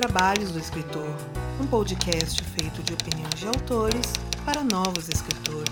[0.00, 1.14] Trabalhos do Escritor,
[1.60, 4.14] um podcast feito de opiniões de autores
[4.46, 5.68] para novos escritores.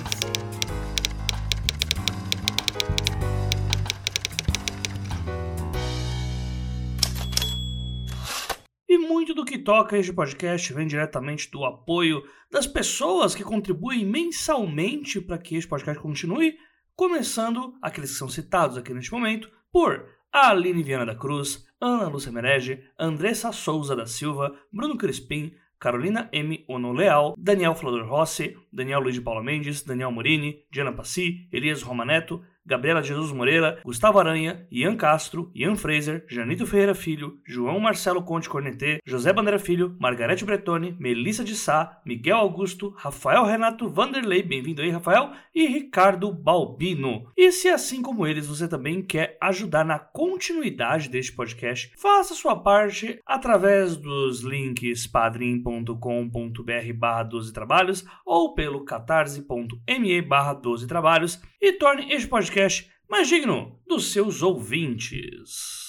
[8.86, 12.22] E muito do que toca este podcast vem diretamente do apoio
[12.52, 16.55] das pessoas que contribuem mensalmente para que este podcast continue,
[16.95, 22.32] começando aqueles que são citados aqui neste momento por Aline Viana da Cruz, Ana Lúcia
[22.32, 26.64] Merege, Andressa Souza da Silva, Bruno Crispim, Carolina M.
[26.69, 31.83] Ono Leal, Daniel Flodor Rossi, Daniel Luiz de Paula Mendes, Daniel Morini, Diana Passi, Elias
[31.83, 38.22] Romaneto, Gabriela Jesus Moreira, Gustavo Aranha, Ian Castro, Ian Fraser, Janito Ferreira Filho, João Marcelo
[38.22, 44.42] Conte Cornetê, José Bandeira Filho, Margarete Bretoni, Melissa de Sá, Miguel Augusto, Rafael Renato Vanderlei,
[44.42, 47.33] bem-vindo aí, Rafael, e Ricardo Balbino.
[47.34, 52.55] E se assim como eles você também quer ajudar na continuidade deste podcast, faça sua
[52.55, 61.72] parte através dos links padrim.com.br barra 12 trabalhos ou pelo catarse.me barra 12 trabalhos e
[61.72, 62.58] torne este podcast
[63.09, 65.88] mais digno dos seus ouvintes.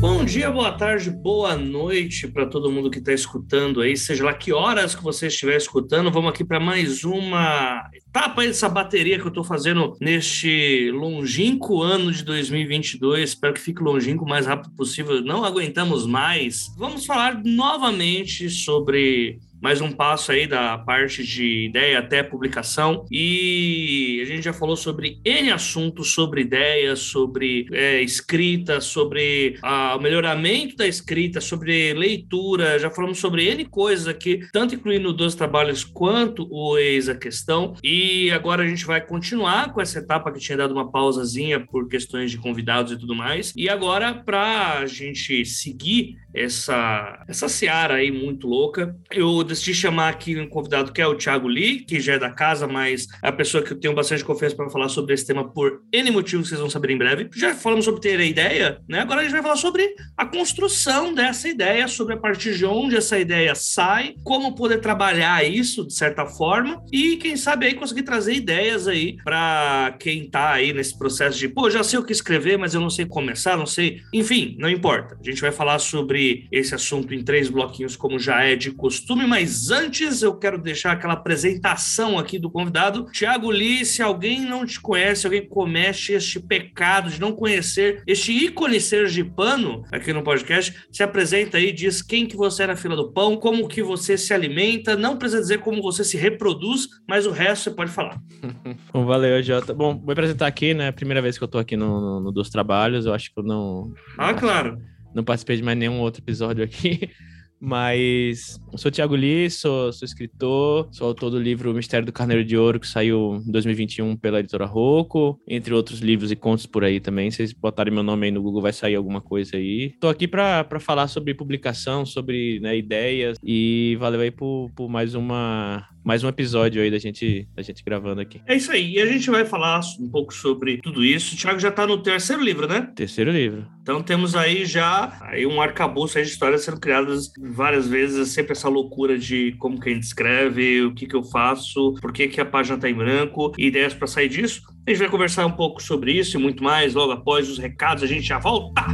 [0.00, 4.32] Bom dia, boa tarde, boa noite para todo mundo que está escutando aí, seja lá
[4.32, 6.08] que horas que você estiver escutando.
[6.08, 12.12] Vamos aqui para mais uma etapa dessa bateria que eu estou fazendo neste longínquo ano
[12.12, 13.30] de 2022.
[13.30, 15.20] Espero que fique longínquo o mais rápido possível.
[15.20, 16.72] Não aguentamos mais.
[16.78, 23.04] Vamos falar novamente sobre mais um passo aí da parte de ideia até publicação.
[23.10, 29.98] E a gente já falou sobre N assuntos, sobre ideias, sobre é, escrita, sobre o
[29.98, 35.84] melhoramento da escrita, sobre leitura, já falamos sobre N coisas aqui, tanto incluindo dos trabalhos
[35.84, 37.74] quanto o Eis a Questão.
[37.82, 41.88] E agora a gente vai continuar com essa etapa que tinha dado uma pausazinha por
[41.88, 43.52] questões de convidados e tudo mais.
[43.56, 48.96] E agora, para a gente seguir essa, essa seara aí muito louca.
[49.10, 52.30] Eu decidi chamar aqui um convidado que é o Thiago Lee, que já é da
[52.30, 55.50] casa, mas é a pessoa que eu tenho bastante confiança para falar sobre esse tema
[55.50, 57.28] por N motivos que vocês vão saber em breve.
[57.34, 59.00] Já falamos sobre ter a ideia, né?
[59.00, 62.96] Agora a gente vai falar sobre a construção dessa ideia, sobre a partir de onde
[62.96, 68.02] essa ideia sai, como poder trabalhar isso de certa forma e quem sabe aí conseguir
[68.02, 72.12] trazer ideias aí para quem tá aí nesse processo de, pô, já sei o que
[72.12, 74.00] escrever, mas eu não sei começar, não sei.
[74.12, 75.16] Enfim, não importa.
[75.20, 79.26] A gente vai falar sobre esse assunto em três bloquinhos, como já é de costume,
[79.26, 79.37] mas
[79.70, 83.06] antes eu quero deixar aquela apresentação aqui do convidado.
[83.12, 88.32] Tiago Lee, se alguém não te conhece, alguém comete este pecado de não conhecer este
[88.32, 92.96] ícone sergipano aqui no podcast, se apresenta aí, diz quem que você é na fila
[92.96, 97.26] do pão, como que você se alimenta, não precisa dizer como você se reproduz, mas
[97.26, 98.20] o resto você pode falar.
[98.92, 99.72] Bom, valeu, Jota.
[99.72, 100.90] Bom, vou apresentar aqui, né?
[100.92, 103.44] Primeira vez que eu tô aqui no, no, no Dos Trabalhos, eu acho que eu
[103.44, 103.92] não...
[104.18, 104.78] Ah, claro
[105.14, 107.10] não participei de mais nenhum outro episódio aqui.
[107.60, 112.44] Mas eu sou Thiago Lee, sou, sou escritor, sou autor do livro Mistério do Carneiro
[112.44, 116.84] de Ouro, que saiu em 2021 pela editora Rocco, entre outros livros e contos por
[116.84, 117.30] aí também.
[117.30, 119.94] Se vocês botarem meu nome aí no Google, vai sair alguma coisa aí.
[120.00, 125.14] Tô aqui para falar sobre publicação, sobre né, ideias, e valeu aí por, por mais
[125.14, 128.40] uma mais um episódio aí da gente, da gente gravando aqui.
[128.46, 128.94] É isso aí.
[128.94, 131.34] E a gente vai falar um pouco sobre tudo isso.
[131.34, 132.90] O Thiago já está no terceiro livro, né?
[132.96, 133.66] Terceiro livro.
[133.82, 138.18] Então temos aí já aí um arcabouço de histórias sendo criadas várias vezes.
[138.18, 141.94] É sempre essa loucura de como que a gente escreve, o que que eu faço,
[142.00, 144.62] por que que a página está em branco, e ideias para sair disso.
[144.86, 148.02] A gente vai conversar um pouco sobre isso e muito mais logo após os recados.
[148.02, 148.86] A gente já volta!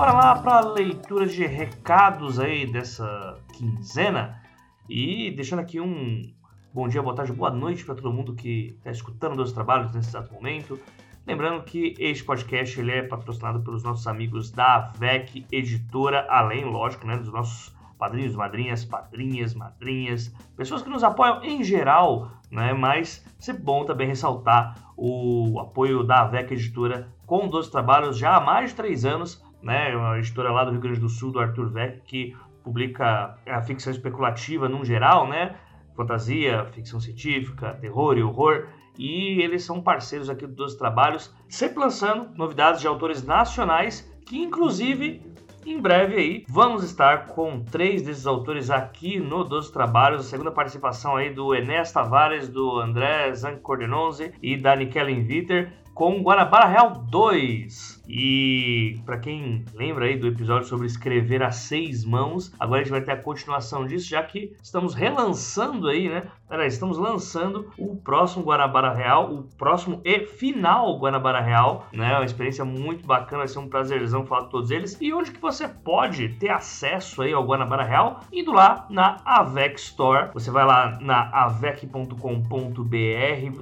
[0.00, 4.40] Bora lá para a leitura de recados aí dessa quinzena.
[4.88, 6.22] E deixando aqui um
[6.72, 10.08] bom dia, boa tarde, boa noite para todo mundo que está escutando os trabalhos nesse
[10.08, 10.78] exato momento.
[11.26, 17.06] Lembrando que este podcast ele é patrocinado pelos nossos amigos da VEC Editora, além, lógico,
[17.06, 22.72] né, dos nossos padrinhos, madrinhas, padrinhas, madrinhas, pessoas que nos apoiam em geral, né?
[22.72, 28.40] Mas é bom também ressaltar o apoio da VEC Editora com 12 trabalhos já há
[28.40, 31.68] mais de três anos né, uma editora lá do Rio Grande do Sul, do Arthur
[31.70, 35.56] Vec, que publica a ficção especulativa num geral, né,
[36.00, 38.66] fantasia, ficção científica, terror e horror,
[38.98, 45.22] e eles são parceiros aqui dos trabalhos, sempre lançando novidades de autores nacionais, que inclusive
[45.66, 50.50] em breve aí vamos estar com três desses autores aqui no Dos Trabalhos, a segunda
[50.50, 57.04] participação aí do Enes Tavares, do André Zancordenonze e da Nikellen Viter com Guanabara Real
[57.10, 57.99] 2.
[58.12, 62.90] E para quem lembra aí do episódio sobre escrever a seis mãos, agora a gente
[62.90, 66.24] vai ter a continuação disso, já que estamos relançando aí, né?
[66.48, 72.16] Peraí, estamos lançando o próximo Guanabara Real, o próximo e final Guanabara Real, né?
[72.16, 74.98] Uma experiência muito bacana, vai ser um prazerzão falar com todos eles.
[75.00, 78.20] E onde que você pode ter acesso aí ao Guanabara Real?
[78.32, 80.30] Indo lá na Avec Store.
[80.34, 82.10] Você vai lá na avec.com.br,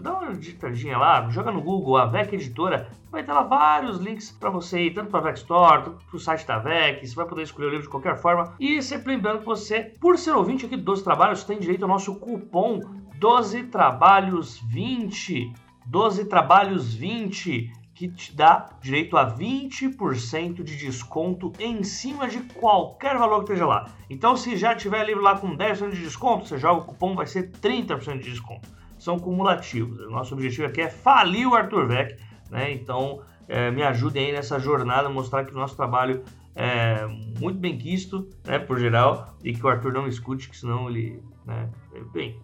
[0.00, 4.50] dá uma digitadinha lá, joga no Google Avec Editora, vai ter lá vários links para
[4.50, 7.26] você ir, tanto para a VEC Store, tanto para o site da VEC, você vai
[7.26, 8.54] poder escolher o livro de qualquer forma.
[8.58, 11.88] E sempre lembrando que você, por ser ouvinte aqui do 12 Trabalhos, tem direito ao
[11.88, 12.80] nosso cupom
[13.18, 15.52] 12 Trabalhos 20.
[15.86, 23.18] 12 Trabalhos 20 que te dá direito a 20% de desconto em cima de qualquer
[23.18, 23.90] valor que esteja lá.
[24.08, 27.26] Então, se já tiver livro lá com 10% de desconto, você joga o cupom, vai
[27.26, 28.68] ser 30% de desconto.
[28.96, 29.98] São cumulativos.
[29.98, 32.16] O nosso objetivo aqui é falir o Arthur Vec,
[32.50, 32.72] né?
[32.72, 36.22] Então, é, me ajudem aí nessa jornada, mostrar que o nosso trabalho
[36.54, 37.06] é
[37.38, 41.22] muito bem quisto, né, por geral, e que o Arthur não escute, que senão ele,
[41.46, 41.70] né,
[42.12, 42.36] bem,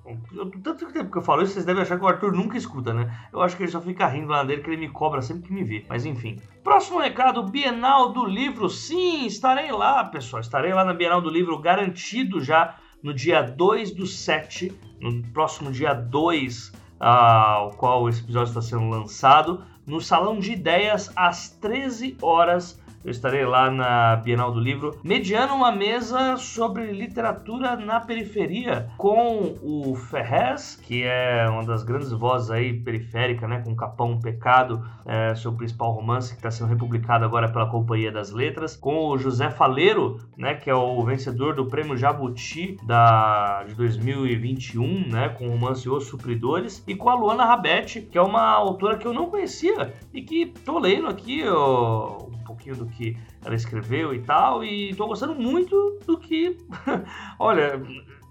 [0.63, 3.13] tanto tempo que eu falo isso, vocês devem achar que o Arthur nunca escuta, né?
[3.33, 5.53] Eu acho que ele só fica rindo lá dele, que ele me cobra sempre que
[5.53, 6.39] me vê, mas enfim.
[6.63, 11.59] Próximo recado, Bienal do Livro, sim, estarei lá, pessoal, estarei lá na Bienal do Livro,
[11.59, 18.49] garantido já no dia 2 do 7, no próximo dia 2, ao qual esse episódio
[18.49, 24.51] está sendo lançado, no Salão de Ideias, às 13 horas eu estarei lá na Bienal
[24.51, 31.65] do Livro, mediando uma mesa sobre literatura na periferia com o Ferrez, que é uma
[31.65, 36.51] das grandes vozes aí periférica, né, com Capão Pecado, é, seu principal romance que está
[36.51, 41.03] sendo republicado agora pela Companhia das Letras, com o José Faleiro, né, que é o
[41.05, 47.11] vencedor do Prêmio Jabuti da de 2021, né, com o romance Os Supridores, e com
[47.11, 51.09] a Luana Rabete, que é uma autora que eu não conhecia e que tô lendo
[51.09, 52.19] aqui ó,
[52.55, 56.57] pouquinho do que ela escreveu e tal, e tô gostando muito do que.
[57.39, 57.83] Olha,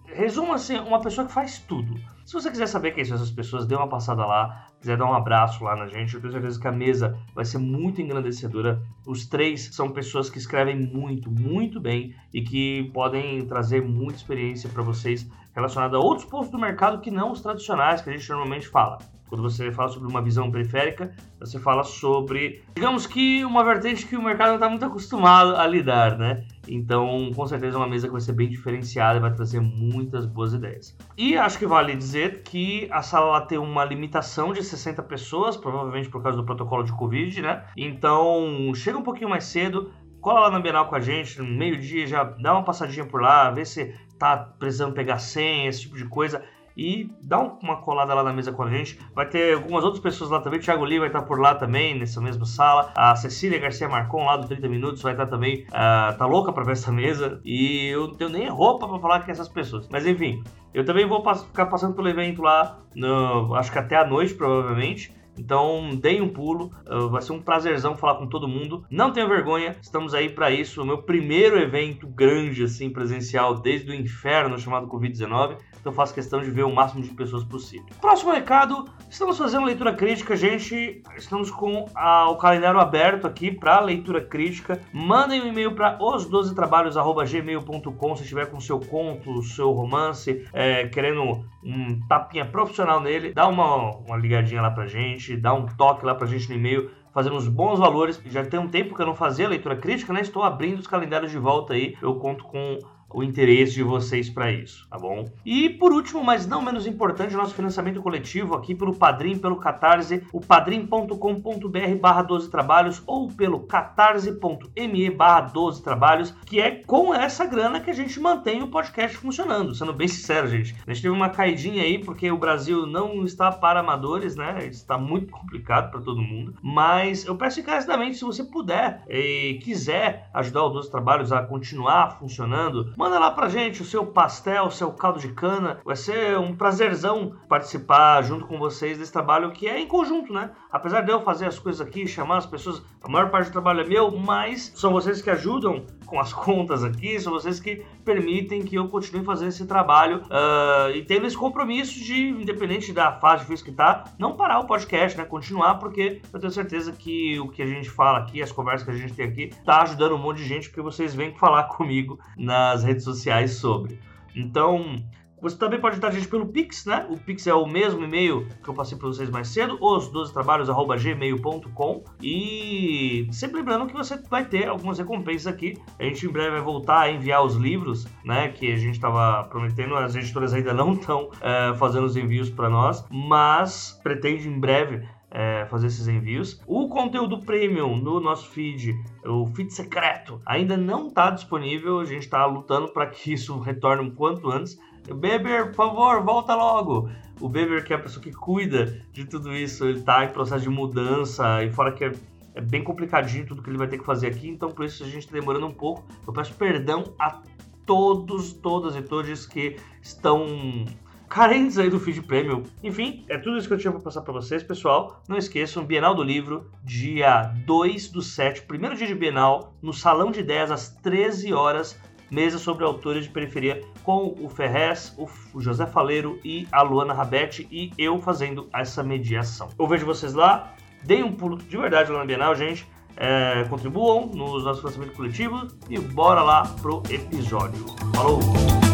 [0.06, 1.94] resumo assim, uma pessoa que faz tudo.
[2.26, 5.14] Se você quiser saber quem são essas pessoas, dê uma passada lá, quiser dar um
[5.14, 8.82] abraço lá na gente, eu tenho certeza que a mesa vai ser muito engrandecedora.
[9.06, 14.70] Os três são pessoas que escrevem muito, muito bem e que podem trazer muita experiência
[14.70, 18.30] para vocês relacionada a outros pontos do mercado que não os tradicionais que a gente
[18.30, 19.00] normalmente fala.
[19.34, 24.16] Quando você fala sobre uma visão periférica, você fala sobre, digamos que uma vertente que
[24.16, 26.46] o mercado não está muito acostumado a lidar, né?
[26.68, 30.28] Então, com certeza, é uma mesa que vai ser bem diferenciada e vai trazer muitas
[30.28, 30.96] boas ideias.
[31.18, 36.10] E acho que vale dizer que a sala tem uma limitação de 60 pessoas, provavelmente
[36.10, 37.64] por causa do protocolo de Covid, né?
[37.76, 39.92] Então, chega um pouquinho mais cedo,
[40.22, 43.50] cola lá na Bienal com a gente, no meio-dia, já dá uma passadinha por lá,
[43.50, 46.44] vê se tá precisando pegar senha, esse tipo de coisa
[46.76, 49.00] e dá uma colada lá na mesa com a gente.
[49.14, 50.60] Vai ter algumas outras pessoas lá também.
[50.60, 52.92] O Thiago Lee vai estar por lá também, nessa mesma sala.
[52.96, 55.66] A Cecília Garcia Marcon, lá do 30 Minutos, vai estar também.
[55.70, 57.40] Uh, tá louca pra ver essa mesa.
[57.44, 59.88] E eu não tenho nem roupa pra falar com essas pessoas.
[59.92, 60.44] Mas enfim,
[60.74, 64.34] eu também vou pass ficar passando pelo evento lá, no, acho que até a noite,
[64.34, 65.14] provavelmente.
[65.38, 68.86] Então, deem um pulo, uh, vai ser um prazerzão falar com todo mundo.
[68.90, 70.82] Não tenha vergonha, estamos aí para isso.
[70.82, 76.40] O meu primeiro evento grande, assim, presencial desde o inferno chamado Covid-19 então faço questão
[76.40, 77.86] de ver o máximo de pessoas possível.
[78.00, 81.04] Próximo recado, estamos fazendo leitura crítica, gente.
[81.18, 84.80] Estamos com a, o calendário aberto aqui para leitura crítica.
[84.94, 92.00] Mandem um e-mail para os12trabalhos@gmail.com se estiver com seu conto, seu romance, é, querendo um
[92.08, 96.28] tapinha profissional nele, dá uma, uma ligadinha lá pra gente, dá um toque lá pra
[96.28, 98.20] gente no e-mail fazemos bons valores.
[98.26, 100.22] Já tem um tempo que eu não fazia leitura crítica, né?
[100.22, 101.96] Estou abrindo os calendários de volta aí.
[102.02, 102.80] Eu conto com
[103.14, 105.26] o interesse de vocês para isso, tá bom?
[105.46, 109.58] E por último, mas não menos importante, o nosso financiamento coletivo aqui pelo Padrim, pelo
[109.58, 117.14] Catarse, o padrim.com.br barra 12 trabalhos ou pelo catarse.me barra 12 trabalhos, que é com
[117.14, 120.76] essa grana que a gente mantém o podcast funcionando, sendo bem sincero, gente.
[120.86, 124.66] A gente teve uma caidinha aí porque o Brasil não está para amadores, né?
[124.66, 130.30] Está muito complicado para todo mundo, mas eu peço encarecidamente, se você puder e quiser
[130.34, 134.72] ajudar o 12 trabalhos a continuar funcionando, Manda lá pra gente o seu pastel, o
[134.72, 135.82] seu caldo de cana.
[135.84, 140.52] Vai ser um prazerzão participar junto com vocês desse trabalho que é em conjunto, né?
[140.72, 143.82] Apesar de eu fazer as coisas aqui, chamar as pessoas, a maior parte do trabalho
[143.82, 148.64] é meu, mas são vocês que ajudam com as contas aqui, são vocês que permitem
[148.64, 153.44] que eu continue fazendo esse trabalho uh, e tendo esse compromisso de, independente da fase
[153.44, 155.26] difícil que tá, não parar o podcast, né?
[155.26, 158.92] Continuar, porque eu tenho certeza que o que a gente fala aqui, as conversas que
[158.92, 162.20] a gente tem aqui, tá ajudando um monte de gente, porque vocês vêm falar comigo
[162.38, 164.00] nas redes redes sociais sobre.
[164.36, 164.96] Então,
[165.44, 167.06] Você também pode ajudar a gente pelo Pix, né?
[167.10, 170.32] O Pix é o mesmo e-mail que eu passei para vocês mais cedo, os 12
[170.32, 172.04] trabalhos@gmail.com.
[172.22, 175.78] E sempre lembrando que você vai ter algumas recompensas aqui.
[176.00, 178.48] A gente em breve vai voltar a enviar os livros, né?
[178.48, 179.98] Que a gente estava prometendo.
[179.98, 185.06] As editoras ainda não estão é, fazendo os envios para nós, mas pretende em breve
[185.30, 186.62] é, fazer esses envios.
[186.66, 188.96] O conteúdo premium no nosso feed,
[189.26, 192.00] o feed secreto, ainda não está disponível.
[192.00, 194.80] A gente está lutando para que isso retorne o quanto antes.
[195.12, 197.10] Beber, por favor, volta logo.
[197.40, 200.64] O Beber, que é a pessoa que cuida de tudo isso, ele está em processo
[200.64, 202.12] de mudança e fora que é,
[202.56, 205.08] é bem complicadinho tudo que ele vai ter que fazer aqui, então por isso a
[205.08, 206.06] gente está demorando um pouco.
[206.26, 207.42] Eu peço perdão a
[207.86, 210.86] todos, todas e todos que estão
[211.34, 212.62] carentes aí do feed premium.
[212.84, 215.24] Enfim, é tudo isso que eu tinha para passar para vocês, pessoal.
[215.28, 220.30] Não esqueçam, Bienal do Livro, dia 2 do 7, primeiro dia de Bienal, no Salão
[220.30, 222.00] de 10, às 13 horas,
[222.34, 225.16] mesa sobre autores de periferia, com o Ferrez,
[225.54, 229.70] o José Faleiro e a Luana Rabetti, e eu fazendo essa mediação.
[229.78, 230.74] Eu vejo vocês lá,
[231.04, 232.88] deem um pulo de verdade lá na Bienal, gente.
[233.16, 237.86] É, contribuam nos nossos lançamentos coletivos e bora lá pro episódio.
[238.16, 238.93] Falou!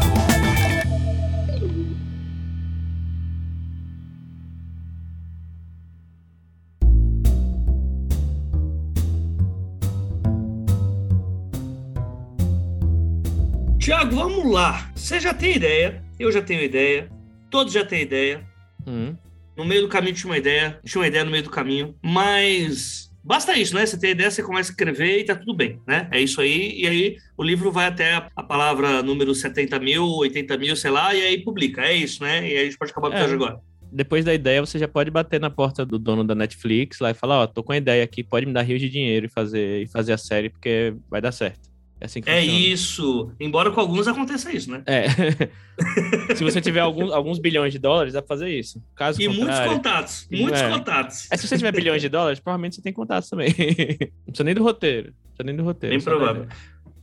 [13.90, 14.92] Tiago, vamos lá.
[14.94, 17.10] Você já tem ideia, eu já tenho ideia,
[17.50, 18.48] todos já têm ideia.
[18.86, 19.16] Hum.
[19.58, 23.12] No meio do caminho tinha uma ideia, tinha uma ideia no meio do caminho, mas
[23.24, 23.84] basta isso, né?
[23.84, 26.08] Você tem ideia, você começa a escrever e tá tudo bem, né?
[26.12, 30.56] É isso aí, e aí o livro vai até a, palavra número 70 mil, 80
[30.60, 31.82] mil, sei lá, e aí publica.
[31.82, 32.48] É isso, né?
[32.48, 33.36] E aí a gente pode acabar o episódio é.
[33.38, 33.60] agora
[33.92, 37.16] depois da ideia, você já pode bater na porta do dono da Netflix lá e
[37.16, 39.30] falar, ó, oh, tô com a ideia aqui, pode me dar rios de dinheiro e
[39.30, 41.69] fazer, e fazer a série, porque vai dar certo.
[42.02, 43.32] É, assim é isso.
[43.40, 44.84] Embora com alguns aconteça isso, né?
[44.86, 45.06] É.
[46.36, 48.82] Se você tiver alguns, alguns bilhões de dólares, dá pra fazer isso.
[48.96, 50.28] Caso e muitos contatos.
[50.32, 50.70] Muitos é.
[50.70, 51.28] contatos.
[51.32, 53.50] É, se você tiver bilhões de dólares, provavelmente você tem contatos também.
[54.26, 55.08] Não precisa nem do roteiro.
[55.08, 55.96] Não precisa nem do roteiro.
[55.96, 56.48] Bem provável.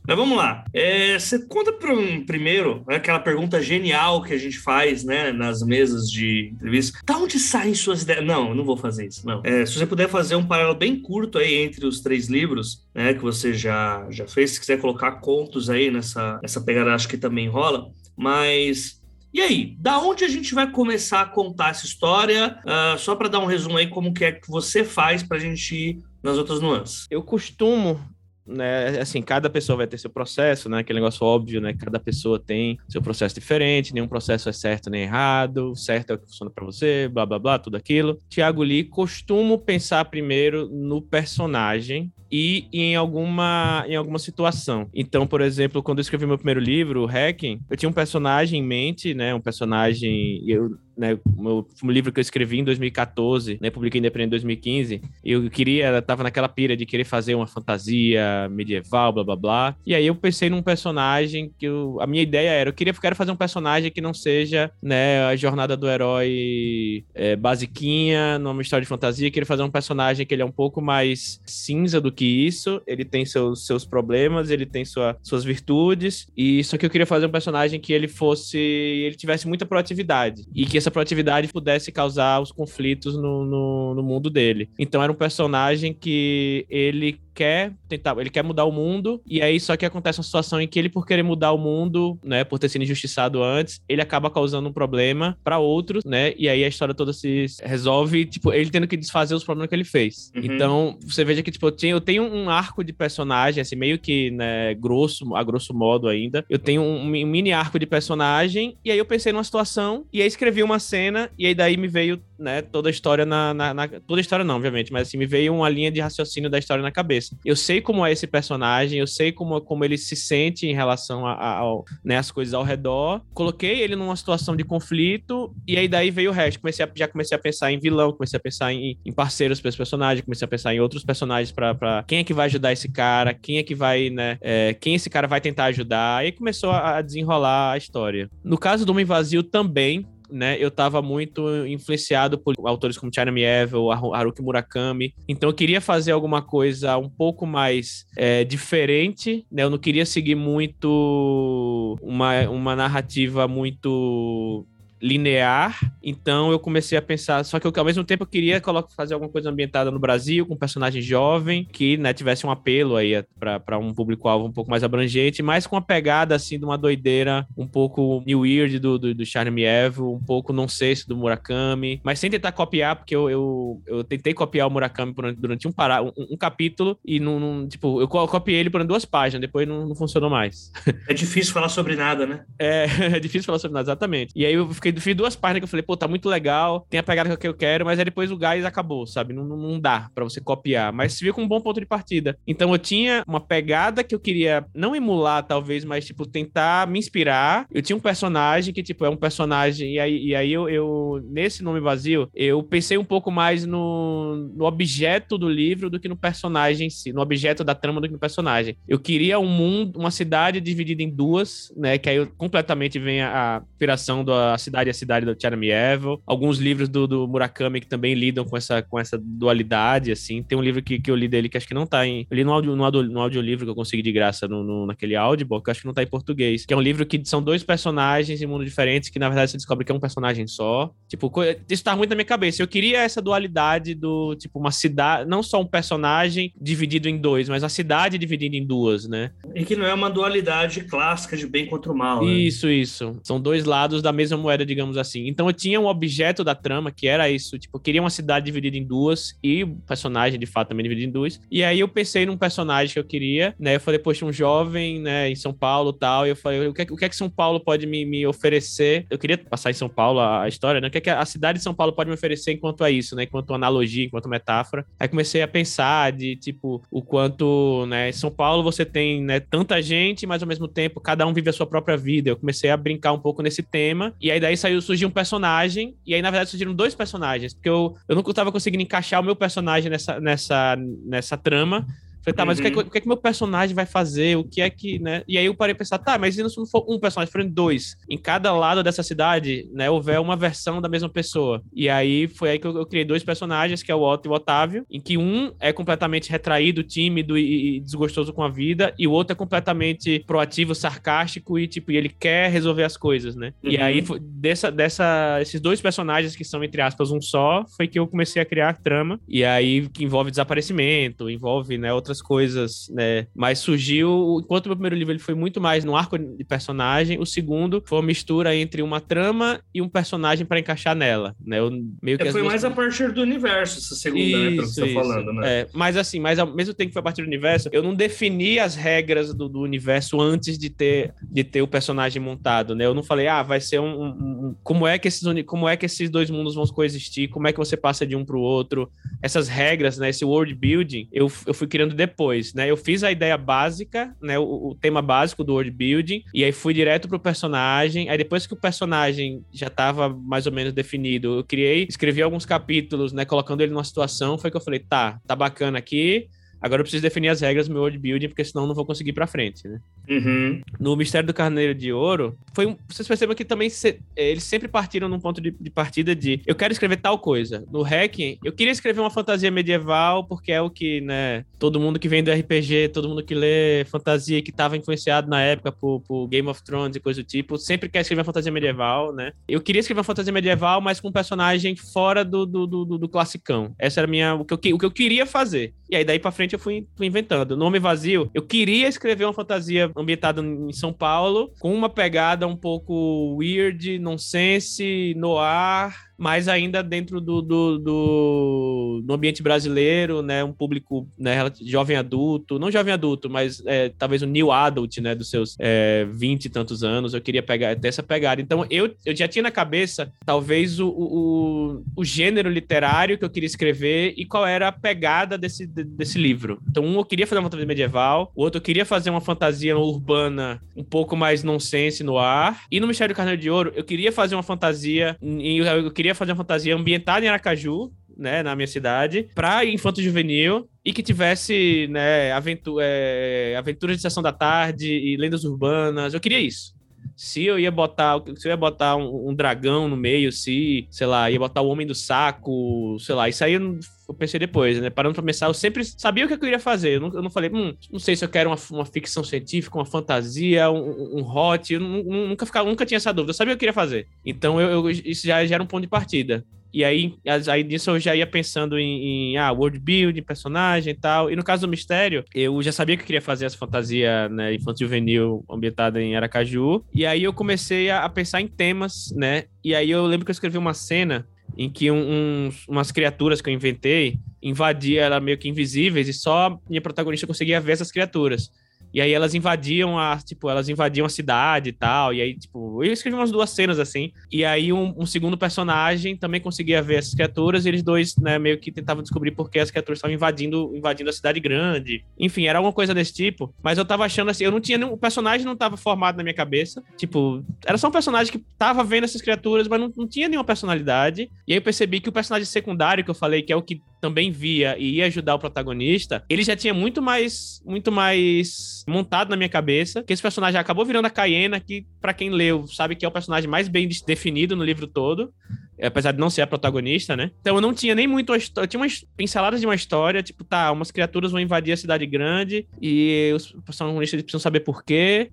[0.07, 0.63] Mas vamos lá.
[0.73, 5.61] É, você conta um, primeiro né, aquela pergunta genial que a gente faz né, nas
[5.61, 6.97] mesas de entrevista.
[7.05, 8.25] Da onde saem suas ideias?
[8.25, 9.27] Não, não vou fazer isso.
[9.27, 9.41] Não.
[9.43, 13.13] É, se você puder fazer um paralelo bem curto aí entre os três livros né,
[13.13, 17.17] que você já, já fez, se quiser colocar contos aí nessa, nessa pegada, acho que
[17.17, 17.89] também rola.
[18.15, 19.01] Mas
[19.33, 22.59] e aí, da onde a gente vai começar a contar essa história?
[22.65, 25.39] Uh, só para dar um resumo aí, como que é que você faz para a
[25.39, 27.05] gente ir nas outras nuances?
[27.11, 27.99] Eu costumo
[28.47, 32.39] né, assim, cada pessoa vai ter seu processo, né, aquele negócio óbvio, né, cada pessoa
[32.39, 36.51] tem seu processo diferente, nenhum processo é certo nem errado, certo é o que funciona
[36.51, 38.17] para você, blá, blá, blá, tudo aquilo.
[38.29, 44.89] Tiago Lee costumo pensar primeiro no personagem e em alguma, em alguma situação.
[44.93, 48.59] Então, por exemplo, quando eu escrevi meu primeiro livro, o Hacking, eu tinha um personagem
[48.59, 53.57] em mente, né, um personagem, eu né, meu, um livro que eu escrevi em 2014,
[53.61, 58.49] né, publiquei independente em 2015, eu queria, tava naquela pira de querer fazer uma fantasia
[58.49, 59.75] medieval, blá blá blá.
[59.85, 63.15] E aí eu pensei num personagem que eu, a minha ideia era, eu queria, quero
[63.15, 68.83] fazer um personagem que não seja, né, a jornada do herói é, basiquinha, numa história
[68.83, 72.11] de fantasia, eu queria fazer um personagem que ele é um pouco mais cinza do
[72.11, 76.85] que isso, ele tem seus, seus problemas, ele tem sua, suas virtudes, e só que
[76.85, 80.91] eu queria fazer um personagem que ele fosse, ele tivesse muita proatividade, e que essa
[80.91, 84.69] proatividade pudesse causar os conflitos no, no, no mundo dele.
[84.79, 89.59] Então era um personagem que ele quer tentar, ele quer mudar o mundo, e aí
[89.59, 92.57] só que acontece uma situação em que ele, por querer mudar o mundo, né, por
[92.57, 96.67] ter sido injustiçado antes, ele acaba causando um problema para outros, né, e aí a
[96.67, 100.31] história toda se resolve, tipo, ele tendo que desfazer os problemas que ele fez.
[100.35, 100.41] Uhum.
[100.45, 103.99] Então, você veja que, tipo, eu tenho, eu tenho um arco de personagem, assim, meio
[103.99, 108.75] que, né, grosso, a grosso modo ainda, eu tenho um, um mini arco de personagem,
[108.83, 111.87] e aí eu pensei numa situação, e aí escrevi uma cena, e aí daí me
[111.87, 115.17] veio, né, toda a história na, na, na toda a história não, obviamente, mas assim,
[115.17, 117.35] me veio uma linha de raciocínio da história na cabeça.
[117.43, 121.25] Eu sei como é esse personagem, eu sei como, como ele se sente em relação
[121.25, 123.21] às né, coisas ao redor.
[123.33, 126.59] Coloquei ele numa situação de conflito, e aí daí veio o resto.
[126.59, 129.69] Comecei a, já comecei a pensar em vilão, comecei a pensar em, em parceiros para
[129.69, 132.89] esse personagem, comecei a pensar em outros personagens para quem é que vai ajudar esse
[132.89, 134.37] cara, quem é que vai, né?
[134.41, 136.17] É, quem esse cara vai tentar ajudar.
[136.17, 138.29] Aí começou a, a desenrolar a história.
[138.43, 143.31] No caso do Homem Vazio também, né, eu estava muito influenciado por autores como China
[143.31, 145.13] Mieville, Haruki Murakami.
[145.27, 149.63] Então eu queria fazer alguma coisa um pouco mais é, diferente, né?
[149.63, 154.65] Eu não queria seguir muito uma, uma narrativa muito
[155.01, 158.61] linear, então eu comecei a pensar, só que eu, ao mesmo tempo eu queria
[158.95, 162.95] fazer alguma coisa ambientada no Brasil, com um personagem jovem, que né, tivesse um apelo
[162.95, 166.77] aí para um público-alvo um pouco mais abrangente, mas com a pegada assim de uma
[166.77, 171.07] doideira um pouco New Weird do, do, do Charme Evo, um pouco não sei se
[171.07, 175.67] do Murakami, mas sem tentar copiar, porque eu, eu, eu tentei copiar o Murakami durante
[175.67, 179.41] um, pará, um, um capítulo e não, não, tipo, eu copiei ele por duas páginas,
[179.41, 180.71] depois não, não funcionou mais.
[181.07, 182.45] É difícil falar sobre nada, né?
[182.57, 182.85] É,
[183.17, 184.31] é difícil falar sobre nada, exatamente.
[184.35, 186.99] E aí eu fiquei, fiz duas páginas que eu falei, pô, tá muito legal, tem
[186.99, 189.33] a pegada que eu quero, mas aí depois o gás acabou, sabe?
[189.33, 192.37] Não, não dá para você copiar, mas se viu com um bom ponto de partida.
[192.47, 196.99] Então eu tinha uma pegada que eu queria não emular, talvez, mas, tipo, tentar me
[196.99, 197.67] inspirar.
[197.71, 201.21] Eu tinha um personagem que, tipo, é um personagem, e aí, e aí eu, eu,
[201.29, 206.07] nesse nome vazio, eu pensei um pouco mais no, no objeto do livro do que
[206.07, 208.77] no personagem em si, no objeto da trama do que no personagem.
[208.87, 211.97] Eu queria um mundo, uma cidade dividida em duas, né?
[211.97, 216.21] Que aí completamente vem a inspiração da cidade e a cidade do Cherami Evil.
[216.25, 220.43] Alguns livros do, do, Murakami que também lidam com essa, com essa dualidade, assim.
[220.43, 222.27] Tem um livro que, que eu li dele que acho que não tá em.
[222.29, 224.85] Eu li no, audio, no, audio, no audiolivro que eu consegui de graça no, no,
[224.85, 226.65] naquele Audible, que eu acho que não tá em português.
[226.65, 229.57] Que é um livro que são dois personagens em mundos diferentes, que na verdade você
[229.57, 230.91] descobre que é um personagem só.
[231.07, 231.31] Tipo,
[231.69, 232.61] isso tá muito na minha cabeça.
[232.61, 237.49] Eu queria essa dualidade do, tipo, uma cidade, não só um personagem dividido em dois,
[237.49, 239.31] mas a cidade dividida em duas, né?
[239.55, 242.23] E que não é uma dualidade clássica de bem contra o mal.
[242.23, 242.31] Né?
[242.31, 243.19] Isso, isso.
[243.23, 245.27] São dois lados da mesma moeda, digamos assim.
[245.27, 248.45] Então eu tinha um objeto da trama que era isso, tipo, eu queria uma cidade
[248.45, 251.39] dividida em duas e o personagem de fato também dividido em duas.
[251.49, 253.75] E aí eu pensei num personagem que eu queria, né?
[253.75, 256.25] Eu falei, poxa, um jovem, né, em São Paulo tal.
[256.25, 258.25] E eu falei, o que, é, o que é que São Paulo pode me, me
[258.25, 259.05] oferecer?
[259.09, 260.87] Eu queria passar em São Paulo a, história, né?
[260.87, 263.15] O que é que a cidade de São Paulo pode me oferecer enquanto a isso,
[263.15, 263.23] né?
[263.23, 264.85] Enquanto analogia, enquanto metáfora.
[264.99, 269.39] Aí comecei a pensar de, tipo, o quanto, né, em São Paulo você tem, né,
[269.39, 272.29] tanta gente, mas ao mesmo tempo cada um vive a sua própria vida.
[272.29, 274.13] Eu comecei a brincar um pouco nesse tema.
[274.19, 275.95] E aí daí saiu, surgiu um personagem.
[276.05, 277.53] E aí, na verdade, surgiram dois personagens.
[277.53, 281.85] Porque eu, eu não estava conseguindo encaixar o meu personagem nessa, nessa, nessa trama.
[282.27, 282.61] Falei, tá, mas uhum.
[282.61, 282.87] o, que é que, uhum.
[282.87, 284.35] o que, é que meu personagem vai fazer?
[284.35, 285.23] O que é que, né?
[285.27, 287.47] E aí eu parei a pensar, tá, mas e se não for um personagem, forem
[287.47, 287.95] dois?
[288.09, 291.63] Em cada lado dessa cidade, né, houver uma versão da mesma pessoa.
[291.73, 294.29] E aí foi aí que eu, eu criei dois personagens, que é o Otto e
[294.29, 298.93] o Otávio, em que um é completamente retraído, tímido e, e, desgostoso com a vida,
[298.99, 303.53] e o outro é completamente proativo, sarcástico e, tipo, ele quer resolver as coisas, né?
[303.63, 303.71] Uhum.
[303.71, 307.87] E aí, foi, dessa, dessa, esses dois personagens que são, entre aspas, um só, foi
[307.87, 309.17] que eu comecei a criar a trama.
[309.27, 313.27] E aí, que envolve desaparecimento, envolve, né, outras outras coisas, né?
[313.35, 317.19] Mas surgiu, enquanto o meu primeiro livro ele foi muito mais no arco de personagem,
[317.19, 321.59] o segundo foi uma mistura entre uma trama e um personagem para encaixar nela, né?
[321.59, 324.65] Eu meio que é, foi mais a partir do universo, essa segunda, isso, né, que
[324.65, 325.61] você tá falando, né?
[325.61, 327.93] É, mas assim, mas ao mesmo tempo que foi a partir do universo, eu não
[327.93, 332.85] defini as regras do, do, universo antes de ter de ter o personagem montado, né?
[332.85, 335.75] Eu não falei, ah, vai ser um, um, um como é que esses como é
[335.75, 338.41] que esses dois mundos vão coexistir, como é que você passa de um para o
[338.41, 338.89] outro,
[339.21, 340.09] essas regras, né?
[340.09, 342.06] Esse world building, eu, eu fui criando depois,
[342.53, 342.69] né?
[342.69, 344.37] Eu fiz a ideia básica, né?
[344.39, 348.09] O, o tema básico do world building, e aí fui direto pro personagem.
[348.09, 352.45] Aí depois que o personagem já estava mais ou menos definido, eu criei, escrevi alguns
[352.45, 353.25] capítulos, né?
[353.25, 356.27] Colocando ele numa situação, foi que eu falei, tá, tá bacana aqui
[356.61, 358.85] Agora eu preciso definir as regras do meu world building, porque senão eu não vou
[358.85, 359.79] conseguir ir pra frente, né?
[360.09, 360.61] Uhum.
[360.79, 364.67] No Mistério do Carneiro de Ouro, foi um, vocês percebem que também se, eles sempre
[364.67, 367.65] partiram num ponto de, de, partida de eu quero escrever tal coisa.
[367.71, 371.99] No Hacking, eu queria escrever uma fantasia medieval, porque é o que, né, todo mundo
[371.99, 376.01] que vem do RPG, todo mundo que lê fantasia, que estava influenciado na época por,
[376.01, 379.31] por, Game of Thrones e coisa do tipo, sempre quer escrever uma fantasia medieval, né?
[379.47, 382.97] Eu queria escrever uma fantasia medieval, mas com um personagem fora do, do, do, do,
[382.97, 383.73] do classicão.
[383.77, 385.73] Essa era minha, o, que eu, o que eu queria fazer.
[385.89, 387.57] E aí daí pra frente eu fui, fui inventando.
[387.57, 392.55] Nome Vazio, eu queria escrever uma fantasia ambientada em São Paulo, com uma pegada um
[392.55, 400.51] pouco weird, nonsense, noir, mas ainda dentro do, do, do, do, ambiente brasileiro, né, um
[400.51, 405.29] público né, jovem adulto, não jovem adulto, mas é, talvez um new adult, né, dos
[405.29, 408.41] seus é, 20 e tantos anos, eu queria pegar, ter essa pegada.
[408.41, 413.29] Então, eu, eu já tinha na cabeça, talvez, o, o, o gênero literário que eu
[413.29, 416.59] queria escrever e qual era a pegada desse, desse livro.
[416.69, 419.77] Então, um, eu queria fazer uma fantasia medieval, o outro, eu queria fazer uma fantasia
[419.77, 423.83] urbana um pouco mais nonsense no ar, e no Mistério do Carneiro de Ouro, eu
[423.83, 428.55] queria fazer uma fantasia, eu queria queria fazer uma fantasia ambientada em Aracaju, né, na
[428.55, 434.31] minha cidade, para infanto juvenil e que tivesse, né, aventu é, aventuras de sessão da
[434.31, 436.13] tarde e lendas urbanas.
[436.13, 436.76] Eu queria isso.
[437.17, 441.07] Se eu ia botar, se eu ia botar um, um dragão no meio, se, sei
[441.07, 444.79] lá, ia botar o homem do saco, sei lá, isso aí eu, eu pensei depois,
[444.79, 444.91] né?
[444.91, 446.97] Parando pra pensar, eu sempre sabia o que eu queria fazer.
[446.97, 449.75] Eu não, eu não falei, hum, não sei se eu quero uma, uma ficção científica,
[449.75, 451.73] uma fantasia, um, um hot.
[451.73, 453.31] Eu nunca, ficava, nunca tinha essa dúvida.
[453.31, 454.07] Eu sabia o que eu queria fazer.
[454.23, 456.45] Então, eu, eu isso já, já era um ponto de partida.
[456.73, 457.15] E aí,
[457.47, 461.31] aí disso eu já ia pensando em, em ah, world building, personagem e tal.
[461.31, 464.53] E no caso do Mistério, eu já sabia que eu queria fazer essa fantasia né,
[464.53, 466.83] infantil juvenil ambientada em Aracaju.
[466.93, 469.45] E aí eu comecei a, a, pensar em temas, né?
[469.63, 471.27] E aí eu lembro que eu escrevi uma cena
[471.57, 476.13] em que um, uns, umas criaturas que eu inventei invadia ela meio que invisíveis e
[476.13, 478.51] só minha protagonista conseguia ver essas criaturas.
[478.93, 482.13] E aí elas invadiam a, tipo, elas invadiam a cidade e tal.
[482.13, 484.11] E aí, tipo, eu escrevi umas duas cenas assim.
[484.31, 488.39] E aí um, um segundo personagem também conseguia ver essas criaturas e eles dois, né,
[488.39, 492.03] meio que tentavam descobrir por que as criaturas estavam invadindo, invadindo a cidade grande.
[492.19, 493.53] Enfim, era alguma coisa desse tipo.
[493.61, 496.23] Mas eu tava achando assim, eu não tinha nenhum, o personagem não tava formado na
[496.23, 496.83] minha cabeça.
[496.95, 500.45] Tipo, era só um personagem que tava vendo essas criaturas, mas não, não tinha nenhuma
[500.45, 501.29] personalidade.
[501.47, 503.81] E aí eu percebi que o personagem secundário que eu falei, que é o que
[503.99, 509.29] também via e ia ajudar o protagonista, ele já tinha muito mais, muito mais montado
[509.29, 512.95] na minha cabeça, que esse personagem acabou virando a Cayena, que para quem leu sabe
[512.95, 515.33] que é o personagem mais bem definido no livro todo,
[515.81, 517.31] apesar de não ser a protagonista, né?
[517.41, 520.71] Então eu não tinha nem muito eu tinha umas pinceladas de uma história, tipo, tá,
[520.71, 525.31] umas criaturas vão invadir a cidade grande e os protagonistas precisam saber por quê,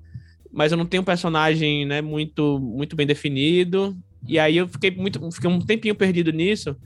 [0.52, 3.96] mas eu não tenho um personagem, né, muito muito bem definido.
[4.26, 6.76] E aí eu fiquei muito fiquei um tempinho perdido nisso.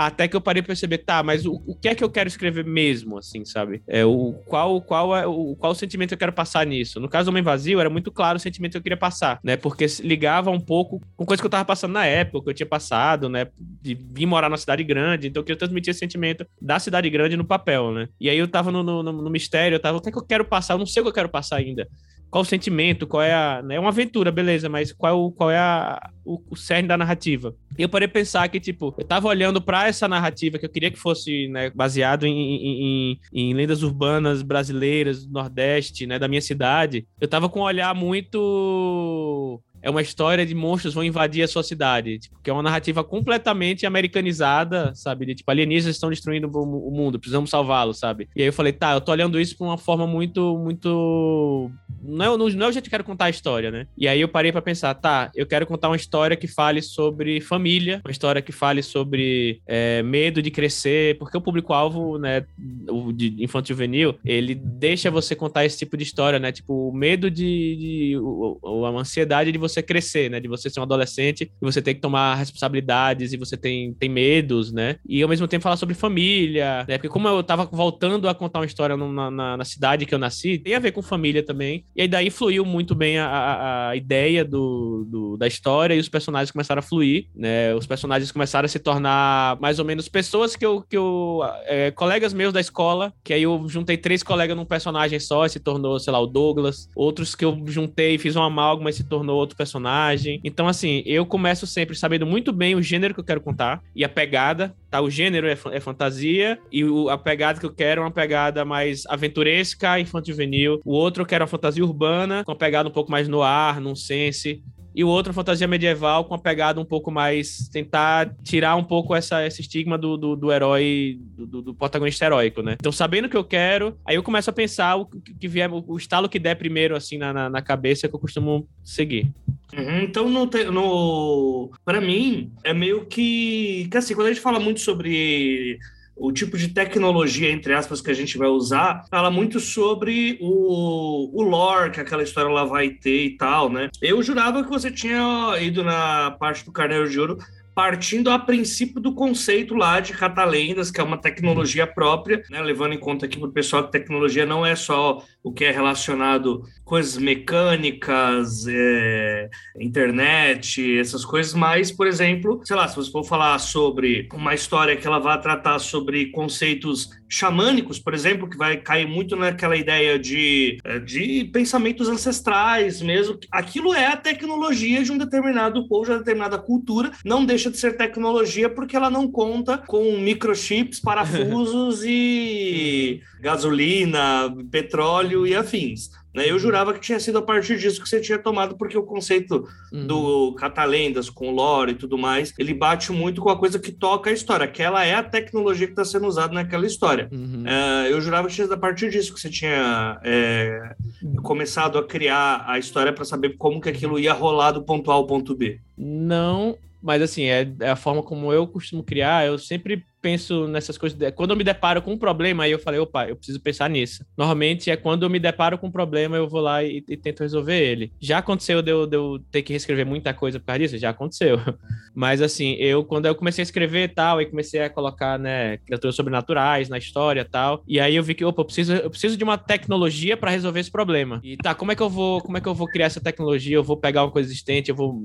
[0.00, 2.28] Até que eu parei pra perceber, tá, mas o, o que é que eu quero
[2.28, 3.82] escrever mesmo, assim, sabe?
[3.88, 7.00] É, o, qual, qual é o qual sentimento eu quero passar nisso?
[7.00, 9.56] No caso do Homem Vazio, era muito claro o sentimento que eu queria passar, né?
[9.56, 12.66] Porque ligava um pouco com coisa que eu tava passando na época, que eu tinha
[12.66, 13.48] passado, né?
[13.58, 17.36] De vir morar na cidade grande, então eu queria transmitir esse sentimento da cidade grande
[17.36, 18.08] no papel, né?
[18.20, 20.24] E aí eu tava no, no, no mistério, eu tava, o que é que eu
[20.24, 20.74] quero passar?
[20.74, 21.88] Eu não sei o que eu quero passar ainda
[22.30, 23.62] qual o sentimento, qual é a.
[23.62, 27.54] Né, é uma aventura, beleza, mas qual, qual é a, o, o cerne da narrativa?
[27.78, 30.90] E eu parei pensar que, tipo, eu tava olhando para essa narrativa que eu queria
[30.90, 36.28] que fosse né, baseado em, em, em, em, lendas urbanas brasileiras do Nordeste, né, da
[36.28, 37.06] minha cidade.
[37.20, 41.62] Eu tava com um olhar muito é uma história de monstros vão invadir a sua
[41.62, 45.24] cidade, tipo, que é uma narrativa completamente americanizada, sabe?
[45.26, 48.28] De tipo, alienígenas estão destruindo o mundo, precisamos salvá-los, sabe?
[48.36, 51.70] E aí eu falei, tá, eu tô olhando isso por uma forma muito, muito.
[52.02, 53.86] Não é, não, não é o jeito que eu quero contar a história, né?
[53.96, 57.40] E aí eu parei para pensar, tá, eu quero contar uma história que fale sobre
[57.40, 62.44] família, uma história que fale sobre é, medo de crescer, porque o público-alvo, né,
[62.88, 66.52] o de infantil juvenil, ele deixa você contar esse tipo de história, né?
[66.52, 67.76] Tipo, o medo de.
[67.76, 70.40] de o, a ansiedade de você você crescer, né?
[70.40, 74.08] De você ser um adolescente e você ter que tomar responsabilidades e você tem, tem
[74.08, 74.96] medos, né?
[75.06, 76.98] E ao mesmo tempo falar sobre família, né?
[76.98, 80.18] Porque como eu tava voltando a contar uma história na, na, na cidade que eu
[80.18, 81.84] nasci, tem a ver com família também.
[81.94, 86.08] E aí daí fluiu muito bem a, a, ideia do, do, da história e os
[86.08, 87.74] personagens começaram a fluir, né?
[87.74, 91.90] Os personagens começaram a se tornar mais ou menos pessoas que eu, que eu é,
[91.90, 95.60] colegas meus da escola, que aí eu juntei três colegas num personagem só e se
[95.60, 96.88] tornou, sei lá, o Douglas.
[96.94, 100.40] Outros que eu juntei, fiz um amálgama e se tornou outro personagem.
[100.44, 104.04] Então, assim, eu começo sempre sabendo muito bem o gênero que eu quero contar e
[104.04, 105.00] a pegada, tá?
[105.00, 108.64] O gênero é, é fantasia e o, a pegada que eu quero é uma pegada
[108.64, 110.80] mais aventuresca, infantil juvenil.
[110.84, 113.80] O outro eu quero uma fantasia urbana, com uma pegada um pouco mais no ar,
[113.80, 114.62] num sense
[114.98, 119.14] e o outro fantasia medieval com uma pegada um pouco mais tentar tirar um pouco
[119.14, 122.74] essa, esse estigma do, do, do herói, do, do, protagonista heróico, né?
[122.80, 125.96] Então, sabendo o que eu quero, aí eu começo a pensar o que vier, o
[125.96, 129.30] estalo que der primeiro, assim, na, na, na cabeça que eu costumo seguir.
[129.72, 134.58] Uhum, então, no, no, para mim, é meio que, que assim, quando a gente fala
[134.58, 135.78] muito sobre
[136.18, 141.30] o tipo de tecnologia, entre aspas, que a gente vai usar, fala muito sobre o,
[141.32, 143.88] o lore que aquela história lá vai ter e tal, né?
[144.02, 147.38] Eu jurava que você tinha ido na parte do Carneiro de Ouro
[147.78, 152.60] partindo a princípio do conceito lá de catalendas, que é uma tecnologia própria, né?
[152.60, 155.70] levando em conta aqui para o pessoal que tecnologia não é só o que é
[155.70, 163.22] relacionado coisas mecânicas, é, internet, essas coisas, mas, por exemplo, sei lá, se você for
[163.24, 168.78] falar sobre uma história que ela vai tratar sobre conceitos xamânicos, por exemplo, que vai
[168.78, 175.12] cair muito naquela ideia de, é, de pensamentos ancestrais mesmo, aquilo é a tecnologia de
[175.12, 179.30] um determinado povo, de uma determinada cultura, não deixa de ser tecnologia porque ela não
[179.30, 186.08] conta com microchips, parafusos e gasolina, petróleo e afins.
[186.34, 186.50] Né?
[186.50, 189.66] Eu jurava que tinha sido a partir disso que você tinha tomado, porque o conceito
[189.92, 190.06] uhum.
[190.06, 194.30] do catalendas com lore e tudo mais, ele bate muito com a coisa que toca
[194.30, 197.28] a história, que ela é a tecnologia que está sendo usada naquela história.
[197.32, 197.64] Uhum.
[197.66, 200.94] É, eu jurava que tinha sido a partir disso que você tinha é,
[201.42, 205.14] começado a criar a história para saber como que aquilo ia rolar do ponto A
[205.14, 205.80] ao ponto B.
[205.96, 210.98] Não, mas assim, é, é, a forma como eu costumo criar, eu sempre penso nessas
[210.98, 211.18] coisas.
[211.34, 214.24] Quando eu me deparo com um problema, aí eu falei, opa, eu preciso pensar nisso.
[214.36, 217.40] Normalmente é quando eu me deparo com um problema, eu vou lá e, e tento
[217.40, 218.12] resolver ele.
[218.20, 220.98] Já aconteceu de eu, de eu, ter que reescrever muita coisa por causa disso?
[220.98, 221.58] Já aconteceu.
[222.14, 226.16] Mas assim, eu, quando eu comecei a escrever tal, e comecei a colocar, né, criaturas
[226.16, 229.44] sobrenaturais na história tal, e aí eu vi que, opa, eu preciso, eu preciso de
[229.44, 231.40] uma tecnologia para resolver esse problema.
[231.44, 233.76] E tá, como é que eu vou, como é que eu vou criar essa tecnologia?
[233.76, 235.18] Eu vou pegar uma coisa existente, eu vou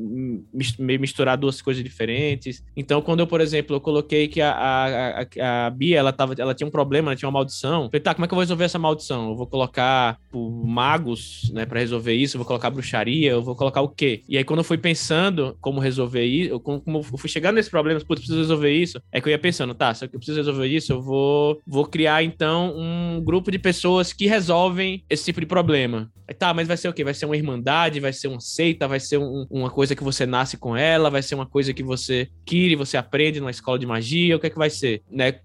[0.80, 2.64] misturar duas coisas diferentes.
[2.76, 6.36] Então, quando eu, por exemplo, eu coloquei que a, a a, a, Bia, ela, tava,
[6.38, 7.90] ela tinha um problema, ela tinha uma maldição.
[7.90, 9.30] falei, tá, como é que eu vou resolver essa maldição?
[9.30, 13.56] Eu vou colocar tipo, magos, né, pra resolver isso, eu vou colocar bruxaria, eu vou
[13.56, 14.22] colocar o quê?
[14.28, 17.72] E aí, quando eu fui pensando como resolver isso, como, como eu fui chegando nesses
[17.72, 20.68] problemas, putz, preciso resolver isso, é que eu ia pensando, tá, se eu preciso resolver
[20.68, 25.46] isso, eu vou, vou criar, então, um grupo de pessoas que resolvem esse tipo de
[25.46, 26.10] problema.
[26.28, 27.04] Aí, tá, mas vai ser o quê?
[27.04, 30.26] Vai ser uma irmandade, vai ser uma seita, vai ser um, uma coisa que você
[30.26, 33.86] nasce com ela, vai ser uma coisa que você quire, você aprende numa escola de
[33.86, 35.36] magia, o que é que vai ser, né?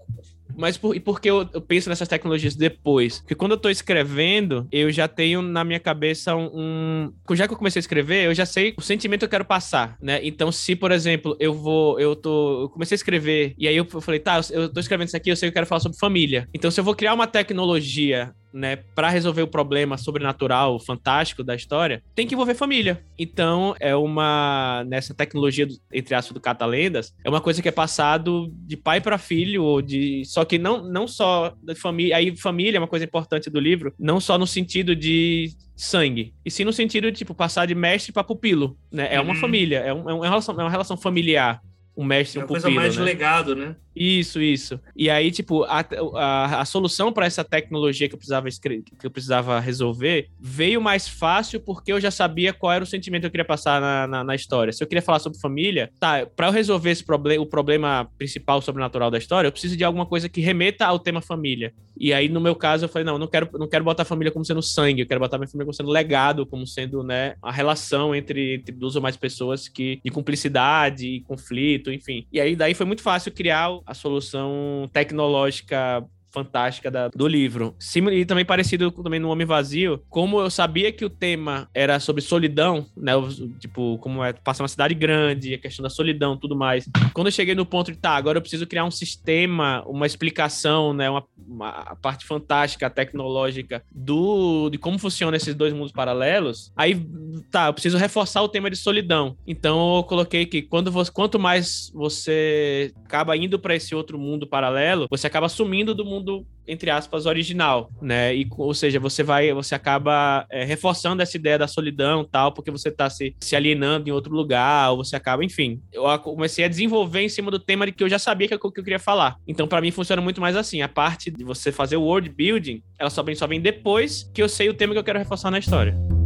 [0.56, 3.20] Mas por, e por que eu, eu, penso nessas tecnologias depois?
[3.20, 7.12] Porque quando eu tô escrevendo, eu já tenho na minha cabeça um.
[7.32, 9.96] Já que eu comecei a escrever, eu já sei o sentimento que eu quero passar,
[10.02, 10.18] né?
[10.22, 12.00] Então, se, por exemplo, eu vou.
[12.00, 12.62] Eu tô.
[12.62, 15.36] Eu comecei a escrever, e aí eu falei, tá, eu tô escrevendo isso aqui, eu
[15.36, 16.48] sei que eu quero falar sobre família.
[16.52, 21.54] Então, se eu vou criar uma tecnologia né, para resolver o problema sobrenatural, fantástico da
[21.54, 23.02] história, tem que envolver família.
[23.18, 27.72] Então, é uma nessa tecnologia do, entre aspas do catalendas, é uma coisa que é
[27.72, 32.36] passado de pai para filho ou de só que não não só da família, aí
[32.36, 36.64] família é uma coisa importante do livro, não só no sentido de sangue, e sim
[36.64, 39.08] no sentido de tipo passar de mestre para pupilo, né?
[39.12, 39.40] É uma uhum.
[39.40, 41.60] família, é, um, é, uma relação, é uma relação familiar
[41.98, 42.64] um mestre e um pupilo.
[42.64, 43.04] É uma coisa mais né?
[43.04, 43.74] legado, né?
[43.98, 44.78] Isso, isso.
[44.94, 45.84] E aí, tipo, a,
[46.14, 50.80] a, a solução para essa tecnologia que eu precisava escrever, que eu precisava resolver veio
[50.80, 54.06] mais fácil porque eu já sabia qual era o sentimento que eu queria passar na,
[54.06, 54.72] na, na história.
[54.72, 58.62] Se eu queria falar sobre família, tá, para eu resolver esse problema, o problema principal
[58.62, 61.72] sobrenatural da história, eu preciso de alguma coisa que remeta ao tema família.
[62.00, 64.30] E aí, no meu caso, eu falei, não, não quero, não quero botar a família
[64.30, 67.50] como sendo sangue, eu quero botar minha família como sendo legado, como sendo, né, a
[67.50, 72.24] relação entre, entre duas ou mais pessoas que de cumplicidade, conflito, enfim.
[72.32, 76.06] E aí, daí foi muito fácil criar a solução tecnológica
[76.38, 77.74] fantástica da, do livro.
[77.78, 81.98] Sim, e também parecido também no Homem Vazio, como eu sabia que o tema era
[82.00, 83.12] sobre solidão, né?
[83.58, 86.88] Tipo, como é passar uma cidade grande, a questão da solidão, tudo mais.
[87.12, 90.92] Quando eu cheguei no ponto de tá, agora eu preciso criar um sistema, uma explicação,
[90.92, 91.10] né?
[91.10, 96.72] Uma, uma parte fantástica, tecnológica do de como funcionam esses dois mundos paralelos.
[96.76, 97.06] Aí,
[97.50, 99.36] tá, eu preciso reforçar o tema de solidão.
[99.46, 104.46] Então eu coloquei que quando você, quanto mais você acaba indo para esse outro mundo
[104.46, 106.27] paralelo, você acaba sumindo do mundo
[106.68, 108.36] entre aspas original, né?
[108.36, 112.70] E, ou seja, você vai, você acaba é, reforçando essa ideia da solidão, tal, porque
[112.70, 115.80] você está se, se alienando em outro lugar, ou você acaba, enfim.
[115.90, 118.58] Eu comecei a desenvolver em cima do tema de que eu já sabia que, é
[118.58, 119.36] que eu queria falar.
[119.46, 120.82] Então, para mim funciona muito mais assim.
[120.82, 124.42] A parte de você fazer o world building, ela só vem, só vem depois que
[124.42, 126.17] eu sei o tema que eu quero reforçar na história.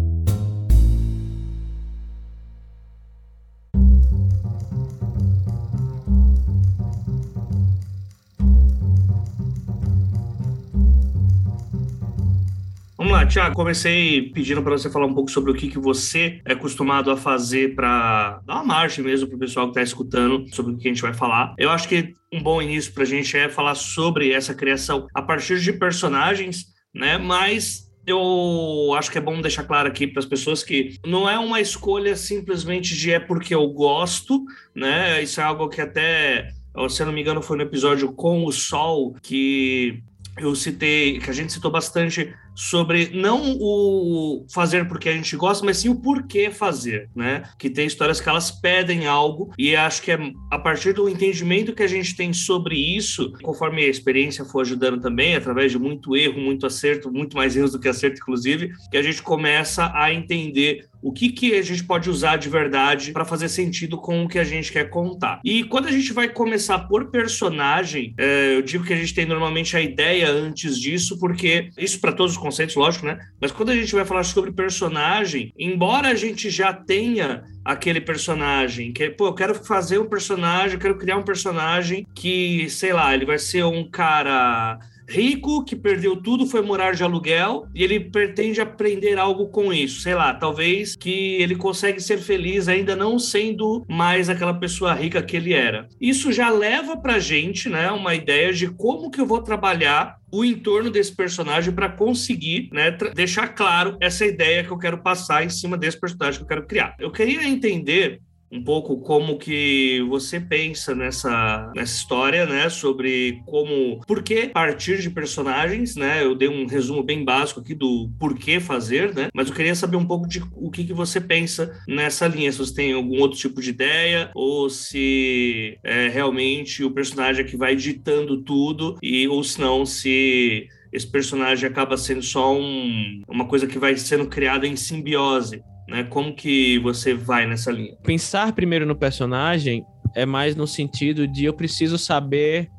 [13.02, 13.56] Vamos lá, Tiago.
[13.56, 17.16] Comecei pedindo para você falar um pouco sobre o que, que você é acostumado a
[17.16, 20.86] fazer para dar uma margem mesmo para o pessoal que está escutando sobre o que
[20.86, 21.52] a gente vai falar.
[21.58, 25.20] Eu acho que um bom início para a gente é falar sobre essa criação a
[25.20, 27.18] partir de personagens, né?
[27.18, 31.36] Mas eu acho que é bom deixar claro aqui para as pessoas que não é
[31.36, 35.20] uma escolha simplesmente de é porque eu gosto, né?
[35.20, 36.50] Isso é algo que até,
[36.88, 40.00] se eu não me engano, foi no episódio com o Sol que
[40.38, 45.64] eu citei, que a gente citou bastante sobre não o fazer porque a gente gosta,
[45.64, 47.42] mas sim o porquê fazer, né?
[47.58, 50.18] Que tem histórias que elas pedem algo e acho que é
[50.50, 55.00] a partir do entendimento que a gente tem sobre isso, conforme a experiência for ajudando
[55.00, 58.96] também, através de muito erro, muito acerto, muito mais erros do que acerto, inclusive, que
[58.96, 63.24] a gente começa a entender o que, que a gente pode usar de verdade para
[63.24, 65.40] fazer sentido com o que a gente quer contar.
[65.44, 69.26] E quando a gente vai começar por personagem, é, eu digo que a gente tem
[69.26, 73.18] normalmente a ideia antes disso, porque isso para todos os conceitos, lógico, né?
[73.40, 78.92] Mas quando a gente vai falar sobre personagem, embora a gente já tenha aquele personagem,
[78.92, 83.14] que, pô, eu quero fazer um personagem, eu quero criar um personagem que, sei lá,
[83.14, 84.78] ele vai ser um cara
[85.12, 90.01] rico que perdeu tudo, foi morar de aluguel e ele pretende aprender algo com isso.
[90.01, 95.22] Sei lá, talvez que ele consegue ser feliz ainda não sendo mais aquela pessoa rica
[95.22, 95.87] que ele era.
[96.01, 100.42] Isso já leva pra gente, né, uma ideia de como que eu vou trabalhar o
[100.42, 105.51] entorno desse personagem para conseguir né, deixar claro essa ideia que eu quero passar em
[105.51, 106.96] cima desse personagem que eu quero criar.
[106.98, 112.68] Eu queria entender um pouco como que você pensa nessa, nessa história, né?
[112.68, 116.22] Sobre como, por que partir de personagens, né?
[116.22, 119.28] Eu dei um resumo bem básico aqui do porquê fazer, né?
[119.34, 122.58] Mas eu queria saber um pouco de o que, que você pensa nessa linha, se
[122.58, 127.56] você tem algum outro tipo de ideia ou se é realmente o personagem é que
[127.56, 133.46] vai ditando tudo e ou se não, se esse personagem acaba sendo só um, uma
[133.46, 136.05] coisa que vai sendo criada em simbiose né?
[136.05, 137.97] Como que você vai nessa linha?
[138.03, 142.71] Pensar primeiro no personagem é mais no sentido de eu preciso saber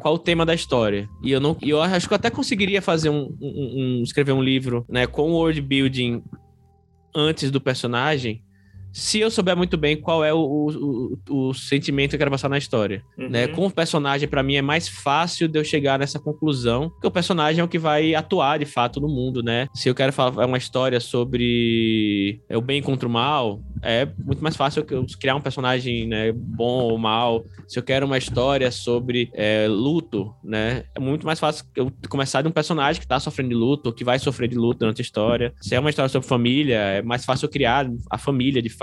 [0.00, 1.08] qual o tema da história.
[1.22, 4.42] E eu não, eu acho que eu até conseguiria fazer um, um, um escrever um
[4.42, 6.22] livro, né, com world building
[7.14, 8.42] antes do personagem,
[8.92, 10.38] se eu souber muito bem qual é o,
[11.28, 13.02] o, o, sentimento que eu quero passar na história.
[13.18, 13.28] Uhum.
[13.30, 13.48] Né?
[13.48, 17.10] Com o personagem, para mim, é mais fácil de eu chegar nessa conclusão, porque o
[17.10, 19.68] personagem é o que vai atuar de fato no mundo, né?
[19.74, 24.42] Se eu quero falar uma história sobre é, o bem contra o mal, é muito
[24.42, 27.44] mais fácil eu criar um personagem né, bom ou mal.
[27.66, 30.84] Se eu quero uma história sobre é, luto, né?
[30.94, 33.92] É muito mais fácil eu começar de um personagem que tá sofrendo de luto, ou
[33.92, 35.54] que vai sofrer de luto durante a história.
[35.60, 38.81] Se é uma história sobre família, é mais fácil eu criar a família de fato,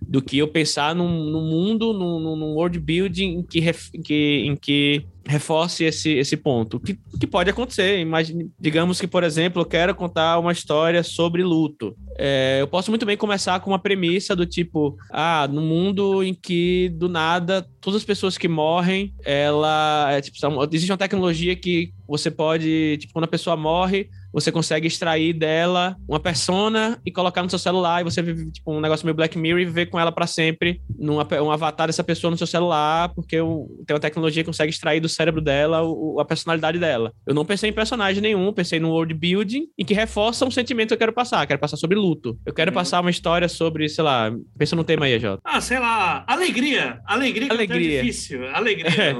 [0.00, 4.44] do que eu pensar num, num mundo, num, num world building em que, em que,
[4.46, 6.80] em que reforce esse, esse ponto.
[6.80, 7.98] que, que pode acontecer?
[8.00, 11.96] Imagine, digamos que, por exemplo, eu quero contar uma história sobre luto.
[12.18, 16.34] É, eu posso muito bem começar com uma premissa do tipo: ah, no mundo em
[16.34, 20.36] que do nada todas as pessoas que morrem, ela é, tipo,
[20.70, 25.96] existe uma tecnologia que você pode, tipo, quando a pessoa morre, você consegue extrair dela
[26.08, 29.36] uma persona e colocar no seu celular e você vive tipo um negócio meio Black
[29.36, 33.08] Mirror e viver com ela para sempre, numa, um avatar dessa pessoa no seu celular,
[33.14, 37.12] porque o, tem uma tecnologia que consegue extrair do cérebro dela o, a personalidade dela.
[37.26, 40.88] Eu não pensei em personagem nenhum, pensei no world building e que reforça um sentimento
[40.88, 41.42] que eu quero passar.
[41.42, 42.38] Eu quero passar sobre luto.
[42.44, 42.74] Eu quero uhum.
[42.74, 45.42] passar uma história sobre, sei lá, pensa no tema aí, Jota.
[45.44, 47.00] Ah, sei lá, alegria.
[47.04, 47.98] Alegria, que alegria.
[47.98, 48.46] é difícil.
[48.48, 48.90] Alegria.
[48.90, 49.14] É.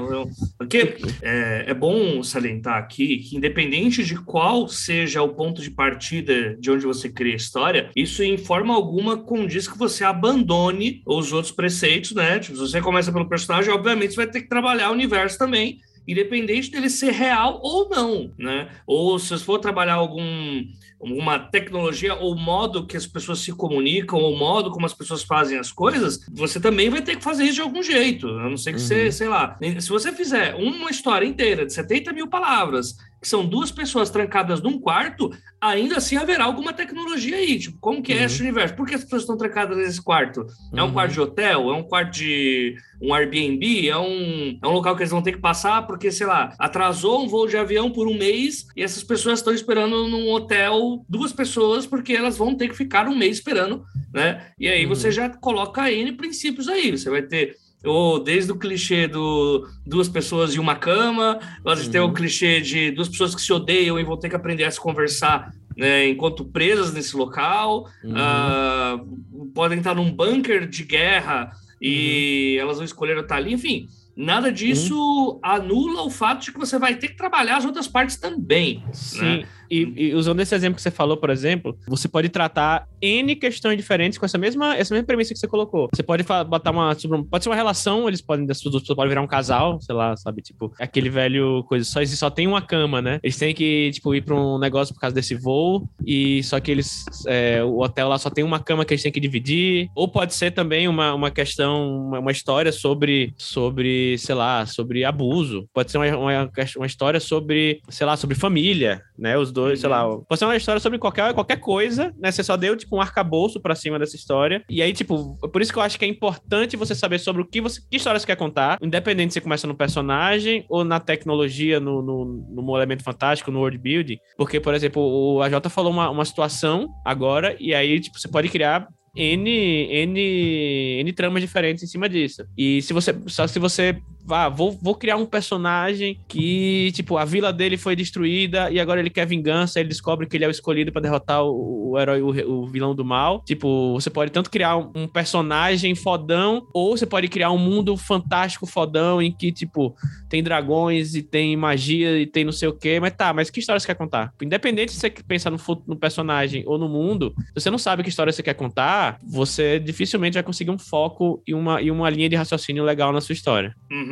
[0.57, 5.71] Porque é, é bom salientar aqui que independente de qual seja seja o ponto de
[5.71, 11.01] partida de onde você cria a história, isso em forma alguma condiz que você abandone
[11.05, 12.39] os outros preceitos, né?
[12.39, 15.79] Tipo, se você começa pelo personagem, obviamente você vai ter que trabalhar o universo também,
[16.07, 18.69] independente dele ser real ou não, né?
[18.85, 20.65] Ou se você for trabalhar algum
[20.99, 25.57] uma tecnologia ou modo que as pessoas se comunicam ou modo como as pessoas fazem
[25.57, 28.27] as coisas, você também vai ter que fazer isso de algum jeito.
[28.27, 28.85] A não ser que uhum.
[28.85, 33.71] você, sei lá, se você fizer uma história inteira de 70 mil palavras são duas
[33.71, 37.59] pessoas trancadas num quarto, ainda assim haverá alguma tecnologia aí.
[37.59, 38.25] Tipo, como que é uhum.
[38.25, 38.75] esse universo?
[38.75, 40.45] Por que as pessoas estão trancadas nesse quarto?
[40.73, 40.93] É um uhum.
[40.93, 41.69] quarto de hotel?
[41.69, 43.87] É um quarto de um Airbnb?
[43.87, 47.23] É um, é um local que eles vão ter que passar porque, sei lá, atrasou
[47.23, 51.31] um voo de avião por um mês e essas pessoas estão esperando num hotel duas
[51.31, 54.47] pessoas porque elas vão ter que ficar um mês esperando, né?
[54.59, 54.89] E aí uhum.
[54.89, 56.91] você já coloca N princípios aí.
[56.91, 61.91] Você vai ter ou desde o clichê do duas pessoas e uma cama, nós uhum.
[61.91, 64.71] tem o clichê de duas pessoas que se odeiam e vão ter que aprender a
[64.71, 68.13] se conversar né, enquanto presas nesse local, uhum.
[68.13, 72.61] uh, podem estar num bunker de guerra e uhum.
[72.61, 73.87] elas vão escolher estar ali, enfim.
[74.15, 75.39] Nada disso uhum.
[75.41, 78.83] anula o fato de que você vai ter que trabalhar as outras partes também.
[78.91, 79.21] Sim.
[79.21, 79.45] Né?
[79.71, 83.77] E, e, usando esse exemplo que você falou, por exemplo, você pode tratar N questões
[83.77, 85.87] diferentes com essa mesma, essa mesma premissa que você colocou.
[85.95, 86.93] Você pode botar uma.
[87.29, 90.41] Pode ser uma relação, eles podem, as pessoas podem virar um casal, sei lá, sabe?
[90.41, 93.19] Tipo, aquele velho coisa, só, só tem uma cama, né?
[93.23, 96.69] Eles têm que, tipo, ir pra um negócio por causa desse voo, e só que
[96.69, 97.05] eles.
[97.25, 99.89] É, o hotel lá só tem uma cama que eles têm que dividir.
[99.95, 105.05] Ou pode ser também uma, uma questão, uma, uma história sobre, sobre, sei lá, sobre
[105.05, 105.65] abuso.
[105.73, 109.37] Pode ser uma, uma, uma história sobre, sei lá, sobre família, né?
[109.37, 110.03] Os dois dois, sei lá.
[110.07, 112.31] Pode ser uma história sobre qualquer, qualquer coisa, né?
[112.31, 114.63] Você só deu, tipo, um arcabouço pra cima dessa história.
[114.69, 117.45] E aí, tipo, por isso que eu acho que é importante você saber sobre o
[117.45, 117.81] que você.
[117.89, 122.01] Que história você quer contar, independente se você começa no personagem ou na tecnologia, no,
[122.01, 124.17] no, no elemento fantástico, no world building.
[124.37, 128.49] Porque, por exemplo, o AJ falou uma, uma situação agora, e aí, tipo, você pode
[128.49, 132.45] criar N, N, N tramas diferentes em cima disso.
[132.57, 137.25] E se você, só se você ah, vou, vou criar um personagem que, tipo, a
[137.25, 140.51] vila dele foi destruída e agora ele quer vingança, ele descobre que ele é o
[140.51, 143.43] escolhido para derrotar o, o herói, o, o, vilão do mal.
[143.45, 148.65] Tipo, você pode tanto criar um, personagem fodão, ou você pode criar um mundo fantástico
[148.65, 149.95] fodão em que, tipo,
[150.29, 152.99] tem dragões e tem magia e tem não sei o quê.
[152.99, 154.33] Mas tá, mas que história você quer contar?
[154.41, 158.09] Independente se você pensar no, no personagem ou no mundo, se você não sabe que
[158.09, 162.29] história você quer contar, você dificilmente vai conseguir um foco e uma, e uma linha
[162.29, 163.75] de raciocínio legal na sua história.
[163.91, 164.10] Uhum.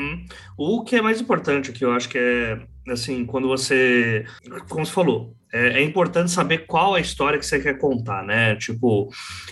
[0.58, 2.60] O que é mais importante que eu acho que é
[2.92, 4.26] assim, quando você,
[4.68, 8.56] como você falou, é, é, importante saber qual a história que você quer contar, né?
[8.56, 9.10] Tipo,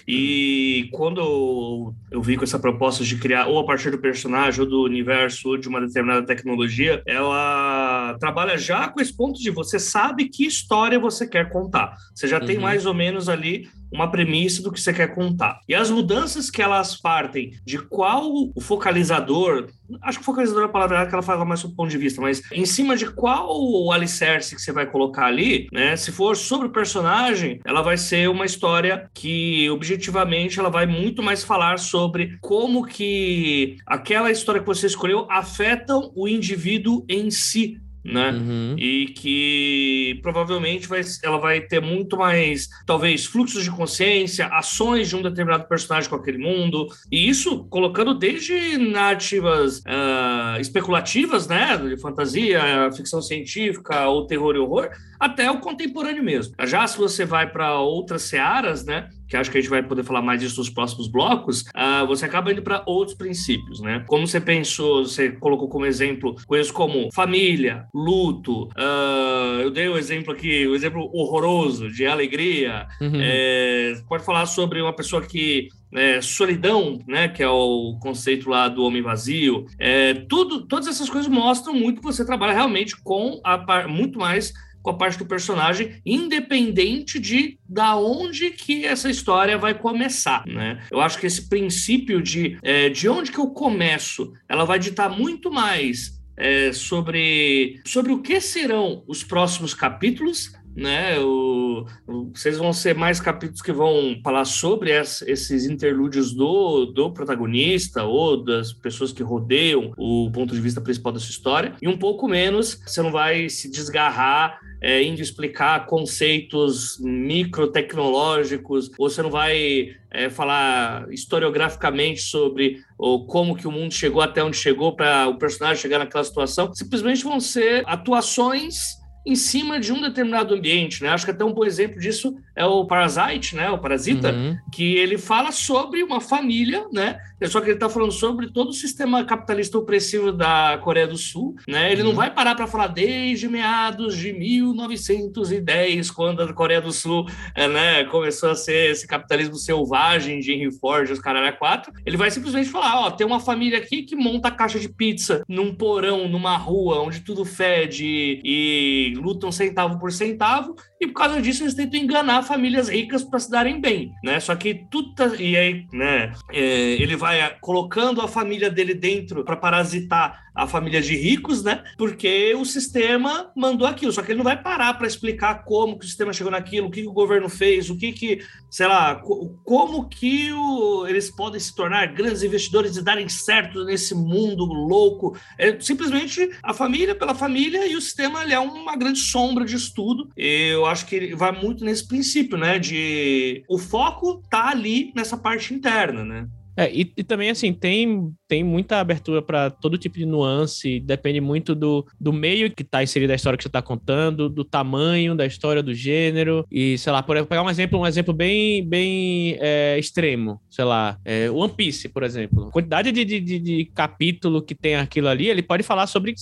[0.07, 4.69] e quando eu vi com essa proposta de criar, ou a partir do personagem, ou
[4.69, 9.79] do universo, ou de uma determinada tecnologia, ela trabalha já com esse ponto de você
[9.79, 11.95] sabe que história você quer contar.
[12.13, 12.45] Você já uhum.
[12.45, 15.59] tem mais ou menos ali uma premissa do que você quer contar.
[15.67, 19.69] E as mudanças que elas partem de qual o focalizador,
[20.01, 22.41] acho que focalizador é a palavra que ela fala mais do ponto de vista, mas
[22.51, 25.86] em cima de qual o alicerce que você vai colocar ali, né?
[25.95, 31.21] Se for sobre o personagem, ela vai ser uma história que objetivamente ela vai muito
[31.23, 37.79] mais falar sobre como que aquela história que você escolheu afetam o indivíduo em si,
[38.03, 38.31] né?
[38.31, 38.75] Uhum.
[38.77, 45.15] E que provavelmente vai, ela vai ter muito mais, talvez, fluxos de consciência, ações de
[45.15, 51.77] um determinado personagem com aquele mundo, e isso colocando desde narrativas uh, especulativas, né?
[51.77, 54.89] De fantasia, ficção científica, ou terror e horror,
[55.19, 56.53] até o contemporâneo mesmo.
[56.65, 59.09] Já se você vai para outras searas, né?
[59.27, 62.25] Que acho que a gente vai poder falar mais disso nos próximos blocos, uh, você
[62.25, 64.03] acaba indo para outros princípios, né?
[64.07, 68.63] Como você pensou, você colocou como exemplo coisas como família, luto.
[68.67, 72.87] Uh, eu dei o um exemplo aqui, o um exemplo horroroso de alegria.
[73.01, 73.19] Uhum.
[73.21, 78.67] É, pode falar sobre uma pessoa que é, solidão, né, que é o conceito lá
[78.67, 83.39] do homem vazio, é, tudo, todas essas coisas mostram muito que você trabalha realmente com
[83.43, 84.53] a muito mais
[84.87, 90.81] com a parte do personagem, independente de da onde que essa história vai começar, né?
[90.89, 95.09] Eu acho que esse princípio de é, de onde que eu começo, ela vai ditar
[95.09, 101.19] muito mais é, sobre, sobre o que serão os próximos capítulos né?
[101.19, 101.85] O,
[102.33, 108.43] vocês vão ser mais capítulos que vão falar sobre esses interlúdios do, do protagonista ou
[108.43, 112.79] das pessoas que rodeiam o ponto de vista principal dessa história, e um pouco menos
[112.85, 120.29] você não vai se desgarrar é, indo explicar conceitos microtecnológicos, ou você não vai é,
[120.29, 125.81] falar historiograficamente sobre ou como que o mundo chegou até onde chegou para o personagem
[125.81, 126.73] chegar naquela situação.
[126.73, 128.97] Simplesmente vão ser atuações
[129.27, 131.09] em cima de um determinado ambiente, né?
[131.09, 133.69] Acho que até um bom exemplo disso é o Parasite, né?
[133.69, 134.57] O Parasita, uhum.
[134.71, 137.19] que ele fala sobre uma família, né?
[137.45, 141.55] Só que ele está falando sobre todo o sistema capitalista opressivo da Coreia do Sul,
[141.67, 141.91] né?
[141.91, 142.09] Ele uhum.
[142.09, 147.67] não vai parar para falar desde meados de 1910, quando a Coreia do Sul, é,
[147.67, 151.93] né, começou a ser esse capitalismo selvagem de Henry Ford, os caralho quatro.
[152.03, 155.75] Ele vai simplesmente falar, ó, tem uma família aqui que monta caixa de pizza num
[155.75, 161.63] porão, numa rua, onde tudo fede e lutam centavo por centavo, e por causa disso
[161.63, 164.39] eles tentam enganar famílias ricas para se darem bem, né?
[164.39, 166.33] Só que tudo tá, e aí, né?
[166.51, 171.83] É, ele vai colocando a família dele dentro para parasitar a família de ricos, né?
[171.95, 174.11] Porque o sistema mandou aquilo.
[174.11, 176.91] Só que ele não vai parar para explicar como que o sistema chegou naquilo, o
[176.91, 179.21] que, que o governo fez, o que que, sei lá,
[179.63, 185.37] como que o, eles podem se tornar grandes investidores e darem certo nesse mundo louco.
[185.59, 190.27] É simplesmente a família pela família e o sistema é uma grande sombra de estudo.
[190.35, 192.79] Eu acho que vai muito nesse princípio, né?
[192.79, 196.47] De o foco tá ali nessa parte interna, né?
[196.77, 201.41] É, e, e, também, assim, tem, tem muita abertura para todo tipo de nuance, depende
[201.41, 205.33] muito do, do meio que está inserido a história que você está contando, do tamanho
[205.33, 209.57] da história, do gênero, e, sei lá, por pegar um exemplo, um exemplo bem, bem
[209.59, 212.67] é, extremo, sei lá, é, One Piece, por exemplo.
[212.67, 216.35] A quantidade de, de, de, de capítulo que tem aquilo ali, ele pode falar sobre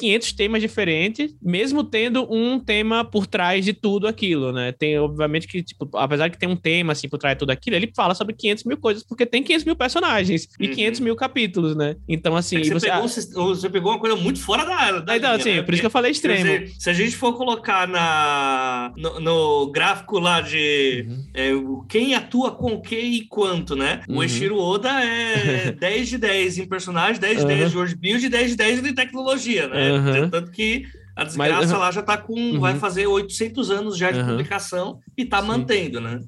[0.00, 4.72] 500 temas diferentes, mesmo tendo um tema por trás de tudo aquilo, né?
[4.72, 7.76] Tem, obviamente, que, tipo, apesar de ter um tema, assim, por trás de tudo aquilo,
[7.76, 10.74] ele fala sobre 500 mil coisas, porque tem 500 mil personagens e uhum.
[10.74, 11.96] 500 mil capítulos, né?
[12.08, 12.56] Então, assim...
[12.56, 15.54] É você, você, pegou, você, pegou, uma coisa muito fora da, da então, linha, assim,
[15.56, 15.62] né?
[15.62, 16.44] por isso que eu falei extremo.
[16.44, 21.24] Dizer, se a gente for colocar na, no, no gráfico lá de uhum.
[21.34, 21.50] é,
[21.88, 24.00] quem atua com o que e quanto, né?
[24.08, 24.16] Uhum.
[24.16, 28.24] O Eshiro Oda é 10 de 10 em personagem, 10 de 10 de world build
[28.24, 29.89] e 10 de 10 em tecnologia, né?
[29.92, 30.30] Uhum.
[30.30, 30.86] Tanto que
[31.16, 32.32] A desgraça Mas, lá já tá com.
[32.32, 32.60] Uhum.
[32.60, 34.26] Vai fazer 800 anos já de Uhum.
[34.28, 35.48] publicação e tá Sim.
[35.48, 36.20] mantendo, né?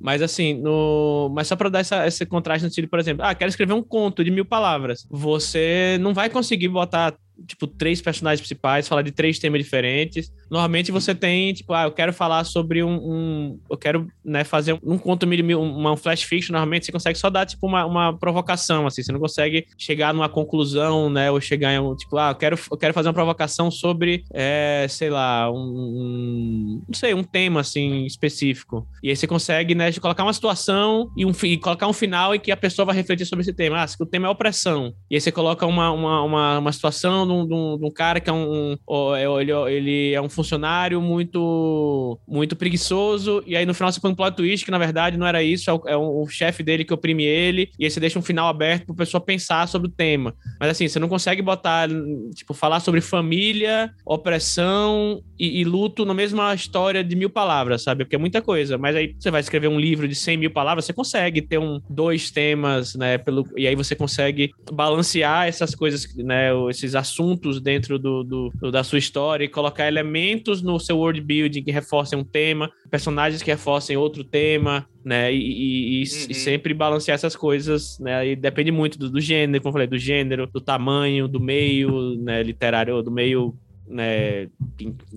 [0.00, 1.30] Mas assim, no...
[1.32, 3.82] mas só para dar essa, esse contraste no sentido, por exemplo, ah, quero escrever um
[3.82, 5.06] conto de mil palavras.
[5.10, 7.14] Você não vai conseguir botar
[7.46, 10.32] tipo três personagens principais, falar de três temas diferentes.
[10.50, 14.78] Normalmente você tem tipo, ah, eu quero falar sobre um, um- eu quero né, fazer
[14.82, 16.52] um conto mil, uma flash fiction.
[16.52, 19.02] Normalmente você consegue só dar tipo uma, uma provocação, assim.
[19.02, 22.76] Você não consegue chegar numa conclusão, né, ou chegar em tipo, ah, eu quero eu
[22.76, 28.04] quero fazer uma provocação sobre, é, sei lá, um, um- não sei, um tema assim
[28.04, 28.86] específico.
[29.02, 32.40] E aí você consegue, né, colocar uma situação e, um, e colocar um final em
[32.40, 33.82] que a pessoa vai refletir sobre esse tema.
[33.82, 34.94] Ah, se o tema é opressão.
[35.10, 37.90] E aí você coloca uma, uma, uma, uma situação de um, de um- de um
[37.90, 38.76] cara que é um,
[39.16, 44.10] é- ele, ele é um funcionário muito muito preguiçoso e aí no final você põe
[44.10, 46.84] um plot twist que na verdade não era isso, é o, é o- chefe dele
[46.84, 49.90] que oprime ele e aí você deixa um final aberto pra pessoa pensar sobre o
[49.90, 50.34] tema.
[50.58, 51.88] Mas assim, você não consegue botar,
[52.34, 58.04] tipo, falar sobre família, opressão e, e luto na mesma história de mil palavras, sabe?
[58.04, 58.76] Porque é muita coisa.
[58.78, 61.80] Mas aí você vai escrever um livro de 100 mil palavras, você consegue ter um,
[61.88, 63.18] dois temas, né?
[63.18, 66.48] Pelo, e aí você consegue balancear essas coisas, né?
[66.70, 67.13] Esses assuntos
[67.62, 72.18] dentro do, do- da sua história e colocar elementos no seu world building que reforcem
[72.18, 75.32] um tema, personagens que reforcem outro tema, né?
[75.32, 76.34] E, e- e- e Uhum.
[76.34, 78.28] sempre balancear essas coisas, né?
[78.28, 82.16] E depende muito do, do gênero, como eu falei, do gênero, do tamanho, do meio,
[82.22, 82.42] né?
[82.42, 83.54] Literário, do meio
[83.86, 84.48] né,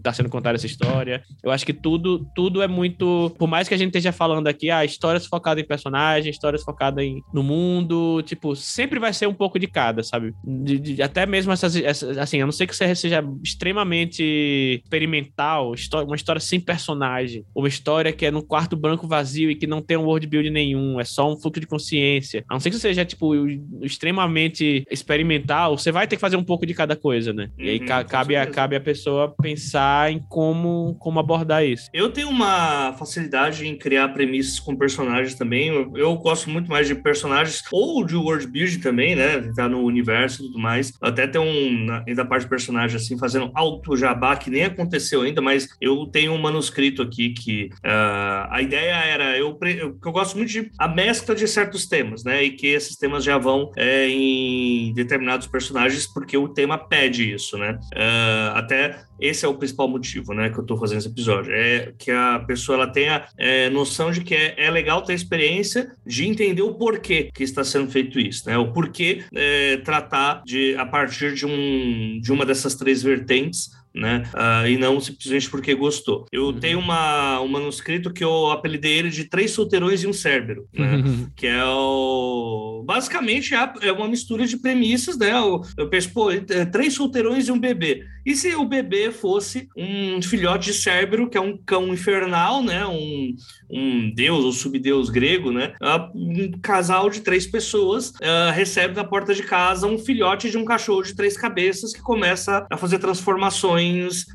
[0.04, 1.24] tá sendo contada essa história.
[1.44, 3.34] Eu acho que tudo, tudo é muito.
[3.38, 7.04] Por mais que a gente esteja falando aqui, ah, histórias focadas em personagem, histórias focadas
[7.04, 10.34] em, no mundo, tipo, sempre vai ser um pouco de cada, sabe?
[10.44, 15.74] De- de- até mesmo essas, essas- Assim, a não ser que você seja extremamente experimental,
[16.06, 19.82] uma história sem personagem, uma história que é num quarto branco vazio e que não
[19.82, 22.44] tem um world build nenhum, é só um fluxo de consciência.
[22.50, 23.34] A não ser que você seja, tipo,
[23.82, 27.50] extremamente experimental, você vai ter que fazer um pouco de cada coisa, né?
[27.58, 28.46] E aí Uhum, cabe, a.
[28.58, 31.88] cabe a pessoa pensar em como, como abordar isso.
[31.94, 35.68] Eu tenho uma facilidade em criar premissas com personagens também.
[35.68, 39.52] Eu, eu gosto muito mais de personagens ou de world building também, né?
[39.56, 40.92] Tá no universo e tudo mais.
[41.00, 44.64] Até tem um, na- ainda a parte de personagem, assim, fazendo alto jabá, que nem
[44.64, 49.38] aconteceu ainda, mas eu tenho um manuscrito aqui que ah, a ideia era.
[49.38, 52.42] Eu, eu, eu gosto muito de a mescla de certos temas, né?
[52.44, 57.56] E que esses temas já vão é, em determinados personagens, porque o tema pede isso,
[57.56, 57.78] né?
[57.96, 61.52] Ah, até esse é o principal motivo, né, que eu tô fazendo esse episódio.
[61.54, 65.16] É que a pessoa ela tenha é, noção de que é, é legal ter a
[65.16, 68.58] experiência de entender o porquê que está sendo feito isso, né?
[68.58, 73.72] O porquê é, tratar de a partir de, um, de uma dessas três vertentes.
[73.98, 74.24] Né?
[74.34, 76.26] Ah, e não simplesmente porque gostou.
[76.32, 76.60] Eu Uhum.
[76.60, 81.04] tenho uma, um manuscrito que eu apelidei ele de Três Solteirões e um Cérebro, né?
[81.36, 85.32] que é o basicamente é a- é uma mistura de premissas, né?
[85.32, 88.04] Eu, eu penso, pô, é, três solteirões e um bebê.
[88.26, 92.86] E se o bebê fosse um filhote de Cérebro, que é um cão infernal, né?
[92.86, 93.34] Um,
[93.70, 95.74] um deus ou subdeus grego, né?
[95.82, 100.58] Ah, Um casal de três pessoas ah, recebe na porta de casa um filhote de
[100.58, 103.87] um cachorro de três cabeças que começa a fazer transformações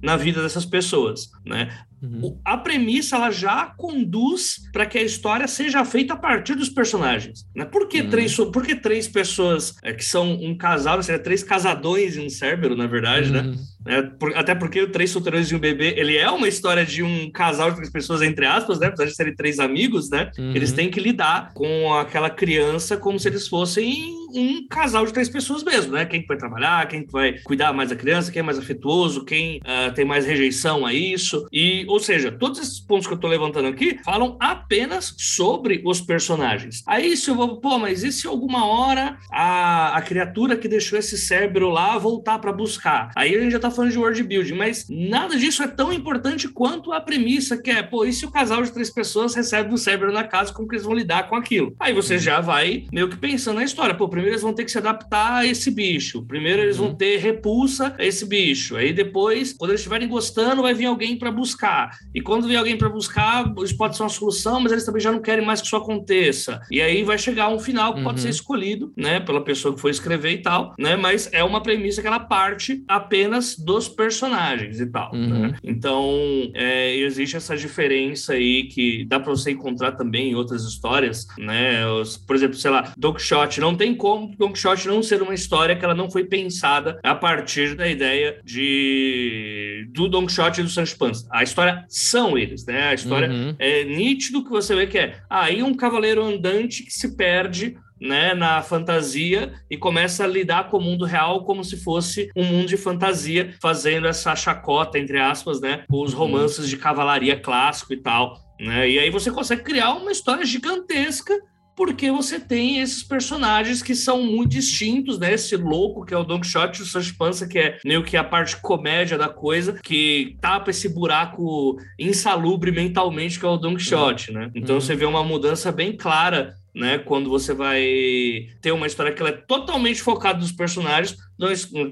[0.02, 1.84] na vida dessas pessoas, né?
[2.02, 2.38] Uhum.
[2.44, 7.46] A premissa ela já conduz para que a história seja feita a partir dos personagens.
[7.54, 7.64] Né?
[7.64, 8.10] Por, que Uhum.
[8.10, 12.28] três, por que três pessoas é, que são um casal, seria três casadões e um
[12.28, 13.40] cérebro, na verdade, né?
[13.42, 13.54] Uhum.
[13.84, 17.02] É, por- até porque o Três Solteirões e um Bebê, ele é uma história de
[17.02, 18.86] um casal de três pessoas, entre aspas, né?
[18.86, 20.30] Apesar de serem três amigos, né?
[20.38, 20.54] Uhum.
[20.54, 25.28] Eles têm que lidar com aquela criança como se eles fossem um casal de três
[25.28, 26.06] pessoas mesmo, né?
[26.06, 29.24] Quem que vai trabalhar, quem que vai cuidar mais da criança, quem é mais afetuoso,
[29.24, 31.44] quem ah, tem mais rejeição a isso.
[31.52, 36.00] E, ou seja, todos esses pontos que eu tô levantando aqui falam apenas sobre os
[36.00, 36.82] personagens.
[36.86, 40.98] Aí se eu vou, pô, mas e se alguma hora a, a criatura que deixou
[40.98, 43.10] esse cérebro lá voltar para buscar?
[43.14, 46.48] Aí a gente já tá falando de world building, mas nada disso é tão importante
[46.48, 49.76] quanto a premissa que é, pô, e se o casal de três pessoas recebe um
[49.76, 51.76] cérebro na casa, como que eles vão lidar com aquilo?
[51.78, 53.94] Aí você já vai meio que pensando na história.
[53.94, 56.22] Pô, primeiro eles vão ter que se adaptar a esse bicho.
[56.22, 58.76] Primeiro eles vão ter repulsa a esse bicho.
[58.76, 61.81] Aí depois, quando eles estiverem gostando, vai vir alguém para buscar.
[62.14, 65.10] E quando vier alguém para buscar, isso pode ser uma solução, mas eles também já
[65.12, 66.60] não querem mais que isso aconteça.
[66.70, 68.22] E aí vai chegar um final que pode Uhum.
[68.22, 70.96] ser escolhido, né, pela pessoa que foi escrever e tal, né?
[70.96, 75.12] Mas é uma premissa que ela parte apenas dos personagens e tal.
[75.14, 75.28] Uhum.
[75.48, 75.54] né?
[75.62, 76.10] Então
[76.54, 81.86] é, existe essa diferença aí que dá para você encontrar também em outras histórias, né?
[81.86, 85.34] Os- por exemplo, sei lá, Don Quixote não tem como Don Quixote não ser uma
[85.34, 90.64] história que ela não foi pensada a partir da ideia de do Don Quixote e
[90.64, 91.26] do Sancho Panza.
[91.30, 92.88] A história são eles, né?
[92.88, 93.54] A história Uhum.
[93.58, 98.34] é nítido que você vê que é aí um cavaleiro andante que se perde né,
[98.34, 102.66] na fantasia e começa a lidar com o mundo real como se fosse um mundo
[102.66, 106.18] de fantasia, fazendo essa chacota, entre aspas, né, com os uhum.
[106.18, 108.36] romances de cavalaria clássico e tal.
[108.58, 108.90] Né?
[108.90, 111.32] E aí você consegue criar uma história gigantesca
[111.76, 115.32] porque você tem esses personagens que são muito distintos, né?
[115.32, 118.16] Esse louco que é o Don Quixote e o Sancho Panza, que é meio que
[118.16, 123.74] a parte comédia da coisa, que tapa esse buraco insalubre mentalmente que é o Don
[123.74, 124.50] Quixote, né?
[124.54, 124.80] Então uhum.
[124.80, 126.98] você vê uma mudança bem clara né?
[126.98, 131.16] Quando você vai ter uma história que ela é totalmente focada nos personagens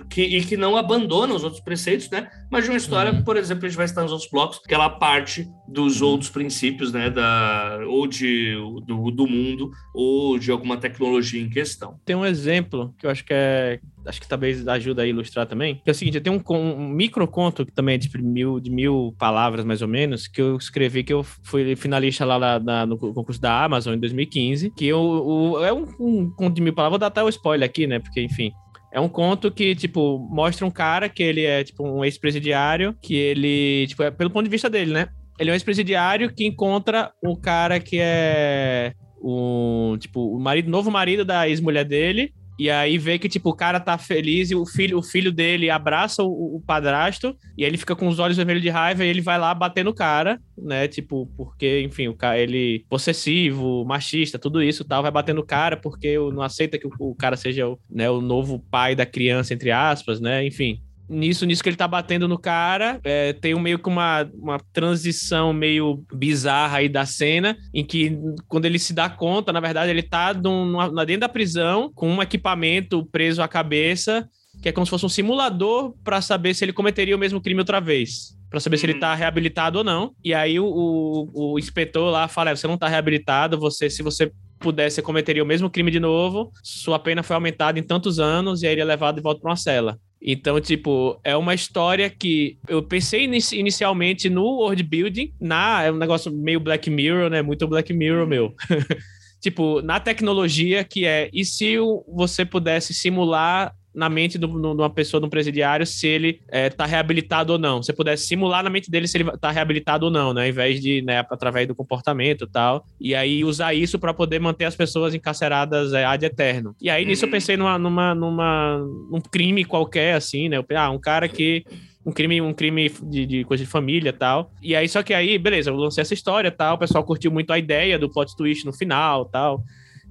[0.09, 2.28] que, e que não abandona os outros preceitos, né?
[2.51, 3.22] Mas de uma história, uhum.
[3.22, 6.09] por exemplo, a gente vai estar nos outros blocos, que ela parte dos uhum.
[6.09, 7.11] outros princípios, né?
[7.11, 8.55] Da, ou de,
[8.86, 11.98] do, do mundo, ou de alguma tecnologia em questão.
[12.05, 15.76] Tem um exemplo que eu acho que é acho que talvez ajuda a ilustrar também,
[15.76, 18.61] que é o seguinte, eu tenho um, um micro conto que também é de mil,
[18.61, 22.59] de mil palavras, mais ou menos, que eu escrevi, que eu fui finalista lá na,
[22.59, 26.62] na, no concurso da Amazon em 2015, que eu, o, é um, um conto de
[26.62, 28.53] mil palavras, vou dar até o spoiler aqui, né, porque, enfim,
[28.93, 33.14] é um conto que, tipo, mostra um cara que ele é, tipo, um ex-presidiário, que
[33.14, 35.09] ele, tipo, é pelo ponto de vista dele, né?
[35.38, 40.91] Ele é um ex-presidiário que encontra o cara que é o, tipo, o marido, novo
[40.91, 44.66] marido da ex-mulher dele, e aí vê que, tipo, o cara tá feliz e o
[44.66, 48.62] filho, o filho dele abraça o, o padrasto e ele fica com os olhos vermelhos
[48.62, 50.86] de raiva e ele vai lá bater no cara, né?
[50.86, 55.74] Tipo, porque, enfim, o cara, ele possessivo, machista, tudo isso tal, vai bater no cara
[55.74, 59.54] porque não aceita que o, o cara seja o, né, o novo pai da criança,
[59.54, 60.44] entre aspas, né?
[60.44, 64.30] Enfim, nisso, nisso que ele tá batendo no cara, é, tem um, meio que uma,
[64.34, 69.61] uma transição meio bizarra aí da cena, em que quando ele se dá conta, na
[69.61, 74.28] verdade, ele tá num, dentro da prisão com um equipamento preso à cabeça,
[74.62, 77.61] que é como se fosse um simulador para saber se ele cometeria o mesmo crime
[77.61, 78.38] outra vez.
[78.48, 79.16] Pra saber se ele tá uhum.
[79.16, 80.12] reabilitado ou não.
[80.24, 84.02] E aí o, o, o inspetor lá fala: é, você não tá reabilitado, você, se
[84.02, 88.18] você pudesse, você cometeria o mesmo crime de novo, sua pena foi aumentada em tantos
[88.18, 89.98] anos e aí ele é levado de volta para uma cela.
[90.22, 95.96] Então, tipo, é uma história que eu pensei inicialmente no world building, na é um
[95.96, 97.40] negócio meio Black Mirror, né?
[97.40, 98.54] Muito Black Mirror meu.
[99.40, 105.20] tipo, na tecnologia que é, e se você pudesse simular na mente de uma pessoa,
[105.20, 107.82] de um presidiário, se ele está é, reabilitado ou não.
[107.82, 110.43] Se pudesse simular na mente dele se ele está reabilitado ou não, né?
[110.43, 112.84] Ao invés de, né, através do comportamento e tal.
[113.01, 116.74] E aí usar isso para poder manter as pessoas encarceradas é, ad eterno.
[116.80, 117.32] E aí nisso eu uhum.
[117.32, 118.78] pensei numa, numa, numa,
[119.11, 120.57] num crime qualquer, assim, né?
[120.76, 121.64] Ah, um cara que
[122.05, 124.51] um crime, um crime de, de coisa de família tal.
[124.62, 127.53] E aí, só que aí, beleza, eu lancei essa história tal, o pessoal curtiu muito
[127.53, 129.62] a ideia do plot twist no final tal.